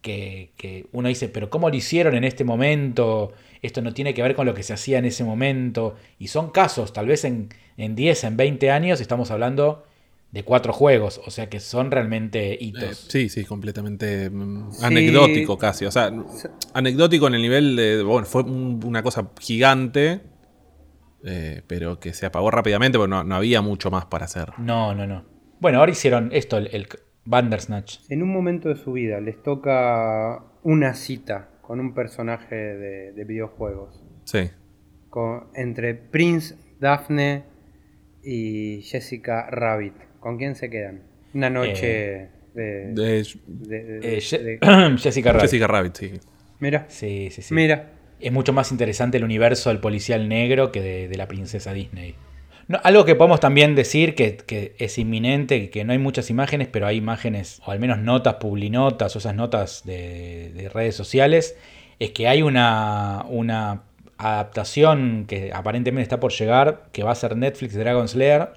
que, 0.00 0.50
que 0.56 0.86
uno 0.90 1.08
dice, 1.08 1.28
pero 1.28 1.48
¿cómo 1.48 1.70
lo 1.70 1.76
hicieron 1.76 2.16
en 2.16 2.24
este 2.24 2.42
momento? 2.42 3.32
esto 3.62 3.82
no 3.82 3.92
tiene 3.92 4.14
que 4.14 4.22
ver 4.22 4.34
con 4.34 4.46
lo 4.46 4.54
que 4.54 4.62
se 4.62 4.72
hacía 4.72 4.98
en 4.98 5.04
ese 5.04 5.24
momento. 5.24 5.94
Y 6.18 6.28
son 6.28 6.50
casos, 6.50 6.92
tal 6.92 7.06
vez 7.06 7.24
en, 7.24 7.50
en 7.76 7.94
10, 7.94 8.24
en 8.24 8.36
20 8.36 8.70
años 8.70 9.00
estamos 9.00 9.30
hablando 9.30 9.84
de 10.30 10.42
cuatro 10.42 10.72
juegos, 10.72 11.20
o 11.24 11.30
sea 11.30 11.48
que 11.48 11.58
son 11.58 11.90
realmente 11.90 12.56
hitos. 12.60 13.06
Eh, 13.06 13.10
sí, 13.10 13.28
sí, 13.28 13.44
completamente 13.44 14.28
mm, 14.28 14.70
anecdótico 14.82 15.56
casi. 15.56 15.86
O 15.86 15.90
sea, 15.90 16.12
anecdótico 16.74 17.26
en 17.28 17.34
el 17.34 17.42
nivel 17.42 17.76
de, 17.76 18.02
bueno, 18.02 18.26
fue 18.26 18.42
una 18.42 19.02
cosa 19.02 19.30
gigante, 19.40 20.20
eh, 21.24 21.62
pero 21.66 21.98
que 21.98 22.12
se 22.12 22.26
apagó 22.26 22.50
rápidamente 22.50 22.98
porque 22.98 23.10
no, 23.10 23.34
había 23.34 23.62
mucho 23.62 23.90
más 23.90 24.06
para 24.06 24.26
hacer. 24.26 24.52
No, 24.58 24.94
no, 24.94 25.06
no. 25.06 25.24
Bueno, 25.60 25.78
ahora 25.78 25.92
hicieron 25.92 26.30
esto, 26.32 26.58
el, 26.58 26.68
el 26.72 26.86
Bandersnatch. 27.24 28.00
En 28.08 28.22
un 28.22 28.32
momento 28.32 28.68
de 28.68 28.76
su 28.76 28.92
vida 28.92 29.20
les 29.20 29.42
toca 29.42 30.44
una 30.62 30.94
cita 30.94 31.48
con 31.68 31.80
un 31.80 31.92
personaje 31.92 32.54
de, 32.54 33.24
videojuegos. 33.24 34.02
Sí. 34.24 34.50
entre 35.54 35.94
Prince, 35.94 36.56
Daphne 36.80 37.44
y 38.22 38.80
Jessica 38.82 39.50
Rabbit. 39.50 40.07
¿Con 40.20 40.38
quién 40.38 40.54
se 40.54 40.70
quedan? 40.70 41.02
Una 41.34 41.50
noche 41.50 42.28
de, 42.54 43.24
Jessica 44.98 45.32
Rabbit. 45.32 45.42
Jessica 45.42 45.66
Rabbit, 45.66 45.96
sí. 45.96 46.12
Mira. 46.60 46.86
Sí, 46.88 47.28
sí, 47.30 47.42
sí. 47.42 47.54
Mira. 47.54 47.92
Es 48.20 48.32
mucho 48.32 48.52
más 48.52 48.72
interesante 48.72 49.16
el 49.16 49.24
universo 49.24 49.68
del 49.70 49.78
policial 49.78 50.28
negro 50.28 50.72
que 50.72 51.08
de, 51.08 51.16
la 51.16 51.28
princesa 51.28 51.72
Disney. 51.72 52.16
algo 52.82 53.04
que 53.04 53.14
podemos 53.14 53.38
también 53.38 53.76
decir 53.76 54.16
que, 54.16 54.74
es 54.76 54.98
inminente, 54.98 55.70
que 55.70 55.84
no 55.84 55.92
hay 55.92 55.98
muchas 55.98 56.28
imágenes, 56.28 56.66
pero 56.66 56.88
hay 56.88 56.96
imágenes, 56.96 57.62
o 57.64 57.70
al 57.70 57.78
menos 57.78 58.00
notas, 58.00 58.34
publinotas, 58.34 59.14
o 59.14 59.20
esas 59.20 59.36
notas 59.36 59.84
de, 59.84 60.68
redes 60.74 60.96
sociales, 60.96 61.56
es 62.00 62.10
que 62.10 62.26
hay 62.26 62.42
una, 62.42 63.24
una, 63.28 63.82
adaptación 64.20 65.26
que 65.28 65.52
aparentemente 65.54 66.02
está 66.02 66.18
por 66.18 66.32
llegar, 66.32 66.88
que 66.90 67.04
va 67.04 67.12
a 67.12 67.14
ser 67.14 67.36
Netflix 67.36 67.74
Dragon 67.74 68.08
Slayer, 68.08 68.48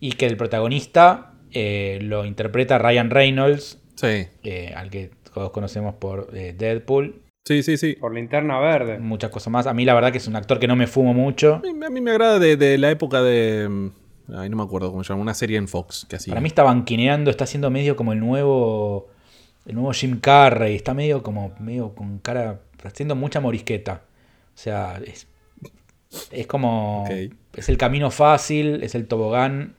y 0.00 0.12
que 0.12 0.26
el 0.26 0.36
protagonista 0.36 1.32
eh, 1.52 1.98
lo 2.02 2.24
interpreta 2.24 2.78
Ryan 2.78 3.10
Reynolds, 3.10 3.78
sí. 3.94 4.26
Eh, 4.42 4.72
al 4.76 4.90
que 4.90 5.10
todos 5.32 5.50
conocemos 5.50 5.94
por 5.94 6.30
eh, 6.34 6.54
Deadpool. 6.56 7.22
Sí, 7.44 7.62
sí, 7.62 7.76
sí. 7.76 7.94
Por 7.94 8.12
linterna 8.12 8.58
verde. 8.58 8.98
Muchas 8.98 9.30
cosas 9.30 9.52
más. 9.52 9.66
A 9.66 9.74
mí 9.74 9.84
la 9.84 9.94
verdad 9.94 10.10
que 10.10 10.18
es 10.18 10.26
un 10.26 10.34
actor 10.34 10.58
que 10.58 10.66
no 10.66 10.74
me 10.74 10.86
fumo 10.86 11.14
mucho. 11.14 11.56
A 11.56 11.90
mí, 11.90 12.00
me 12.00 12.10
agrada 12.10 12.38
de, 12.38 12.78
la 12.78 12.90
época 12.90 13.22
de... 13.22 13.68
Mm, 13.68 13.90
ay, 14.34 14.48
no 14.48 14.56
me 14.56 14.64
acuerdo 14.64 14.90
cómo 14.90 15.04
se 15.04 15.12
llama. 15.12 15.22
Una 15.22 15.34
serie 15.34 15.56
en 15.56 15.68
Fox 15.68 16.06
que 16.08 16.18
Para 16.28 16.40
mí 16.40 16.48
está 16.48 16.64
banquineando, 16.64 17.30
está 17.30 17.44
haciendo 17.44 17.70
medio 17.70 17.94
como 17.94 18.12
el 18.12 18.20
nuevo... 18.20 19.08
El 19.64 19.74
nuevo 19.76 19.92
Jim 19.92 20.18
Carrey. 20.18 20.74
Está 20.74 20.92
medio 20.94 21.22
como... 21.22 21.54
Medio 21.60 21.94
con 21.94 22.18
cara... 22.18 22.60
Haciendo 22.82 23.14
mucha 23.14 23.40
morisqueta. 23.40 24.02
O 24.54 24.58
sea, 24.58 25.00
es... 25.06 25.28
Es 26.32 26.46
como... 26.46 27.04
Es 27.54 27.68
el 27.68 27.78
camino 27.78 28.10
fácil, 28.10 28.82
es 28.82 28.94
el 28.94 29.06
tobogán, 29.06 29.76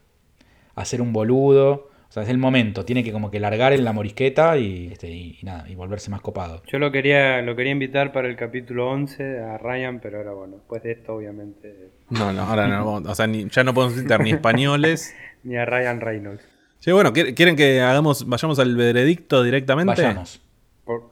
hacer 0.78 1.02
un 1.02 1.14
boludo 1.14 1.90
o 2.10 2.12
sea, 2.12 2.24
es 2.24 2.30
el 2.30 2.38
momento, 2.38 2.86
tiene 2.86 3.04
que 3.04 3.12
como 3.12 3.30
que 3.30 3.40
largar 3.40 3.74
en 3.74 3.84
la 3.84 3.92
morisqueta 3.92 4.58
y, 4.58 4.88
este, 4.94 5.10
y, 5.10 5.40
nada, 5.44 5.70
y 5.70 5.76
volverse 5.76 6.10
más 6.10 6.22
copado. 6.22 6.64
Yo 6.66 6.80
lo 6.80 6.90
quería, 6.90 7.42
lo 7.42 7.56
quería 7.56 7.74
invitar 7.74 8.14
para 8.14 8.30
el 8.30 8.38
capítulo 8.38 8.90
11 8.90 9.40
a 9.40 9.58
Ryan, 9.58 10.00
pero 10.00 10.20
ahora 10.20 10.32
bueno, 10.32 10.56
después 10.56 10.84
de 10.84 10.94
esto 10.94 11.16
obviamente... 11.16 11.90
No, 12.10 12.32
no, 12.32 12.44
ahora 12.44 12.68
no, 12.70 12.94
o 12.94 13.16
sea, 13.16 13.28
ya 13.28 13.64
no 13.66 13.74
podemos 13.74 14.00
citar 14.00 14.22
ni 14.22 14.32
españoles. 14.32 15.14
ni 15.44 15.58
a 15.58 15.66
Ryan 15.66 16.00
Reynolds. 16.00 16.44
Sí, 16.80 16.94
bueno, 16.94 17.12
¿quieren 17.12 17.58
que 17.58 17.82
hagamos, 17.82 18.26
vayamos 18.26 18.58
al 18.60 18.76
veredicto 18.78 19.44
directamente? 19.44 20.02
Vayamos. 20.02 20.42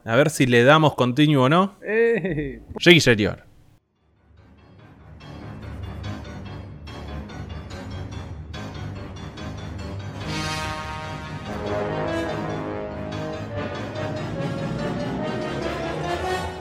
A 0.06 0.16
ver 0.16 0.30
si 0.30 0.46
le 0.46 0.64
damos 0.64 0.94
continuo 0.94 1.44
o 1.44 1.48
no. 1.50 1.74
Eh. 1.82 2.62
Sí, 2.78 3.00
señor. 3.00 3.40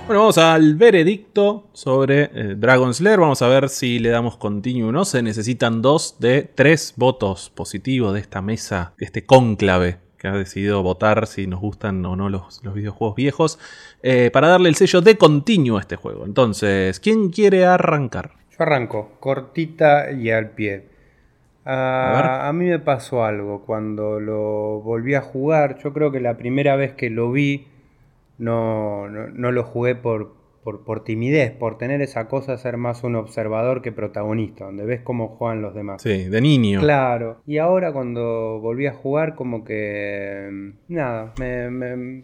Bueno, 0.08 0.20
vamos 0.20 0.38
al 0.38 0.76
veredicto 0.76 1.68
sobre 1.74 2.26
eh, 2.26 2.56
Dragon 2.56 2.93
Slayer. 2.93 3.20
Vamos 3.20 3.41
a 3.41 3.47
ver 3.47 3.70
si 3.70 3.97
le 3.97 4.10
damos 4.10 4.38
continuo 4.38 4.89
o 4.89 4.91
no. 4.91 5.03
Se 5.03 5.24
necesitan 5.24 5.82
dos 5.82 6.20
de 6.20 6.43
tres 6.43 6.93
votos 6.95 7.49
positivos 7.49 8.14
de 8.14 8.20
esta 8.20 8.39
mesa, 8.43 8.93
de 8.99 9.06
este 9.06 9.26
cónclave 9.26 9.97
que 10.20 10.28
ha 10.28 10.34
decidido 10.34 10.84
votar 10.84 11.26
si 11.26 11.47
nos 11.47 11.60
gustan 11.60 12.06
o 12.06 12.16
no 12.16 12.30
los, 12.30 12.62
videojuegos 12.62 13.16
viejos, 13.16 13.60
eh, 14.03 14.30
para 14.32 14.47
darle 14.47 14.70
el 14.70 14.76
sello 14.76 15.01
de 15.01 15.18
continuo 15.18 15.80
a 15.80 15.82
este 15.82 15.95
juego. 15.95 16.24
Entonces, 16.26 16.99
¿quién 16.99 17.30
quiere 17.30 17.66
arrancar? 17.66 18.34
Yo 18.51 18.58
arranco, 18.60 19.14
cortita 19.20 20.12
y 20.12 20.30
al 20.30 20.51
pie. 20.51 20.86
a, 21.66 22.51
mí 22.53 22.66
me 22.66 22.78
pasó 22.78 23.26
algo 23.26 23.64
cuando 23.66 24.20
lo 24.20 24.82
volví 24.82 25.16
a 25.16 25.22
jugar. 25.22 25.80
Yo 25.84 25.93
creo 25.93 26.12
que 26.12 26.20
la 26.20 26.38
primera 26.38 26.76
vez 26.76 26.93
que 26.93 27.10
lo 27.10 27.32
vi 27.32 27.66
no, 28.38 29.07
no, 29.07 29.51
lo 29.51 29.63
jugué 29.63 29.95
por, 29.95 30.33
por, 30.63 31.03
timidez, 31.03 31.51
por 31.51 31.77
tener 31.77 32.01
esa 32.01 32.27
cosa 32.27 32.53
de 32.53 32.57
ser 32.57 32.77
más 32.77 33.03
un 33.03 33.15
observador 33.15 33.81
que 33.81 33.91
protagonista, 33.91 34.65
donde 34.65 34.86
ves 34.86 35.01
cómo 35.01 35.29
juegan 35.29 35.61
los 35.61 35.73
demás. 35.73 36.01
Sí, 36.01 36.25
de 36.25 36.41
niño. 36.41 36.79
Claro. 36.79 37.41
Y 37.45 37.57
ahora 37.59 37.93
cuando 37.93 38.59
volví 38.59 38.88
a 38.88 38.93
jugar, 38.93 39.36
como 39.36 39.63
que... 39.63 40.49
Mm, 40.51 40.93
nada, 40.93 41.33
me, 41.39 42.23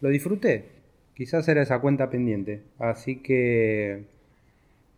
lo 0.00 0.08
disfruté. 0.08 0.66
Quizás 1.14 1.48
era 1.48 1.62
esa 1.62 1.80
cuenta 1.80 2.10
pendiente. 2.10 2.62
Así 2.78 3.16
que... 3.16 4.04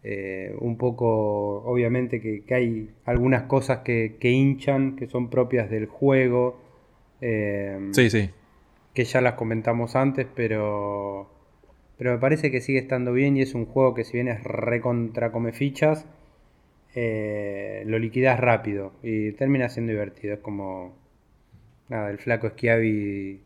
Eh, 0.03 0.55
un 0.61 0.79
poco, 0.79 1.63
obviamente 1.65 2.23
que, 2.23 2.43
hay 2.55 2.89
algunas 3.05 3.43
cosas 3.43 3.81
que, 3.81 4.17
hinchan, 4.19 4.97
que 4.97 5.07
son 5.07 5.29
propias 5.29 5.69
del 5.69 5.87
juego. 5.87 6.59
Eh, 7.21 7.91
sí, 7.93 8.09
sí. 8.09 8.31
Que 9.01 9.07
ya 9.07 9.23
las 9.23 9.33
comentamos 9.33 9.97
antes, 9.97 10.27
pero, 10.37 11.31
pero 11.97 12.13
me 12.13 12.19
parece 12.19 12.51
que 12.51 12.61
sigue 12.61 12.81
estando 12.81 13.15
bien 13.15 13.35
y 13.39 13.41
es 13.41 13.55
un 13.55 13.65
juego 13.65 13.95
que 13.95 14.05
si 14.05 14.19
bien 14.19 14.29
es 14.29 14.45
recontra 14.45 15.33
come 15.33 15.53
fichas, 15.53 16.05
eh, 16.95 17.83
lo 17.87 17.99
liquidas 17.99 18.39
rápido 18.39 18.93
y 19.03 19.33
termina 19.33 19.71
siendo 19.71 19.93
divertido. 19.93 20.35
Es 20.35 20.41
como, 20.41 20.99
nada, 21.89 22.11
el 22.11 22.19
flaco 22.19 22.51
Schiavi 22.51 23.41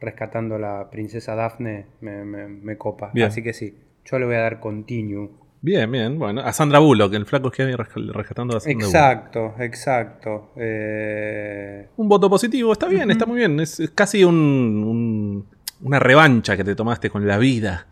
rescatando 0.00 0.56
a 0.56 0.58
la 0.58 0.90
princesa 0.90 1.36
Daphne 1.36 1.86
me, 2.00 2.76
copa. 2.76 3.12
Así 3.24 3.40
que 3.40 3.52
sí, 3.52 3.78
yo 4.04 4.18
le 4.18 4.26
voy 4.26 4.34
a 4.34 4.40
dar 4.40 4.58
continue. 4.58 5.30
Bien, 5.60 5.90
bien. 5.90 6.18
Bueno, 6.18 6.40
a 6.40 6.52
Sandra 6.52 6.78
Bullock, 6.78 7.12
el 7.14 7.26
flaco 7.26 7.50
que 7.50 7.64
rescatando 7.66 8.56
a 8.56 8.60
Sandra 8.60 8.86
Exacto, 8.86 9.54
exacto. 9.58 10.52
Eh, 10.56 11.88
un 11.96 12.08
voto 12.08 12.30
positivo, 12.30 12.72
está 12.72 12.86
bien, 12.86 13.10
está 13.10 13.26
muy 13.26 13.38
bien. 13.38 13.58
Es, 13.58 13.90
casi 13.94 14.22
un, 14.22 15.46
una 15.82 15.98
revancha 15.98 16.56
que 16.56 16.64
te 16.64 16.74
tomaste 16.74 17.10
con 17.10 17.26
la 17.26 17.38
vida. 17.38 17.86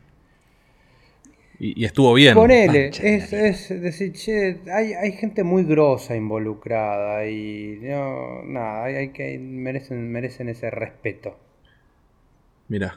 Y, 1.59 1.85
estuvo 1.85 2.13
bien. 2.13 2.35
Ponele, 2.35 2.89
es, 2.89 3.33
es, 3.33 3.81
decir, 3.81 4.13
che, 4.13 4.61
hay, 4.71 4.93
hay, 4.93 5.13
gente 5.13 5.43
muy 5.43 5.65
grosa 5.65 6.15
involucrada 6.15 7.27
y 7.27 7.79
no, 7.81 8.43
nada, 8.45 8.85
hay, 8.85 9.09
que 9.09 9.39
merecen, 9.39 10.13
merecen 10.13 10.51
ese 10.51 10.71
respeto. 10.71 11.39
Mira, 12.69 12.97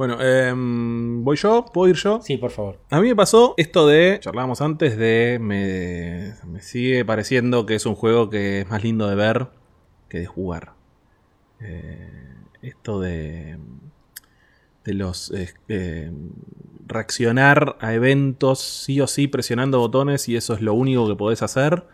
bueno, 0.00 0.18
em, 0.18 1.22
¿voy 1.22 1.36
yo? 1.36 1.66
¿Puedo 1.74 1.90
ir 1.90 1.96
yo? 1.96 2.22
Sí, 2.22 2.38
por 2.38 2.50
favor. 2.50 2.78
A 2.88 3.02
mí 3.02 3.08
me 3.08 3.14
pasó 3.14 3.52
esto 3.58 3.86
de, 3.86 4.16
charlábamos 4.18 4.62
antes 4.62 4.96
de, 4.96 5.36
me, 5.38 6.62
sigue 6.62 7.04
pareciendo 7.04 7.66
que 7.66 7.74
es 7.74 7.84
un 7.84 7.94
juego 7.94 8.30
que 8.30 8.62
es 8.62 8.70
más 8.70 8.82
lindo 8.82 9.10
de 9.10 9.14
ver 9.14 9.48
que 10.08 10.20
de 10.20 10.24
jugar. 10.24 10.72
Eh, 11.60 12.34
esto 12.62 12.98
de, 12.98 13.58
de 14.84 14.94
los... 14.94 15.34
Eh, 15.68 16.10
reaccionar 16.86 17.76
a 17.80 17.92
eventos 17.92 18.58
sí 18.58 19.02
o 19.02 19.06
sí 19.06 19.28
presionando 19.28 19.80
botones 19.80 20.30
y 20.30 20.36
eso 20.36 20.54
es 20.54 20.62
lo 20.62 20.72
único 20.72 21.06
que 21.08 21.14
podés 21.14 21.42
hacer 21.42 21.84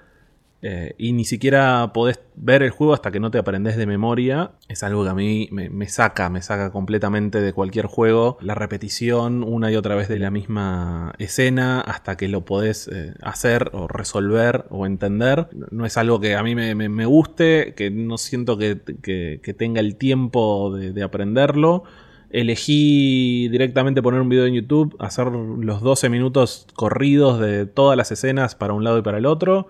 eh, 0.62 0.94
y 0.96 1.12
ni 1.12 1.24
siquiera 1.24 1.92
podés 1.92 2.18
ver 2.34 2.62
el 2.62 2.70
juego 2.70 2.94
hasta 2.94 3.12
que 3.12 3.20
no 3.20 3.30
te 3.30 3.38
aprendes 3.38 3.76
de 3.76 3.86
memoria. 3.86 4.52
Es 4.68 4.82
algo 4.82 5.04
que 5.04 5.11
a 5.11 5.14
mí 5.14 5.48
me, 5.52 5.88
saca, 5.88 6.30
me 6.30 6.42
saca 6.42 6.72
completamente 6.72 7.40
de 7.40 7.52
cualquier 7.52 7.86
juego. 7.86 8.38
La 8.40 8.54
repetición 8.54 9.44
una 9.44 9.70
y 9.70 9.76
otra 9.76 9.94
vez 9.94 10.09
de 10.09 10.18
la 10.18 10.30
misma 10.30 11.12
escena 11.18 11.80
hasta 11.80 12.16
que 12.16 12.28
lo 12.28 12.44
podés 12.44 12.88
eh, 12.88 13.14
hacer 13.22 13.70
o 13.74 13.86
resolver 13.86 14.64
o 14.70 14.86
entender. 14.86 15.48
No 15.70 15.84
es 15.84 15.96
algo 15.96 16.20
que 16.20 16.34
a 16.34 16.42
mí 16.42 16.54
me, 16.54 17.07
guste, 17.07 17.74
que 17.76 17.90
no 17.90 18.18
siento 18.18 18.57
que, 18.59 18.76
tenga 19.57 19.80
el 19.80 19.96
tiempo 19.96 20.74
de, 20.74 20.92
de 20.92 21.02
aprenderlo. 21.02 21.84
Elegí 22.30 23.48
directamente 23.50 24.02
poner 24.02 24.20
un 24.20 24.28
video 24.28 24.46
en 24.46 24.54
YouTube, 24.54 24.96
hacer 24.98 25.28
los 25.28 25.80
12 25.80 26.09
minutos 26.09 26.66
corridos 26.74 27.38
de 27.38 27.66
todas 27.66 27.96
las 27.96 28.11
escenas 28.11 28.57
para 28.57 28.72
un 28.72 28.82
lado 28.82 28.98
y 28.98 29.02
para 29.02 29.18
el 29.18 29.26
otro 29.26 29.68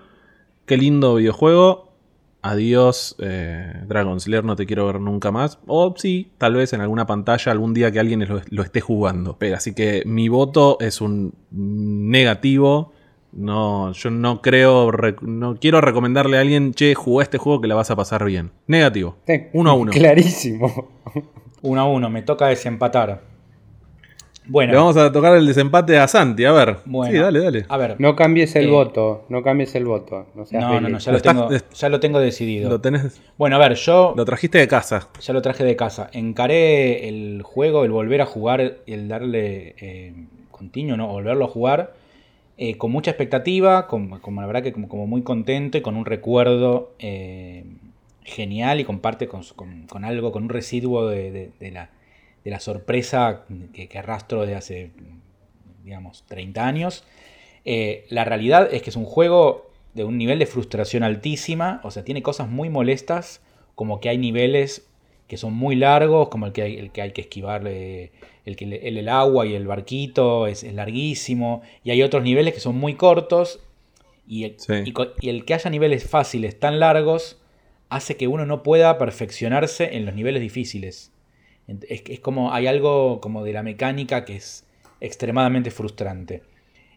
Qué 0.67 0.77
lindo 0.77 1.14
videojuego. 1.14 1.93
Adiós, 2.43 3.17
eh, 3.21 3.73
Dragon 3.87 4.21
Slayer, 4.21 4.45
no 4.45 4.57
te 4.57 4.67
quiero 4.67 4.87
ver 4.87 5.01
nunca 5.01 5.31
más. 5.31 5.59
O 5.67 5.95
sí, 5.97 6.31
tal 6.39 6.55
vez 6.55 6.73
en 6.73 6.81
alguna 6.81 7.07
pantalla 7.07 7.53
algún 7.53 7.73
día 7.73 7.91
que 7.91 8.01
alguien 8.01 8.27
lo, 8.51 8.62
esté 8.62 8.81
jugando. 8.81 9.37
Pero, 9.39 9.57
así 9.57 9.75
que 9.75 10.03
mi 10.07 10.29
voto 10.29 10.77
es 10.81 11.01
un 11.01 11.35
negativo. 11.51 12.93
No, 13.33 13.93
yo 13.93 14.11
no 14.11 14.43
creo, 14.43 14.91
no 15.21 15.57
quiero 15.57 15.81
recomendarle 15.81 16.39
a 16.39 16.41
alguien, 16.41 16.73
che, 16.73 16.95
jugué 16.95 17.25
este 17.25 17.39
juego 17.39 17.61
que 17.61 17.69
la 17.69 17.75
vas 17.75 17.91
a 17.91 17.97
pasar 17.97 18.25
bien. 18.25 18.51
Negativo. 18.67 19.17
Uno 19.53 19.71
a 19.71 19.75
uno. 19.75 19.93
Clarísimo. 19.93 20.91
Uno 21.62 21.81
a 21.81 21.85
uno, 21.85 22.11
me 22.11 22.23
toca 22.23 22.47
desempatar. 22.47 23.23
Bueno. 24.49 24.72
Le 24.72 24.78
vamos 24.78 24.97
a 24.97 25.11
tocar 25.11 25.36
el 25.36 25.47
desempate 25.47 25.99
a 25.99 26.07
Santi, 26.07 26.44
a 26.44 26.53
ver. 26.53 26.76
sí, 26.84 27.16
dale, 27.16 27.40
dale. 27.40 27.66
A 27.68 27.76
ver. 27.76 27.97
No 27.99 28.14
cambies 28.14 28.55
el 28.57 28.66
eh, 28.66 28.70
voto, 28.70 29.24
no 29.28 29.42
cambies 29.42 29.74
el 29.74 29.84
voto. 29.84 30.26
No, 30.53 30.80
no, 30.80 30.88
no, 30.88 30.99
ya, 30.99 31.12
lo 31.12 31.20
tengo, 31.20 31.49
ya 31.51 31.88
lo 31.88 32.01
tengo 32.01 32.20
decidido. 32.20 32.70
Lo 32.70 32.80
tenés. 32.80 33.20
Bueno, 33.36 33.57
a 33.57 33.59
ver, 33.59 33.74
yo. 33.74 34.14
Lo 34.16 34.24
trajiste 34.24 34.59
de 34.59 34.68
casa. 34.68 35.09
Ya 35.20 35.32
lo 35.32 35.42
traje 35.42 35.64
de 35.64 35.74
casa. 35.74 36.09
Encaré 36.12 37.09
el 37.09 37.42
juego, 37.42 37.84
el 37.84 37.90
volver 37.90 38.20
a 38.20 38.26
jugar, 38.26 38.78
y 38.86 38.92
el 38.92 39.09
darle 39.09 39.74
eh, 39.78 40.14
continuo, 40.51 40.97
¿no? 40.97 41.09
Volverlo 41.09 41.47
a 41.47 41.49
jugar. 41.49 41.94
Eh, 42.59 42.78
con 42.78 42.90
mucha 42.90 43.11
expectativa, 43.11 43.86
como, 43.86 44.18
la 44.18 44.47
verdad 44.47 44.62
que 44.62 44.72
como, 44.72 45.07
muy 45.07 45.22
contento 45.22 45.76
y 45.76 45.82
con 45.82 45.97
un 45.97 46.07
recuerdo 46.07 46.94
eh, 46.99 47.64
genial 48.24 48.80
y 48.80 48.84
comparte 48.84 49.28
con, 49.28 49.42
con, 49.88 50.05
algo, 50.05 50.32
con 50.32 50.44
un 50.44 50.49
residuo 50.49 51.09
de 51.09 51.53
la 51.72 51.90
de 52.47 52.53
la 52.53 52.61
sorpresa 52.61 53.44
que, 53.72 53.99
arrastro 53.99 54.47
de 54.47 54.55
hace, 54.55 54.92
digamos, 55.82 56.22
30 56.28 56.64
años. 56.64 57.03
Eh, 57.64 58.07
la 58.09 58.24
realidad 58.24 58.72
es 58.72 58.82
que 58.82 58.90
es 58.90 58.94
un 58.94 59.05
juego 59.05 59.68
de 59.94 60.05
un 60.05 60.16
nivel 60.16 60.38
de 60.38 60.47
frustración 60.47 61.03
altísima, 61.03 61.80
o 61.82 61.90
sea, 61.90 62.05
tiene 62.05 62.22
cosas 62.22 62.49
muy 62.49 62.68
molestas, 62.68 63.40
como 63.74 63.99
que 63.99 64.11
hay 64.11 64.18
niveles 64.18 64.86
que 65.26 65.38
son 65.38 65.55
muy 65.55 65.74
largos, 65.74 66.28
como 66.28 66.47
el 66.47 66.53
que 66.53 66.62
hay, 66.62 66.76
el 66.76 66.92
que, 66.92 67.03
hay 67.03 67.11
que 67.11 67.22
esquivarle 67.22 68.12
el, 68.44 68.55
que, 68.55 68.64
el, 68.64 69.09
agua 69.09 69.44
y 69.44 69.55
el 69.55 69.66
barquito 69.66 70.47
es, 70.47 70.62
larguísimo, 70.72 71.62
y 71.82 71.90
hay 71.90 72.03
otros 72.05 72.22
niveles 72.22 72.55
que 72.55 72.61
son 72.61 72.76
muy 72.76 72.94
cortos, 72.94 73.59
y 74.24 74.44
y 75.20 75.28
el 75.30 75.44
que 75.44 75.55
haya 75.55 75.68
niveles 75.68 76.09
fáciles 76.09 76.61
tan 76.61 76.78
largos 76.78 77.42
hace 77.88 78.16
que 78.16 78.28
uno 78.28 78.47
no 78.47 78.62
pueda 78.62 78.99
perfeccionarse 78.99 79.97
en 79.97 80.07
los 80.07 80.14
niveles 80.14 80.40
difíciles. 80.40 81.11
Es, 81.67 82.21
como, 82.21 82.53
hay 82.53 82.67
algo 82.67 83.21
como 83.21 83.45
de 83.45 83.53
la 83.53 83.62
mecánica 83.62 84.25
que 84.25 84.37
es 84.37 84.64
extremadamente 85.01 85.71
frustrante. 85.71 86.43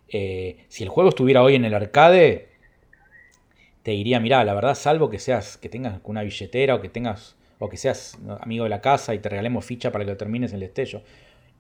Eh, 0.08 0.66
si 0.68 0.84
el 0.84 0.90
juego 0.90 1.10
estuviera 1.10 1.42
hoy 1.42 1.56
en 1.56 1.66
el 1.66 1.74
arcade, 1.74 2.50
te 3.84 3.92
diría, 3.92 4.20
mira, 4.20 4.44
la 4.44 4.54
verdad, 4.54 4.76
salvo 4.76 5.10
que 5.10 5.20
seas, 5.20 5.58
que 5.58 5.70
tengas 5.70 6.00
una 6.04 6.22
billetera 6.22 6.76
o 6.76 6.82
que 6.82 6.90
tengas, 6.90 7.36
o 7.58 7.70
que 7.70 7.78
seas 7.78 8.18
amigo 8.42 8.64
de 8.66 8.70
la 8.70 8.82
casa 8.82 9.16
y 9.16 9.20
te 9.20 9.30
regalemos 9.30 9.66
ficha 9.66 9.92
para 9.92 10.06
que 10.06 10.12
lo 10.12 10.18
termines 10.18 10.52
en 10.52 10.56
el 10.56 10.62
destello. 10.62 11.02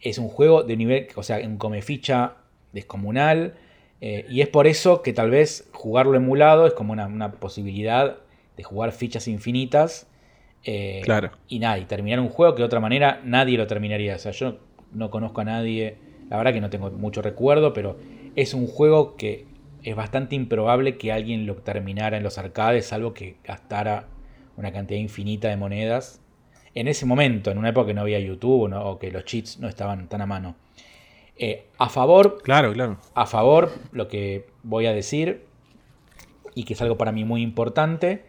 Es 0.01 0.17
un 0.17 0.29
juego 0.29 0.63
de 0.63 0.77
nivel, 0.77 1.07
o 1.15 1.23
sea, 1.23 1.37
un 1.39 1.57
come 1.57 1.81
ficha 1.81 2.35
descomunal. 2.73 3.55
Eh, 4.01 4.25
y 4.29 4.41
es 4.41 4.47
por 4.47 4.67
eso 4.67 5.01
que 5.01 5.13
tal 5.13 5.31
vez 5.31 5.67
jugarlo 5.73 6.15
emulado 6.15 6.67
es 6.67 6.73
como 6.73 6.93
una, 6.93 7.07
una 7.07 7.31
posibilidad 7.33 8.17
de 8.55 8.63
jugar 8.63 8.91
fichas 8.91 9.27
infinitas 9.27 10.07
eh, 10.63 11.01
claro. 11.03 11.31
Y 11.47 11.59
nada, 11.59 11.77
y 11.77 11.85
terminar 11.85 12.19
un 12.19 12.29
juego 12.29 12.55
que 12.55 12.61
de 12.61 12.65
otra 12.65 12.79
manera 12.79 13.21
nadie 13.23 13.57
lo 13.57 13.67
terminaría. 13.67 14.15
O 14.15 14.19
sea, 14.19 14.31
yo 14.31 14.59
no 14.91 15.09
conozco 15.09 15.41
a 15.41 15.45
nadie, 15.45 15.97
la 16.29 16.37
verdad 16.37 16.53
que 16.53 16.61
no 16.61 16.69
tengo 16.69 16.91
mucho 16.91 17.21
recuerdo, 17.21 17.73
pero 17.73 17.97
es 18.35 18.53
un 18.53 18.67
juego 18.67 19.15
que 19.15 19.45
es 19.83 19.95
bastante 19.95 20.35
improbable 20.35 20.97
que 20.97 21.11
alguien 21.11 21.45
lo 21.45 21.55
terminara 21.55 22.17
en 22.17 22.23
los 22.23 22.37
arcades, 22.37 22.87
salvo 22.87 23.13
que 23.13 23.37
gastara 23.43 24.07
una 24.57 24.71
cantidad 24.71 24.99
infinita 24.99 25.47
de 25.47 25.57
monedas. 25.57 26.21
En 26.75 26.87
ese 26.87 27.05
momento, 27.05 27.49
en 27.49 27.57
una 27.57 27.69
época 27.69 27.87
que 27.87 27.93
no 27.93 28.01
había 28.01 28.19
YouTube 28.19 28.71
o 28.73 28.99
que 28.99 29.11
los 29.11 29.25
cheats 29.25 29.59
no 29.59 29.67
estaban 29.67 30.07
tan 30.07 30.21
a 30.21 30.25
mano. 30.25 30.55
Eh, 31.35 31.67
a 31.77 31.87
favor, 31.87 32.41
claro, 32.43 32.73
claro. 32.73 32.97
A 33.15 33.25
favor, 33.25 33.71
lo 33.93 34.09
que 34.09 34.47
voy 34.61 34.85
a 34.85 34.93
decir, 34.93 35.45
y 36.53 36.65
que 36.65 36.73
es 36.73 36.81
algo 36.81 36.97
para 36.97 37.13
mí 37.13 37.23
muy 37.23 37.41
importante, 37.41 38.25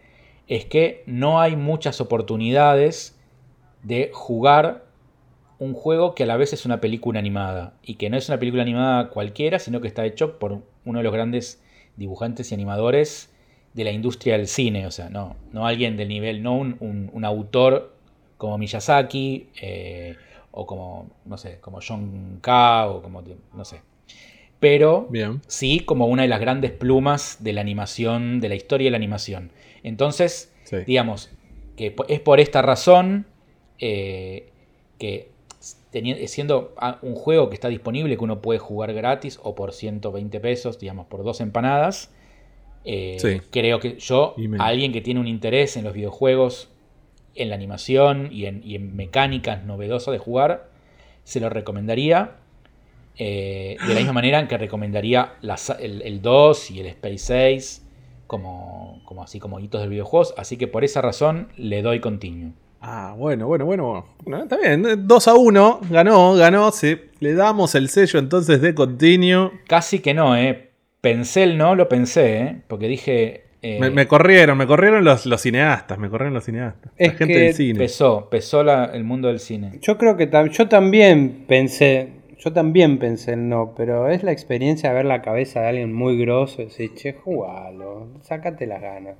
es 0.51 0.65
que 0.65 1.01
no 1.05 1.39
hay 1.39 1.55
muchas 1.55 2.01
oportunidades 2.01 3.17
de 3.83 4.11
jugar 4.13 4.83
un 5.59 5.73
juego 5.73 6.13
que 6.13 6.23
a 6.23 6.25
la 6.25 6.35
vez 6.35 6.51
es 6.51 6.65
una 6.65 6.81
película 6.81 7.19
animada. 7.19 7.75
Y 7.81 7.95
que 7.95 8.09
no 8.09 8.17
es 8.17 8.27
una 8.27 8.37
película 8.37 8.61
animada 8.61 9.11
cualquiera, 9.11 9.59
sino 9.59 9.79
que 9.79 9.87
está 9.87 10.05
hecho 10.05 10.39
por 10.39 10.61
uno 10.83 10.99
de 10.99 11.03
los 11.03 11.13
grandes 11.13 11.63
dibujantes 11.95 12.51
y 12.51 12.55
animadores 12.55 13.33
de 13.73 13.85
la 13.85 13.91
industria 13.91 14.35
del 14.37 14.47
cine. 14.47 14.87
O 14.87 14.91
sea, 14.91 15.09
no, 15.09 15.37
no 15.53 15.65
alguien 15.65 15.95
del 15.95 16.09
nivel, 16.09 16.43
no 16.43 16.57
un, 16.57 17.23
autor 17.23 17.95
como 18.37 18.57
Miyazaki, 18.57 19.47
eh, 19.61 20.17
o 20.51 20.65
como, 20.65 21.11
no 21.23 21.37
sé, 21.37 21.59
como 21.61 21.79
John 21.81 22.39
K, 22.41 22.89
o 22.89 23.01
como, 23.01 23.23
no 23.53 23.63
sé. 23.63 23.79
Pero 24.59 25.07
sí 25.47 25.79
como 25.79 26.07
una 26.07 26.23
de 26.23 26.27
las 26.27 26.41
grandes 26.41 26.71
plumas 26.71 27.37
de 27.39 27.53
la 27.53 27.61
animación, 27.61 28.41
de 28.41 28.49
la 28.49 28.55
historia 28.55 28.87
de 28.87 28.91
la 28.91 28.97
animación. 28.97 29.51
Entonces, 29.83 30.53
digamos, 30.85 31.29
que 31.75 31.95
es 32.07 32.19
por 32.19 32.39
esta 32.39 32.61
razón 32.61 33.25
eh, 33.79 34.49
que 34.99 35.31
siendo 36.27 36.73
un 37.01 37.15
juego 37.15 37.49
que 37.49 37.55
está 37.55 37.67
disponible, 37.67 38.17
que 38.17 38.23
uno 38.23 38.41
puede 38.41 38.59
jugar 38.59 38.93
gratis 38.93 39.39
o 39.43 39.55
por 39.55 39.73
120 39.73 40.39
pesos, 40.39 40.79
digamos, 40.79 41.07
por 41.07 41.23
dos 41.23 41.41
empanadas, 41.41 42.11
eh, 42.85 43.41
creo 43.51 43.79
que 43.79 43.97
yo, 43.97 44.35
alguien 44.59 44.91
que 44.91 45.01
tiene 45.01 45.19
un 45.19 45.27
interés 45.27 45.77
en 45.77 45.83
los 45.83 45.93
videojuegos, 45.93 46.69
en 47.35 47.49
la 47.49 47.55
animación 47.55 48.29
y 48.31 48.45
en, 48.45 48.61
y 48.63 48.75
en 48.75 48.95
mecánicas 48.95 49.63
novedosas 49.65 50.13
de 50.13 50.17
jugar, 50.17 50.69
se 51.23 51.39
lo 51.39 51.49
recomendaría. 51.49 52.37
Eh, 53.17 53.77
de 53.85 53.93
la 53.93 53.99
misma 53.99 54.13
manera 54.13 54.39
en 54.39 54.47
que 54.47 54.57
recomendaría 54.57 55.33
el, 55.79 56.21
2 56.21 56.71
y 56.71 56.79
el 56.79 56.85
Space 56.87 57.17
6 57.17 57.80
como, 58.31 59.01
como 59.03 59.23
así 59.23 59.41
como 59.41 59.59
hitos 59.59 59.81
del 59.81 59.89
videojuegos. 59.89 60.33
Así 60.37 60.55
que 60.55 60.65
por 60.65 60.85
esa 60.85 61.01
razón 61.01 61.49
le 61.57 61.81
doy 61.81 61.99
continuo. 61.99 62.53
Ah, 62.79 63.13
bueno, 63.17 63.45
bueno, 63.45 63.65
bueno. 63.65 64.05
está 64.41 64.55
bien. 64.55 65.05
2 65.05 65.27
a 65.27 65.33
1. 65.35 65.81
Ganó, 65.89 66.35
ganó. 66.35 66.71
Sí. 66.71 66.97
Le 67.19 67.33
damos 67.33 67.75
el 67.75 67.89
sello 67.89 68.19
entonces 68.19 68.61
de 68.61 68.73
continuo. 68.73 69.51
Casi 69.67 69.99
que 69.99 70.13
no, 70.13 70.37
¿eh? 70.37 70.69
Pensé 71.01 71.43
el 71.43 71.57
no, 71.57 71.75
lo 71.75 71.89
pensé, 71.89 72.37
¿eh? 72.37 72.61
Porque 72.69 72.87
dije. 72.87 73.43
Eh, 73.63 73.79
me, 73.91 74.07
corrieron, 74.07 74.57
me 74.57 74.65
corrieron 74.65 75.03
los, 75.03 75.25
los, 75.25 75.41
cineastas, 75.41 75.99
me 75.99 76.09
corrieron 76.09 76.33
los 76.33 76.45
cineastas. 76.45 76.93
Es 76.95 77.11
la 77.11 77.17
gente 77.17 77.37
del 77.37 77.53
cine. 77.53 77.79
Pesó, 77.79 78.29
pesó 78.31 78.61
el 78.61 79.03
mundo 79.03 79.27
del 79.27 79.41
cine. 79.41 79.77
Yo 79.81 79.97
creo 79.97 80.15
que 80.15 80.29
yo 80.51 80.69
también 80.69 81.43
pensé, 81.47 82.13
yo 82.43 82.51
también 82.51 82.97
pensé 82.97 83.33
el 83.33 83.47
no, 83.49 83.73
pero 83.77 84.09
es 84.09 84.23
la 84.23 84.31
experiencia 84.31 84.89
de 84.89 84.95
ver 84.95 85.05
la 85.05 85.21
cabeza 85.21 85.61
de 85.61 85.67
alguien 85.67 85.93
muy 85.93 86.17
grosso 86.17 86.61
y 86.61 86.65
decir, 86.65 86.93
che, 86.95 87.13
jugalo, 87.13 88.07
sácate 88.21 88.65
las 88.65 88.81
ganas. 88.81 89.15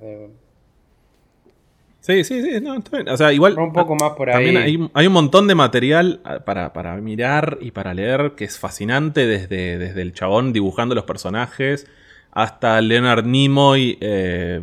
Sí, 2.00 2.24
sí, 2.24 2.42
sí, 2.42 2.60
no, 2.60 2.78
está 2.78 2.96
bien. 2.96 3.08
O 3.08 3.16
sea, 3.16 3.32
igual. 3.32 3.56
Un 3.56 3.72
poco 3.72 3.94
más 3.94 4.10
por 4.16 4.28
ahí. 4.28 4.34
También 4.34 4.56
hay, 4.56 4.90
hay, 4.92 5.06
un 5.06 5.12
montón 5.12 5.46
de 5.46 5.54
material 5.54 6.20
ah, 6.24 6.40
para, 6.40 6.72
para, 6.72 6.96
mirar 6.96 7.58
y 7.60 7.70
para 7.70 7.94
leer 7.94 8.32
que 8.36 8.44
es 8.44 8.58
fascinante, 8.58 9.24
desde, 9.24 9.78
desde 9.78 10.02
el 10.02 10.12
chabón 10.12 10.52
dibujando 10.52 10.96
los 10.96 11.04
personajes 11.04 11.86
hasta 12.32 12.80
Leonard 12.80 13.26
Nimoy 13.26 13.98
eh, 14.00 14.60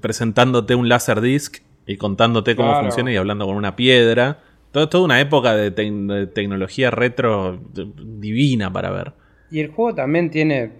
presentándote 0.00 0.74
un 0.74 0.88
disc 1.22 1.58
y 1.86 1.96
contándote 1.96 2.56
cómo 2.56 2.78
funciona 2.80 3.12
y 3.12 3.16
hablando 3.16 3.46
con 3.46 3.56
una 3.56 3.76
piedra. 3.76 4.40
Todo, 4.76 4.90
toda 4.90 5.04
una 5.06 5.20
época 5.22 5.56
de, 5.56 5.70
tecnología 5.70 6.90
retro 6.90 7.58
divina 7.72 8.70
para 8.70 8.90
ver. 8.90 9.14
Y 9.50 9.60
el 9.60 9.68
juego 9.68 9.94
también 9.94 10.30
tiene, 10.30 10.70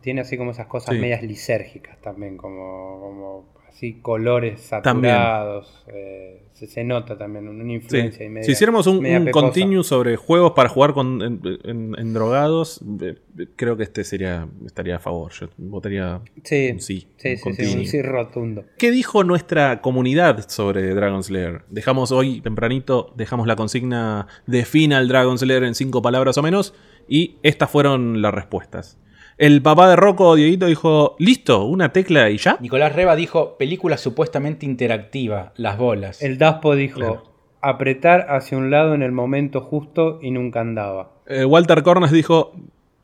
tiene 0.00 0.22
así 0.22 0.38
como 0.38 0.52
esas 0.52 0.66
cosas 0.66 0.94
medias 0.94 1.22
lisérgicas 1.22 2.00
también, 2.00 2.38
como, 2.38 3.00
como 3.02 3.53
así 3.74 3.94
colores 3.94 4.60
saturados. 4.60 5.84
Eh, 5.88 6.42
se, 6.52 6.84
nota 6.84 7.18
también 7.18 7.48
una 7.48 7.72
influencia. 7.72 8.26
si 8.42 8.52
hiciéramos 8.52 8.86
un, 8.86 9.04
un 9.04 9.30
continuo 9.32 9.82
sobre 9.82 10.16
juegos 10.16 10.52
para 10.52 10.68
jugar 10.68 10.94
con, 10.94 11.20
en, 11.20 12.14
drogados, 12.14 12.80
eh, 13.02 13.16
creo 13.56 13.76
que 13.76 13.82
este 13.82 14.04
sería 14.04 14.48
estaría 14.64 14.96
a 14.96 14.98
favor. 15.00 15.32
Yo 15.32 15.48
votaría 15.58 16.20
sí, 16.44 16.70
un 16.72 16.80
sí. 16.80 17.08
Sí, 17.16 17.36
un 17.44 17.86
sí 17.86 18.02
rotundo. 18.02 18.64
¿Qué 18.78 18.92
dijo 18.92 19.24
nuestra 19.24 19.80
comunidad 19.80 20.48
sobre 20.48 20.94
Dragon 20.94 21.22
Slayer? 21.22 21.62
Dejamos 21.68 22.12
hoy 22.12 22.40
tempranito, 22.40 23.12
dejamos 23.16 23.46
la 23.46 23.56
consigna 23.56 24.28
defina 24.46 24.98
al 24.98 25.08
Dragon 25.08 25.36
Slayer 25.36 25.64
en 25.64 25.74
cinco 25.74 26.00
palabras 26.00 26.38
o 26.38 26.42
menos, 26.42 26.74
y 27.08 27.36
estas 27.42 27.68
fueron 27.68 28.22
las 28.22 28.32
respuestas. 28.32 28.96
El 29.36 29.62
papá 29.62 29.88
de 29.88 29.96
Rocco, 29.96 30.36
Dieguito, 30.36 30.66
dijo, 30.66 31.16
listo, 31.18 31.64
una 31.64 31.92
tecla 31.92 32.30
y 32.30 32.36
ya. 32.36 32.56
Nicolás 32.60 32.94
Reba 32.94 33.16
dijo, 33.16 33.56
película 33.58 33.96
supuestamente 33.96 34.64
interactiva, 34.64 35.52
las 35.56 35.76
bolas. 35.76 36.22
El 36.22 36.38
Daspo 36.38 36.76
dijo, 36.76 37.24
apretar 37.60 38.26
hacia 38.28 38.56
un 38.56 38.70
lado 38.70 38.94
en 38.94 39.02
el 39.02 39.10
momento 39.10 39.60
justo 39.60 40.20
y 40.22 40.30
nunca 40.30 40.60
andaba. 40.60 41.10
Eh, 41.26 41.44
Walter 41.44 41.82
Cornes 41.82 42.12
dijo, 42.12 42.52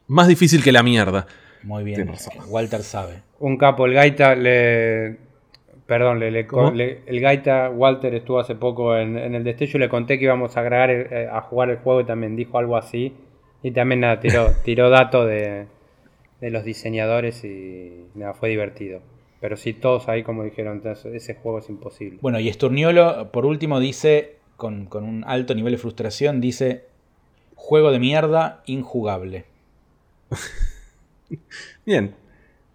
más 0.07 0.29
difícil 0.29 0.63
que 0.63 0.71
la 0.71 0.85
mierda. 0.85 1.27
Muy 1.65 1.83
bien, 1.83 2.13
Walter 2.49 2.83
sabe. 2.83 3.23
Un 3.41 3.57
capo, 3.57 3.87
el 3.87 3.95
Gaita 3.95 4.35
le... 4.35 5.17
Perdón, 5.87 6.21
le, 6.21 6.29
el 6.29 7.21
Gaita 7.21 7.69
Walter 7.69 8.15
estuvo 8.15 8.39
hace 8.39 8.55
poco 8.55 8.97
en, 8.97 9.17
el 9.17 9.43
destello, 9.43 9.81
le 9.81 9.89
conté 9.89 10.21
que 10.21 10.27
íbamos 10.27 10.57
a 10.57 10.61
agregar 10.61 10.91
eh, 10.91 11.29
a 11.31 11.41
jugar 11.41 11.71
el 11.71 11.79
juego 11.79 12.03
y 12.03 12.05
también 12.05 12.37
dijo 12.37 12.59
algo 12.59 12.77
así. 12.77 13.13
Y 13.65 13.73
también 13.73 14.03
nada, 14.03 14.21
tiró, 14.21 14.53
tiró 14.65 14.89
dato 14.89 15.27
de, 15.27 15.67
de 16.41 16.51
los 16.51 16.65
diseñadores 16.65 17.45
y 17.45 18.07
nada, 18.15 18.35
fue 18.35 18.49
divertido. 18.49 19.01
Pero 19.41 19.57
sí, 19.57 19.73
todos 19.73 20.09
ahí, 20.09 20.23
como 20.23 20.45
dijeron, 20.45 20.79
entonces, 20.79 21.15
ese 21.15 21.35
juego 21.35 21.61
es 21.61 21.69
imposible. 21.69 22.19
Bueno, 22.21 22.41
y 22.41 22.49
Esturniolo, 22.49 23.31
por 23.33 23.47
último, 23.47 23.81
dice, 23.81 24.37
con, 24.57 24.89
un 24.93 25.25
alto 25.27 25.55
nivel 25.55 25.73
de 25.73 25.79
frustración, 25.79 26.41
dice, 26.41 26.85
juego 27.55 27.91
de 27.91 27.99
mierda, 27.99 28.63
injugable. 28.67 29.45
bien. 31.87 32.15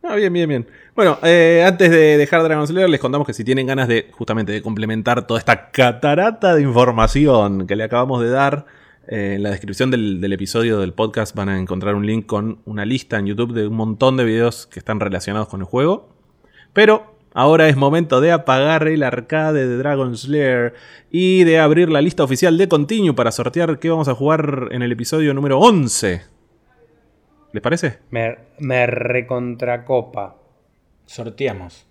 Ah, 0.01 0.16
bien, 0.16 0.34
bien, 0.34 0.47
bien. 0.47 0.68
Bueno, 0.95 1.18
eh, 1.24 1.63
antes 1.66 1.89
de 1.89 2.18
dejar 2.18 2.43
Dragon 2.43 2.66
Slayer, 2.68 2.89
les 2.89 2.99
contamos 2.99 3.26
que 3.26 3.34
si 3.34 3.43
tienen 3.43 3.66
ganas 3.66 3.88
de, 3.88 4.09
justamente, 4.11 4.51
de 4.51 4.61
complementar 4.61 5.26
toda 5.26 5.39
esta 5.39 5.72
catarata 5.72 6.55
de 6.55 6.61
información 6.61 7.66
que 7.66 7.76
le 7.76 7.84
acabamos 7.84 8.22
de 8.22 8.30
dar, 8.30 8.66
en 9.08 9.43
la 9.43 9.51
descripción 9.51 9.91
del, 9.91 10.32
episodio 10.34 10.80
del 10.80 10.93
podcast 10.93 11.36
van 11.36 11.49
a 11.49 11.60
encontrar 11.60 11.95
un 11.95 12.06
link 12.06 12.26
con 12.26 12.60
una 12.66 12.86
lista 12.86 13.18
en 13.18 13.28
YouTube 13.28 13.53
de 13.53 13.68
un 13.68 13.76
montón 13.76 14.18
de 14.18 14.24
videos 14.24 14.68
que 14.68 14.80
están 14.80 14.99
relacionados 14.99 15.47
con 15.47 15.62
el 15.62 15.66
juego. 15.66 16.10
Pero 16.74 17.16
ahora 17.34 17.68
es 17.70 17.76
momento 17.76 18.22
de 18.22 18.32
apagar 18.32 18.88
el 18.88 19.03
arcade 19.03 19.68
de 19.68 19.78
Dragon 19.78 20.18
Slayer 20.18 20.74
y 21.12 21.43
de 21.43 21.60
abrir 21.60 21.89
la 21.89 22.01
lista 22.01 22.24
oficial 22.24 22.58
de 22.58 22.68
Continue 22.68 23.14
para 23.14 23.32
sortear 23.32 23.80
qué 23.80 23.89
vamos 23.89 24.08
a 24.08 24.16
jugar 24.16 24.70
en 24.72 24.82
el 24.82 24.91
episodio 24.91 25.34
número 25.34 25.60
11. 25.60 26.22
¿Les 27.53 27.62
parece? 27.62 27.99
Me, 28.10 28.38
me 28.60 28.86
recontracopa. 28.88 30.36
Sorteamos. 31.06 31.88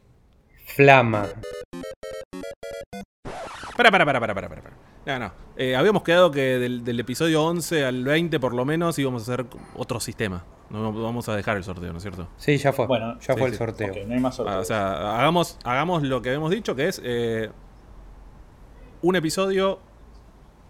Flama. 0.67 1.27
Para, 3.77 3.91
para, 3.91 4.05
para, 4.05 4.21
para, 4.21 4.35
para, 4.35 4.49
para. 4.49 4.84
No, 5.07 5.19
no. 5.19 5.33
Eh, 5.57 5.77
habíamos 5.77 6.03
quedado 6.03 6.31
que 6.31 6.59
del, 6.59 7.01
episodio 7.01 7.45
11 7.45 7.85
al 7.85 8.05
20 8.05 8.41
por 8.41 8.55
lo 8.55 8.65
menos 8.65 8.99
íbamos 8.99 9.29
a 9.29 9.35
hacer 9.35 9.47
otro 9.77 10.01
sistema. 10.01 10.45
No 10.71 10.93
vamos 10.93 11.29
a 11.29 11.37
dejar 11.37 11.57
el 11.57 11.65
sorteo, 11.65 11.93
¿no 11.93 11.99
es 11.99 12.03
cierto? 12.03 12.27
Sí, 12.37 12.57
ya 12.57 12.73
fue. 12.73 12.87
Bueno, 12.87 13.19
ya 13.21 13.37
fue 13.37 13.49
el 13.49 13.55
sorteo. 13.55 13.93
no 14.07 14.15
hay 14.15 14.21
más 14.21 14.35
sorteo. 14.35 14.57
Ah, 14.57 14.61
o 14.61 14.65
sea, 14.65 15.19
hagamos, 15.19 15.59
hagamos 15.63 16.03
lo 16.03 16.23
que 16.23 16.31
habíamos 16.31 16.51
dicho, 16.51 16.75
que 16.75 16.89
es 16.89 17.01
eh, 17.05 17.51
un 19.03 19.15
episodio, 19.15 19.79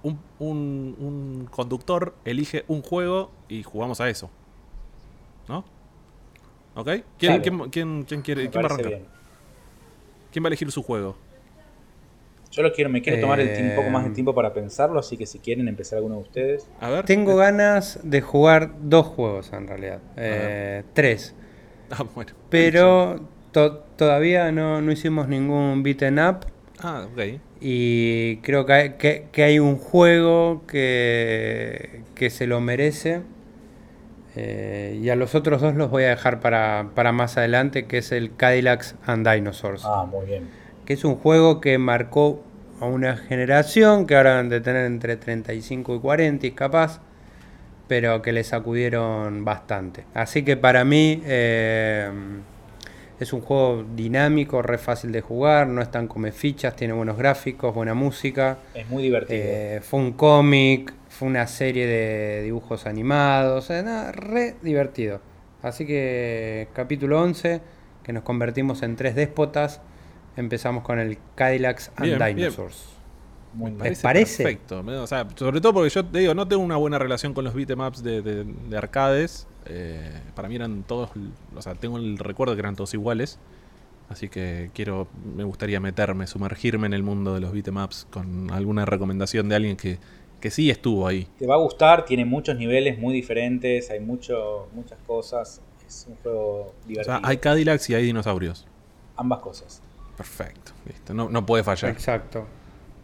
un, 0.03 0.19
un, 0.39 1.49
conductor 1.51 2.15
elige 2.25 2.65
un 2.69 2.83
juego 2.83 3.31
y 3.49 3.63
jugamos 3.63 4.01
a 4.01 4.11
eso. 4.11 4.29
¿No? 5.49 5.65
¿Ok? 6.75 6.91
¿Quién, 7.19 7.41
quién, 7.41 7.71
quién, 7.71 8.23
quiere, 8.23 8.51
quién 8.51 8.65
va 8.65 8.69
a 8.69 8.73
arrancar? 8.75 9.01
¿Quién 10.33 10.45
va 10.45 10.49
a 10.49 10.51
elegir 10.51 10.71
su 10.73 10.83
juego? 10.83 11.17
Yo 12.55 12.63
lo 12.63 12.73
quiero, 12.73 12.89
me 12.89 13.03
quiero 13.03 13.21
tomar 13.21 13.41
el 13.41 13.71
un 13.71 13.75
poco 13.75 13.91
más 13.91 14.05
de 14.05 14.11
tiempo 14.11 14.33
para 14.33 14.55
pensarlo, 14.55 15.01
así 15.01 15.17
que 15.17 15.27
si 15.27 15.41
quieren 15.41 15.67
empezar 15.67 15.97
alguno 15.97 16.17
de 16.17 16.23
ustedes. 16.23 16.69
A 16.79 16.89
ver. 16.89 17.05
Tengo 17.05 17.35
ganas 17.35 17.99
de 18.05 18.21
jugar 18.21 18.71
dos 18.81 19.07
juegos 19.07 19.53
en 19.53 19.67
realidad. 19.67 19.99
Eh, 20.17 20.85
tres. 20.93 21.35
Ah, 21.91 22.05
bueno. 22.15 22.31
Pero 22.51 23.29
todavía 23.97 24.53
no, 24.53 24.81
hicimos 24.93 25.27
ningún 25.27 25.83
beaten 25.83 26.21
up. 26.21 26.47
Ah, 26.79 27.09
ok. 27.13 27.41
Y 27.61 28.37
creo 28.37 28.67
que 28.67 28.73
hay, 28.73 28.91
que, 29.33 29.43
hay 29.43 29.59
un 29.59 29.77
juego 29.77 30.63
que, 30.69 32.03
que 32.15 32.31
se 32.31 32.47
lo 32.47 32.61
merece. 32.61 33.23
Eh, 34.37 35.01
y 35.03 35.11
a 35.11 35.17
los 35.17 35.35
otros 35.35 35.61
dos 35.61 35.75
los 35.75 35.91
voy 35.91 36.05
a 36.05 36.11
dejar 36.11 36.39
para, 36.39 36.91
para 36.95 37.11
más 37.11 37.37
adelante, 37.37 37.87
que 37.87 37.99
es 37.99 38.13
el 38.13 38.37
Cadillacs 38.37 38.95
and 39.07 39.29
Dinosaurs. 39.29 39.83
Ah, 39.85 40.07
muy 40.09 40.27
bien 40.27 40.64
que 40.85 40.93
es 40.95 41.05
un 41.05 41.17
juego 41.17 41.61
que 41.61 41.79
marcó 41.79 42.43
a 42.81 42.87
una 42.87 43.17
generación 43.17 44.07
que 44.07 44.17
ahora 44.17 44.35
van 44.35 44.49
de 44.49 44.61
tener 44.61 44.87
entre 44.87 45.17
35 45.17 45.97
y 45.97 45.99
40 46.01 46.55
capaz, 46.55 47.01
pero 47.89 48.23
que 48.23 48.33
le 48.33 48.45
sacudieron 48.45 49.45
bastante. 49.45 50.05
Así 50.15 50.43
que 50.43 50.57
para 50.57 50.85
mí 50.85 51.23
eh, 51.25 52.11
es 53.21 53.33
un 53.33 53.41
juego 53.41 53.85
dinámico, 53.95 54.61
re 54.63 54.79
fácil 54.79 55.13
de 55.13 55.21
jugar, 55.21 55.67
no 55.69 55.81
es 55.81 55.91
tan 55.91 56.09
come 56.09 56.33
fichas, 56.33 56.77
tiene 56.77 56.93
buenos 56.93 57.17
gráficos, 57.17 57.75
buena 57.75 57.95
música. 57.95 58.59
Es 58.75 58.89
muy 58.89 59.05
divertido. 59.05 59.41
Eh, 59.43 59.81
fue 59.83 60.01
un 60.01 60.13
cómic, 60.13 60.93
fue 61.09 61.29
una 61.29 61.47
serie 61.47 61.87
de 61.87 62.43
dibujos 62.43 62.87
animados, 62.87 63.69
re 63.69 64.57
divertido. 64.63 65.21
Así 65.63 65.87
que 65.87 66.69
capítulo 66.75 67.23
11, 67.23 67.61
que 68.03 68.13
nos 68.13 68.23
convertimos 68.23 68.83
en 68.83 68.97
tres 68.97 69.15
déspotas 69.15 69.81
empezamos 70.37 70.85
con 70.85 70.99
el 70.99 71.19
Cadillacs 71.35 71.93
and 71.97 72.23
Dinosaurs. 72.23 72.95
Me 73.57 73.71
parece, 73.97 74.43
Perfecto. 74.43 74.85
O 74.85 75.07
sea, 75.07 75.29
sobre 75.37 75.61
todo 75.61 75.75
porque 75.75 75.91
yo 75.91 76.05
te 76.05 76.19
digo, 76.19 76.35
no 76.35 76.49
tengo 76.49 76.63
una 76.63 76.77
buena 76.77 76.99
relación 76.99 77.35
con 77.35 77.45
los 77.45 77.55
beatemaps 77.55 78.03
de, 78.03 78.23
de, 78.23 78.77
arcades. 78.77 79.47
Eh, 79.67 80.11
para 80.35 80.49
mí 80.49 80.57
eran 80.57 80.83
todos. 80.83 81.11
O 81.55 81.63
sea, 81.63 81.75
tengo 81.75 81.99
el 81.99 82.19
recuerdo 82.19 82.55
que 82.55 82.61
eran 82.61 82.75
todos 82.75 82.93
iguales. 82.95 83.39
Así 84.09 84.29
que 84.29 84.71
quiero, 84.75 85.09
me 85.37 85.45
gustaría 85.45 85.81
meterme, 85.81 86.27
sumergirme 86.27 86.87
en 86.87 86.95
el 86.95 87.03
mundo 87.03 87.35
de 87.35 87.41
los 87.41 87.53
beatemaps 87.53 88.07
con 88.11 88.51
alguna 88.51 88.85
recomendación 88.85 89.49
de 89.49 89.55
alguien 89.55 89.77
que, 89.77 89.99
que 90.41 90.51
sí 90.51 90.69
estuvo 90.69 91.07
ahí. 91.07 91.27
Te 91.39 91.47
va 91.47 91.55
a 91.55 91.59
gustar, 91.59 92.05
tiene 92.05 92.25
muchos 92.25 92.57
niveles 92.57 92.99
muy 92.99 93.15
diferentes, 93.15 93.91
hay 93.91 94.01
mucho, 94.01 94.69
muchas 94.75 94.99
cosas. 95.07 95.63
Es 95.87 96.07
un 96.09 96.17
juego 96.17 96.75
divertido. 96.87 97.17
O 97.17 97.21
sea, 97.21 97.29
hay 97.29 97.39
Cadillacs 97.39 97.89
y 97.91 97.95
hay 97.95 98.05
dinosaurios. 98.05 98.67
Ambas 99.17 99.39
cosas. 99.39 99.81
Perfecto, 100.17 100.73
listo. 100.87 101.15
No, 101.15 101.29
no 101.29 101.45
puede 101.45 101.65
fallar. 101.65 101.91
Exacto. 101.91 102.47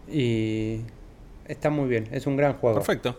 Y 0.08 0.80
está 1.46 1.70
muy 1.70 1.88
bien, 1.88 2.08
es 2.12 2.26
un 2.26 2.36
gran 2.36 2.54
juego. 2.54 2.76
Perfecto. 2.76 3.16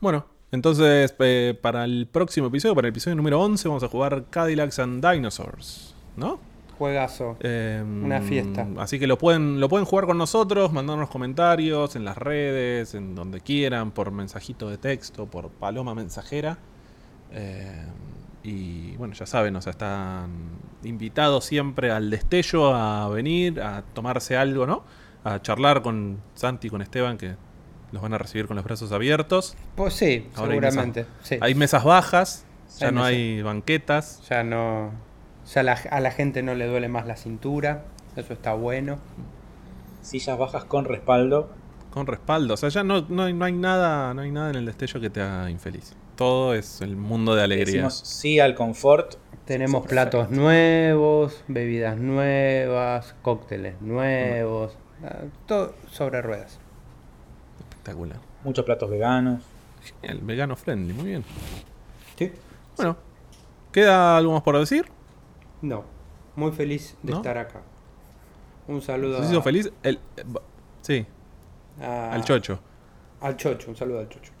Bueno, 0.00 0.26
Entonces, 0.52 1.14
eh, 1.18 1.58
para 1.60 1.84
el 1.84 2.06
próximo 2.10 2.46
episodio, 2.46 2.74
para 2.74 2.86
el 2.86 2.92
episodio 2.92 3.16
número 3.16 3.40
11, 3.40 3.66
vamos 3.68 3.82
a 3.82 3.88
jugar 3.88 4.26
Cadillacs 4.30 4.78
and 4.78 5.04
Dinosaurs, 5.06 5.94
¿no? 6.16 6.38
Juegazo. 6.78 7.36
Em, 7.40 8.04
Una 8.04 8.20
fiesta. 8.20 8.66
Así 8.78 8.98
que 8.98 9.06
lo 9.06 9.18
pueden, 9.18 9.60
lo 9.60 9.68
pueden 9.68 9.86
jugar 9.86 10.06
con 10.06 10.18
nosotros, 10.18 10.72
mandarnos 10.72 11.08
comentarios 11.10 11.96
en 11.96 12.04
las 12.04 12.16
redes, 12.16 12.94
en 12.94 13.14
donde 13.14 13.40
quieran, 13.40 13.90
por 13.90 14.10
mensajito 14.12 14.68
de 14.70 14.78
texto, 14.78 15.26
por 15.26 15.48
paloma 15.50 15.94
mensajera. 15.94 16.58
Em, 17.32 17.86
y 18.44 18.96
bueno, 18.96 19.14
ya 19.14 19.26
saben, 19.26 19.56
o 19.56 19.62
sea, 19.62 19.72
están 19.72 20.30
invitados 20.86 21.44
siempre 21.44 21.90
al 21.90 22.10
destello 22.10 22.74
a 22.74 23.08
venir, 23.08 23.60
a 23.60 23.82
tomarse 23.94 24.36
algo, 24.36 24.66
¿no? 24.66 24.84
A 25.24 25.42
charlar 25.42 25.82
con 25.82 26.20
Santi, 26.34 26.70
con 26.70 26.82
Esteban, 26.82 27.18
que 27.18 27.34
los 27.92 28.02
van 28.02 28.14
a 28.14 28.18
recibir 28.18 28.46
con 28.46 28.56
los 28.56 28.64
brazos 28.64 28.92
abiertos. 28.92 29.56
Pues 29.74 29.94
sí, 29.94 30.28
Ahora 30.36 30.52
hay 30.54 30.60
seguramente. 30.60 31.00
mesas- 31.04 31.26
sí. 31.28 31.38
Hay 31.40 31.54
mesas 31.54 31.84
bajas, 31.84 32.44
ya 32.78 32.88
Hay 32.88 32.92
no 32.94 33.00
mesas. 33.00 33.12
hay 33.16 33.42
banquetas. 33.42 34.22
Ya 34.28 34.42
no. 34.44 34.92
Ya 35.54 35.62
la- 35.62 35.72
a 35.90 36.00
la 36.00 36.10
gente 36.10 36.42
no 36.42 36.54
le 36.54 36.66
duele 36.66 36.88
más 36.88 37.06
la 37.06 37.16
cintura. 37.16 37.84
Eso 38.16 38.32
está 38.32 38.54
bueno. 38.54 38.98
Sillas 40.02 40.38
bajas 40.38 40.64
con 40.64 40.84
respaldo. 40.84 41.50
Con 41.90 42.06
respaldo. 42.06 42.54
O 42.54 42.56
sea, 42.56 42.68
ya 42.68 42.84
no, 42.84 43.06
no, 43.08 43.24
hay, 43.24 43.32
no 43.32 43.44
hay 43.44 43.52
nada, 43.52 44.12
no 44.14 44.22
hay 44.22 44.30
nada 44.30 44.50
en 44.50 44.56
el 44.56 44.66
destello 44.66 45.00
que 45.00 45.10
te 45.10 45.20
haga 45.22 45.50
infeliz. 45.50 45.94
Todo 46.16 46.54
es 46.54 46.80
el 46.80 46.96
mundo 46.96 47.34
de 47.34 47.42
alegría. 47.42 47.66
Decimos 47.84 48.00
sí 48.04 48.38
al 48.40 48.54
confort. 48.54 49.16
Tenemos 49.46 49.82
Sí, 49.84 49.88
platos 49.88 50.30
nuevos, 50.30 51.44
bebidas 51.46 51.96
nuevas, 51.98 53.14
cócteles 53.22 53.80
nuevos. 53.80 54.76
ah, 55.04 55.22
Todo 55.46 55.74
sobre 55.90 56.20
ruedas. 56.20 56.58
Espectacular. 57.70 58.18
Muchos 58.42 58.64
platos 58.64 58.90
veganos. 58.90 59.42
El 60.02 60.18
vegano 60.18 60.56
friendly, 60.56 60.92
muy 60.92 61.04
bien. 61.06 61.24
Sí. 62.18 62.32
Bueno, 62.76 62.96
¿queda 63.70 64.16
algo 64.16 64.32
más 64.32 64.42
por 64.42 64.58
decir? 64.58 64.86
No. 65.62 65.84
Muy 66.34 66.50
feliz 66.52 66.96
de 67.02 67.12
¿No? 67.12 67.18
estar 67.18 67.38
acá. 67.38 67.60
Un 68.66 68.82
saludo 68.82 69.22
¿Se 69.22 69.30
hizo 69.30 69.38
a- 69.38 69.42
feliz? 69.42 69.72
El, 69.84 70.00
eh, 70.16 70.24
sí, 70.82 71.06
a- 71.80 72.12
al 72.12 72.24
chocho. 72.24 72.58
Al 73.20 73.36
chocho, 73.36 73.70
un 73.70 73.76
saludo 73.76 74.00
al 74.00 74.08
chocho. 74.08 74.32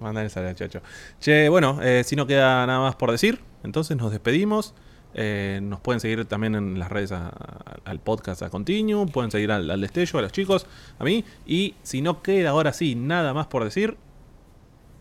Mandale 0.00 0.28
saludo 0.28 0.50
al 0.50 0.56
chocho. 0.56 0.80
Che, 1.20 1.48
bueno, 1.48 1.78
eh, 1.82 2.02
si 2.04 2.16
no 2.16 2.26
queda 2.26 2.66
nada 2.66 2.80
más 2.80 2.96
por 2.96 3.12
decir, 3.12 3.40
entonces 3.64 3.96
nos 3.96 4.12
despedimos. 4.12 4.74
Eh, 5.16 5.60
nos 5.62 5.78
pueden 5.80 6.00
seguir 6.00 6.24
también 6.24 6.54
en 6.56 6.78
las 6.78 6.90
redes 6.90 7.12
a- 7.12 7.28
a- 7.28 7.76
al 7.84 8.00
podcast 8.00 8.42
a 8.42 8.50
Continuum. 8.50 9.08
Pueden 9.08 9.30
seguir 9.30 9.52
al, 9.52 9.70
al 9.70 9.80
Destello, 9.80 10.18
a 10.18 10.22
los 10.22 10.32
chicos, 10.32 10.66
a 10.98 11.04
mí. 11.04 11.24
Y 11.46 11.74
si 11.84 12.02
no 12.02 12.20
queda 12.22 12.50
ahora 12.50 12.72
sí 12.72 12.94
nada 12.96 13.32
más 13.32 13.46
por 13.46 13.62
decir, 13.62 13.96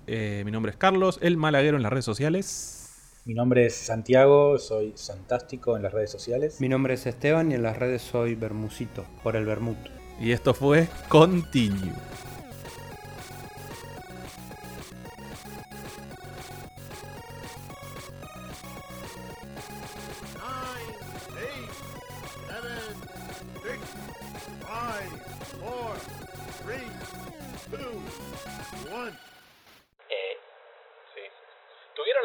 eh, 0.05 0.43
mi 0.45 0.51
nombre 0.51 0.71
es 0.71 0.77
Carlos, 0.77 1.17
el 1.21 1.37
Malaguero 1.37 1.77
en 1.77 1.83
las 1.83 1.91
redes 1.91 2.05
sociales. 2.05 2.79
Mi 3.25 3.33
nombre 3.33 3.65
es 3.65 3.73
Santiago, 3.75 4.59
soy 4.59 4.93
fantástico 4.97 5.77
en 5.77 5.83
las 5.83 5.93
redes 5.93 6.11
sociales. 6.11 6.59
Mi 6.59 6.67
nombre 6.69 6.93
es 6.95 7.05
Esteban 7.07 7.51
y 7.51 7.55
en 7.55 7.63
las 7.63 7.77
redes 7.77 8.01
soy 8.01 8.35
Bermucito, 8.35 9.05
por 9.23 9.35
el 9.35 9.45
Bermut. 9.45 9.77
Y 10.19 10.31
esto 10.31 10.53
fue 10.53 10.87
Continuum. 11.09 11.93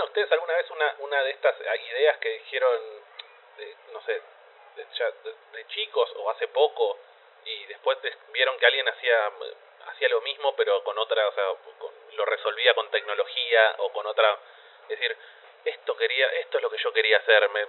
Ustedes 0.08 0.30
alguna 0.32 0.54
vez 0.56 0.70
una, 0.70 0.94
una 0.98 1.22
de 1.22 1.30
estas 1.30 1.54
ideas 1.60 2.18
que 2.18 2.28
dijeron, 2.30 2.80
de, 3.56 3.76
no 3.92 4.00
sé, 4.02 4.20
de, 4.76 4.84
de- 4.84 5.34
de 5.52 5.66
chicos 5.68 6.10
o 6.16 6.30
hace 6.30 6.48
poco 6.48 6.98
y 7.44 7.66
después 7.66 8.00
des- 8.02 8.16
vieron 8.32 8.56
que 8.58 8.66
alguien 8.66 8.88
hacía 8.88 9.32
hacía 9.86 10.08
lo 10.10 10.20
mismo 10.20 10.54
pero 10.56 10.82
con 10.84 10.98
otra, 10.98 11.26
o 11.28 11.32
sea, 11.32 11.44
lo 12.12 12.24
resolvía 12.26 12.74
con 12.74 12.90
tecnología 12.90 13.74
o 13.78 13.92
con 13.92 14.06
otra, 14.06 14.38
es 14.82 14.88
decir, 14.98 15.16
esto 15.64 15.96
quería, 15.96 16.26
esto 16.40 16.58
es 16.58 16.62
lo 16.62 16.70
que 16.70 16.78
yo 16.78 16.92
quería 16.92 17.18
hacer, 17.18 17.48
me, 17.50 17.66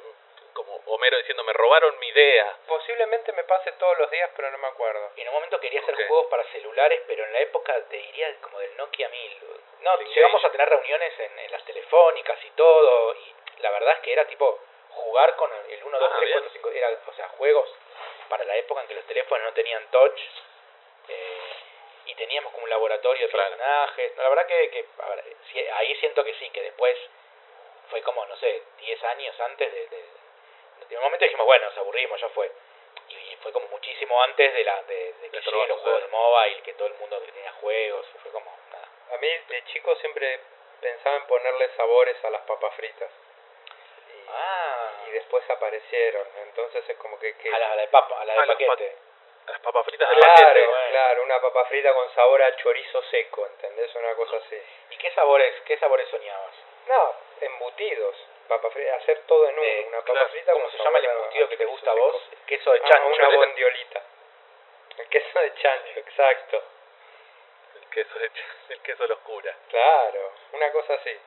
como 0.54 0.76
Homero 0.88 1.18
diciendo, 1.18 1.44
me 1.44 1.54
robaron 1.54 1.98
mi 2.00 2.08
idea. 2.08 2.58
Posiblemente 2.68 3.32
me 3.34 3.44
pase 3.44 3.72
todos 3.74 3.98
los 3.98 4.10
días, 4.12 4.30
pero 4.36 4.50
no 4.52 4.58
me 4.58 4.68
acuerdo. 4.68 5.12
En 5.16 5.28
un 5.28 5.34
momento 5.34 5.60
quería 5.60 5.82
hacer 5.82 5.96
Ok. 5.96 6.02
juegos 6.08 6.28
para 6.28 6.44
celulares, 6.52 7.02
pero 7.08 7.24
en 7.26 7.34
la 7.34 7.40
época 7.40 7.76
te 7.90 7.98
diría 7.98 8.36
como 8.42 8.60
del 8.60 8.76
Nokia 8.78 9.10
1000. 9.10 9.38
No, 9.82 9.98
Sí, 9.98 10.06
llegamos 10.16 10.42
sí. 10.42 10.48
a 10.48 10.52
tener 10.52 10.70
reuniones 10.70 11.20
en, 11.20 11.40
en 11.40 11.52
las 11.52 11.64
telefónicas 11.66 12.44
y 12.44 12.50
todo, 12.52 13.16
y 13.16 13.36
la 13.62 13.70
verdad 13.72 13.94
es 13.94 14.00
que 14.02 14.14
era 14.14 14.26
tipo 14.28 14.60
jugar 14.90 15.36
con 15.36 15.52
el 15.70 15.84
1, 15.84 16.00
2, 16.00 16.10
Ah, 16.12 16.16
3, 16.18 16.26
bien. 16.28 16.40
4, 16.40 16.50
5, 16.54 16.70
era, 16.72 16.90
o 17.08 17.14
sea, 17.14 17.28
juegos 17.30 17.70
para 18.28 18.44
la 18.44 18.56
época 18.58 18.82
en 18.82 18.88
que 18.88 18.96
los 18.96 19.06
teléfonos 19.06 19.44
no 19.46 19.54
tenían 19.54 19.88
touch, 19.92 20.20
eh, 21.08 21.54
y 22.06 22.16
teníamos 22.16 22.52
como 22.52 22.64
un 22.64 22.70
laboratorio 22.70 23.26
de 23.28 23.32
Claro. 23.32 23.50
personajes. 23.52 24.16
No, 24.16 24.24
la 24.24 24.30
verdad 24.30 24.48
que, 24.48 24.70
que 24.72 24.86
a 25.00 25.10
ver, 25.10 25.24
sí, 25.52 25.60
ahí 25.76 25.96
siento 25.98 26.24
que 26.24 26.34
sí, 26.36 26.50
que 26.50 26.62
después 26.62 26.98
fue 27.90 28.02
como, 28.02 28.26
no 28.26 28.36
sé, 28.38 28.64
10 28.80 29.04
años 29.04 29.40
antes 29.40 29.72
de... 29.74 29.88
de, 29.88 30.19
de 30.88 30.98
un 30.98 31.04
momento 31.04 31.26
dijimos, 31.26 31.46
bueno, 31.46 31.66
nos 31.66 31.78
aburrimos, 31.78 32.20
ya 32.22 32.30
fue. 32.30 32.52
Y 33.10 33.36
fue 33.42 33.52
como 33.52 33.68
muchísimo 33.70 34.22
antes 34.24 34.54
de 34.54 34.64
la 34.64 34.82
de, 34.84 35.14
de 35.22 35.30
que 35.30 35.42
lleguen 35.42 35.70
los 35.70 35.80
juegos 35.82 36.02
de 36.04 36.08
mobile, 36.10 36.62
que 36.62 36.74
todo 36.74 36.88
el 36.88 36.94
mundo 36.96 37.20
que 37.26 37.32
tenía 37.32 37.52
juegos, 37.54 38.06
fue 38.22 38.32
como 38.32 38.52
nada. 38.72 38.88
A 39.14 39.18
mí 39.18 39.28
de 39.48 39.64
chico 39.66 39.96
siempre 39.98 40.40
pensaba 40.82 41.16
en 41.18 41.26
ponerle 41.26 41.70
sabores 41.76 42.24
a 42.24 42.30
las 42.30 42.42
papas 42.44 42.74
fritas. 42.76 43.12
Y, 44.10 44.30
Ah, 44.32 44.92
y 45.08 45.12
después 45.12 45.44
aparecieron. 45.50 46.28
Entonces 46.44 46.88
es 46.88 46.98
como 46.98 47.20
que... 47.20 47.36
que- 47.38 47.54
a 47.54 47.58
la, 47.58 47.72
a 47.72 47.76
la 47.76 47.82
de 47.82 47.88
papa, 47.88 48.22
a 48.22 48.26
la 48.26 48.34
de 48.42 48.48
paquete. 48.48 48.96
Las 49.48 49.60
papas 49.62 49.84
fritas 49.86 50.08
del 50.10 50.20
Claro, 50.20 50.36
paquete. 50.36 50.68
bueno. 50.68 50.88
claro, 50.90 51.24
una 51.24 51.42
papa 51.42 51.66
frita 51.66 51.94
con 51.94 52.14
sabor 52.14 52.44
a 52.44 52.56
chorizo 52.58 53.02
seco, 53.10 53.48
¿entendés? 53.48 53.94
Una 53.96 54.14
cosa 54.16 54.38
así. 54.38 54.62
¿Y 54.92 54.98
qué 54.98 55.10
sabores, 55.12 55.56
qué 55.66 55.78
sabores 55.80 56.08
soñabas? 56.10 56.54
No, 56.88 57.16
embutidos. 57.42 58.16
Papa 58.50 58.70
frita, 58.72 58.96
hacer 58.96 59.20
todo 59.28 59.48
en 59.48 59.54
uno. 59.54 59.64
Eh, 59.64 59.86
una 59.90 60.00
papa 60.02 60.12
claro, 60.14 60.30
frita 60.30 60.52
¿Cómo 60.54 60.70
se 60.72 60.78
llama 60.80 60.98
el 61.00 61.06
embutido 61.06 61.50
que 61.50 61.58
te 61.58 61.66
gusta 61.66 61.92
a 61.92 61.94
vos? 61.94 62.16
Queso 62.48 62.72
de 62.74 62.80
Ah, 62.84 62.88
chancho. 62.90 63.08
una 63.08 63.30
¿no? 63.30 63.38
bondiolita. 63.38 64.02
El 64.98 65.08
queso 65.08 65.40
de 65.40 65.54
chancho, 65.56 66.00
exacto. 66.00 66.64
El 67.76 67.90
queso, 67.90 68.20
de- 68.20 68.32
el 68.70 68.82
queso 68.82 69.08
los 69.08 69.20
cura. 69.20 69.56
Claro, 69.70 70.34
una 70.54 70.72
cosa 70.72 70.96
así. 70.96 71.18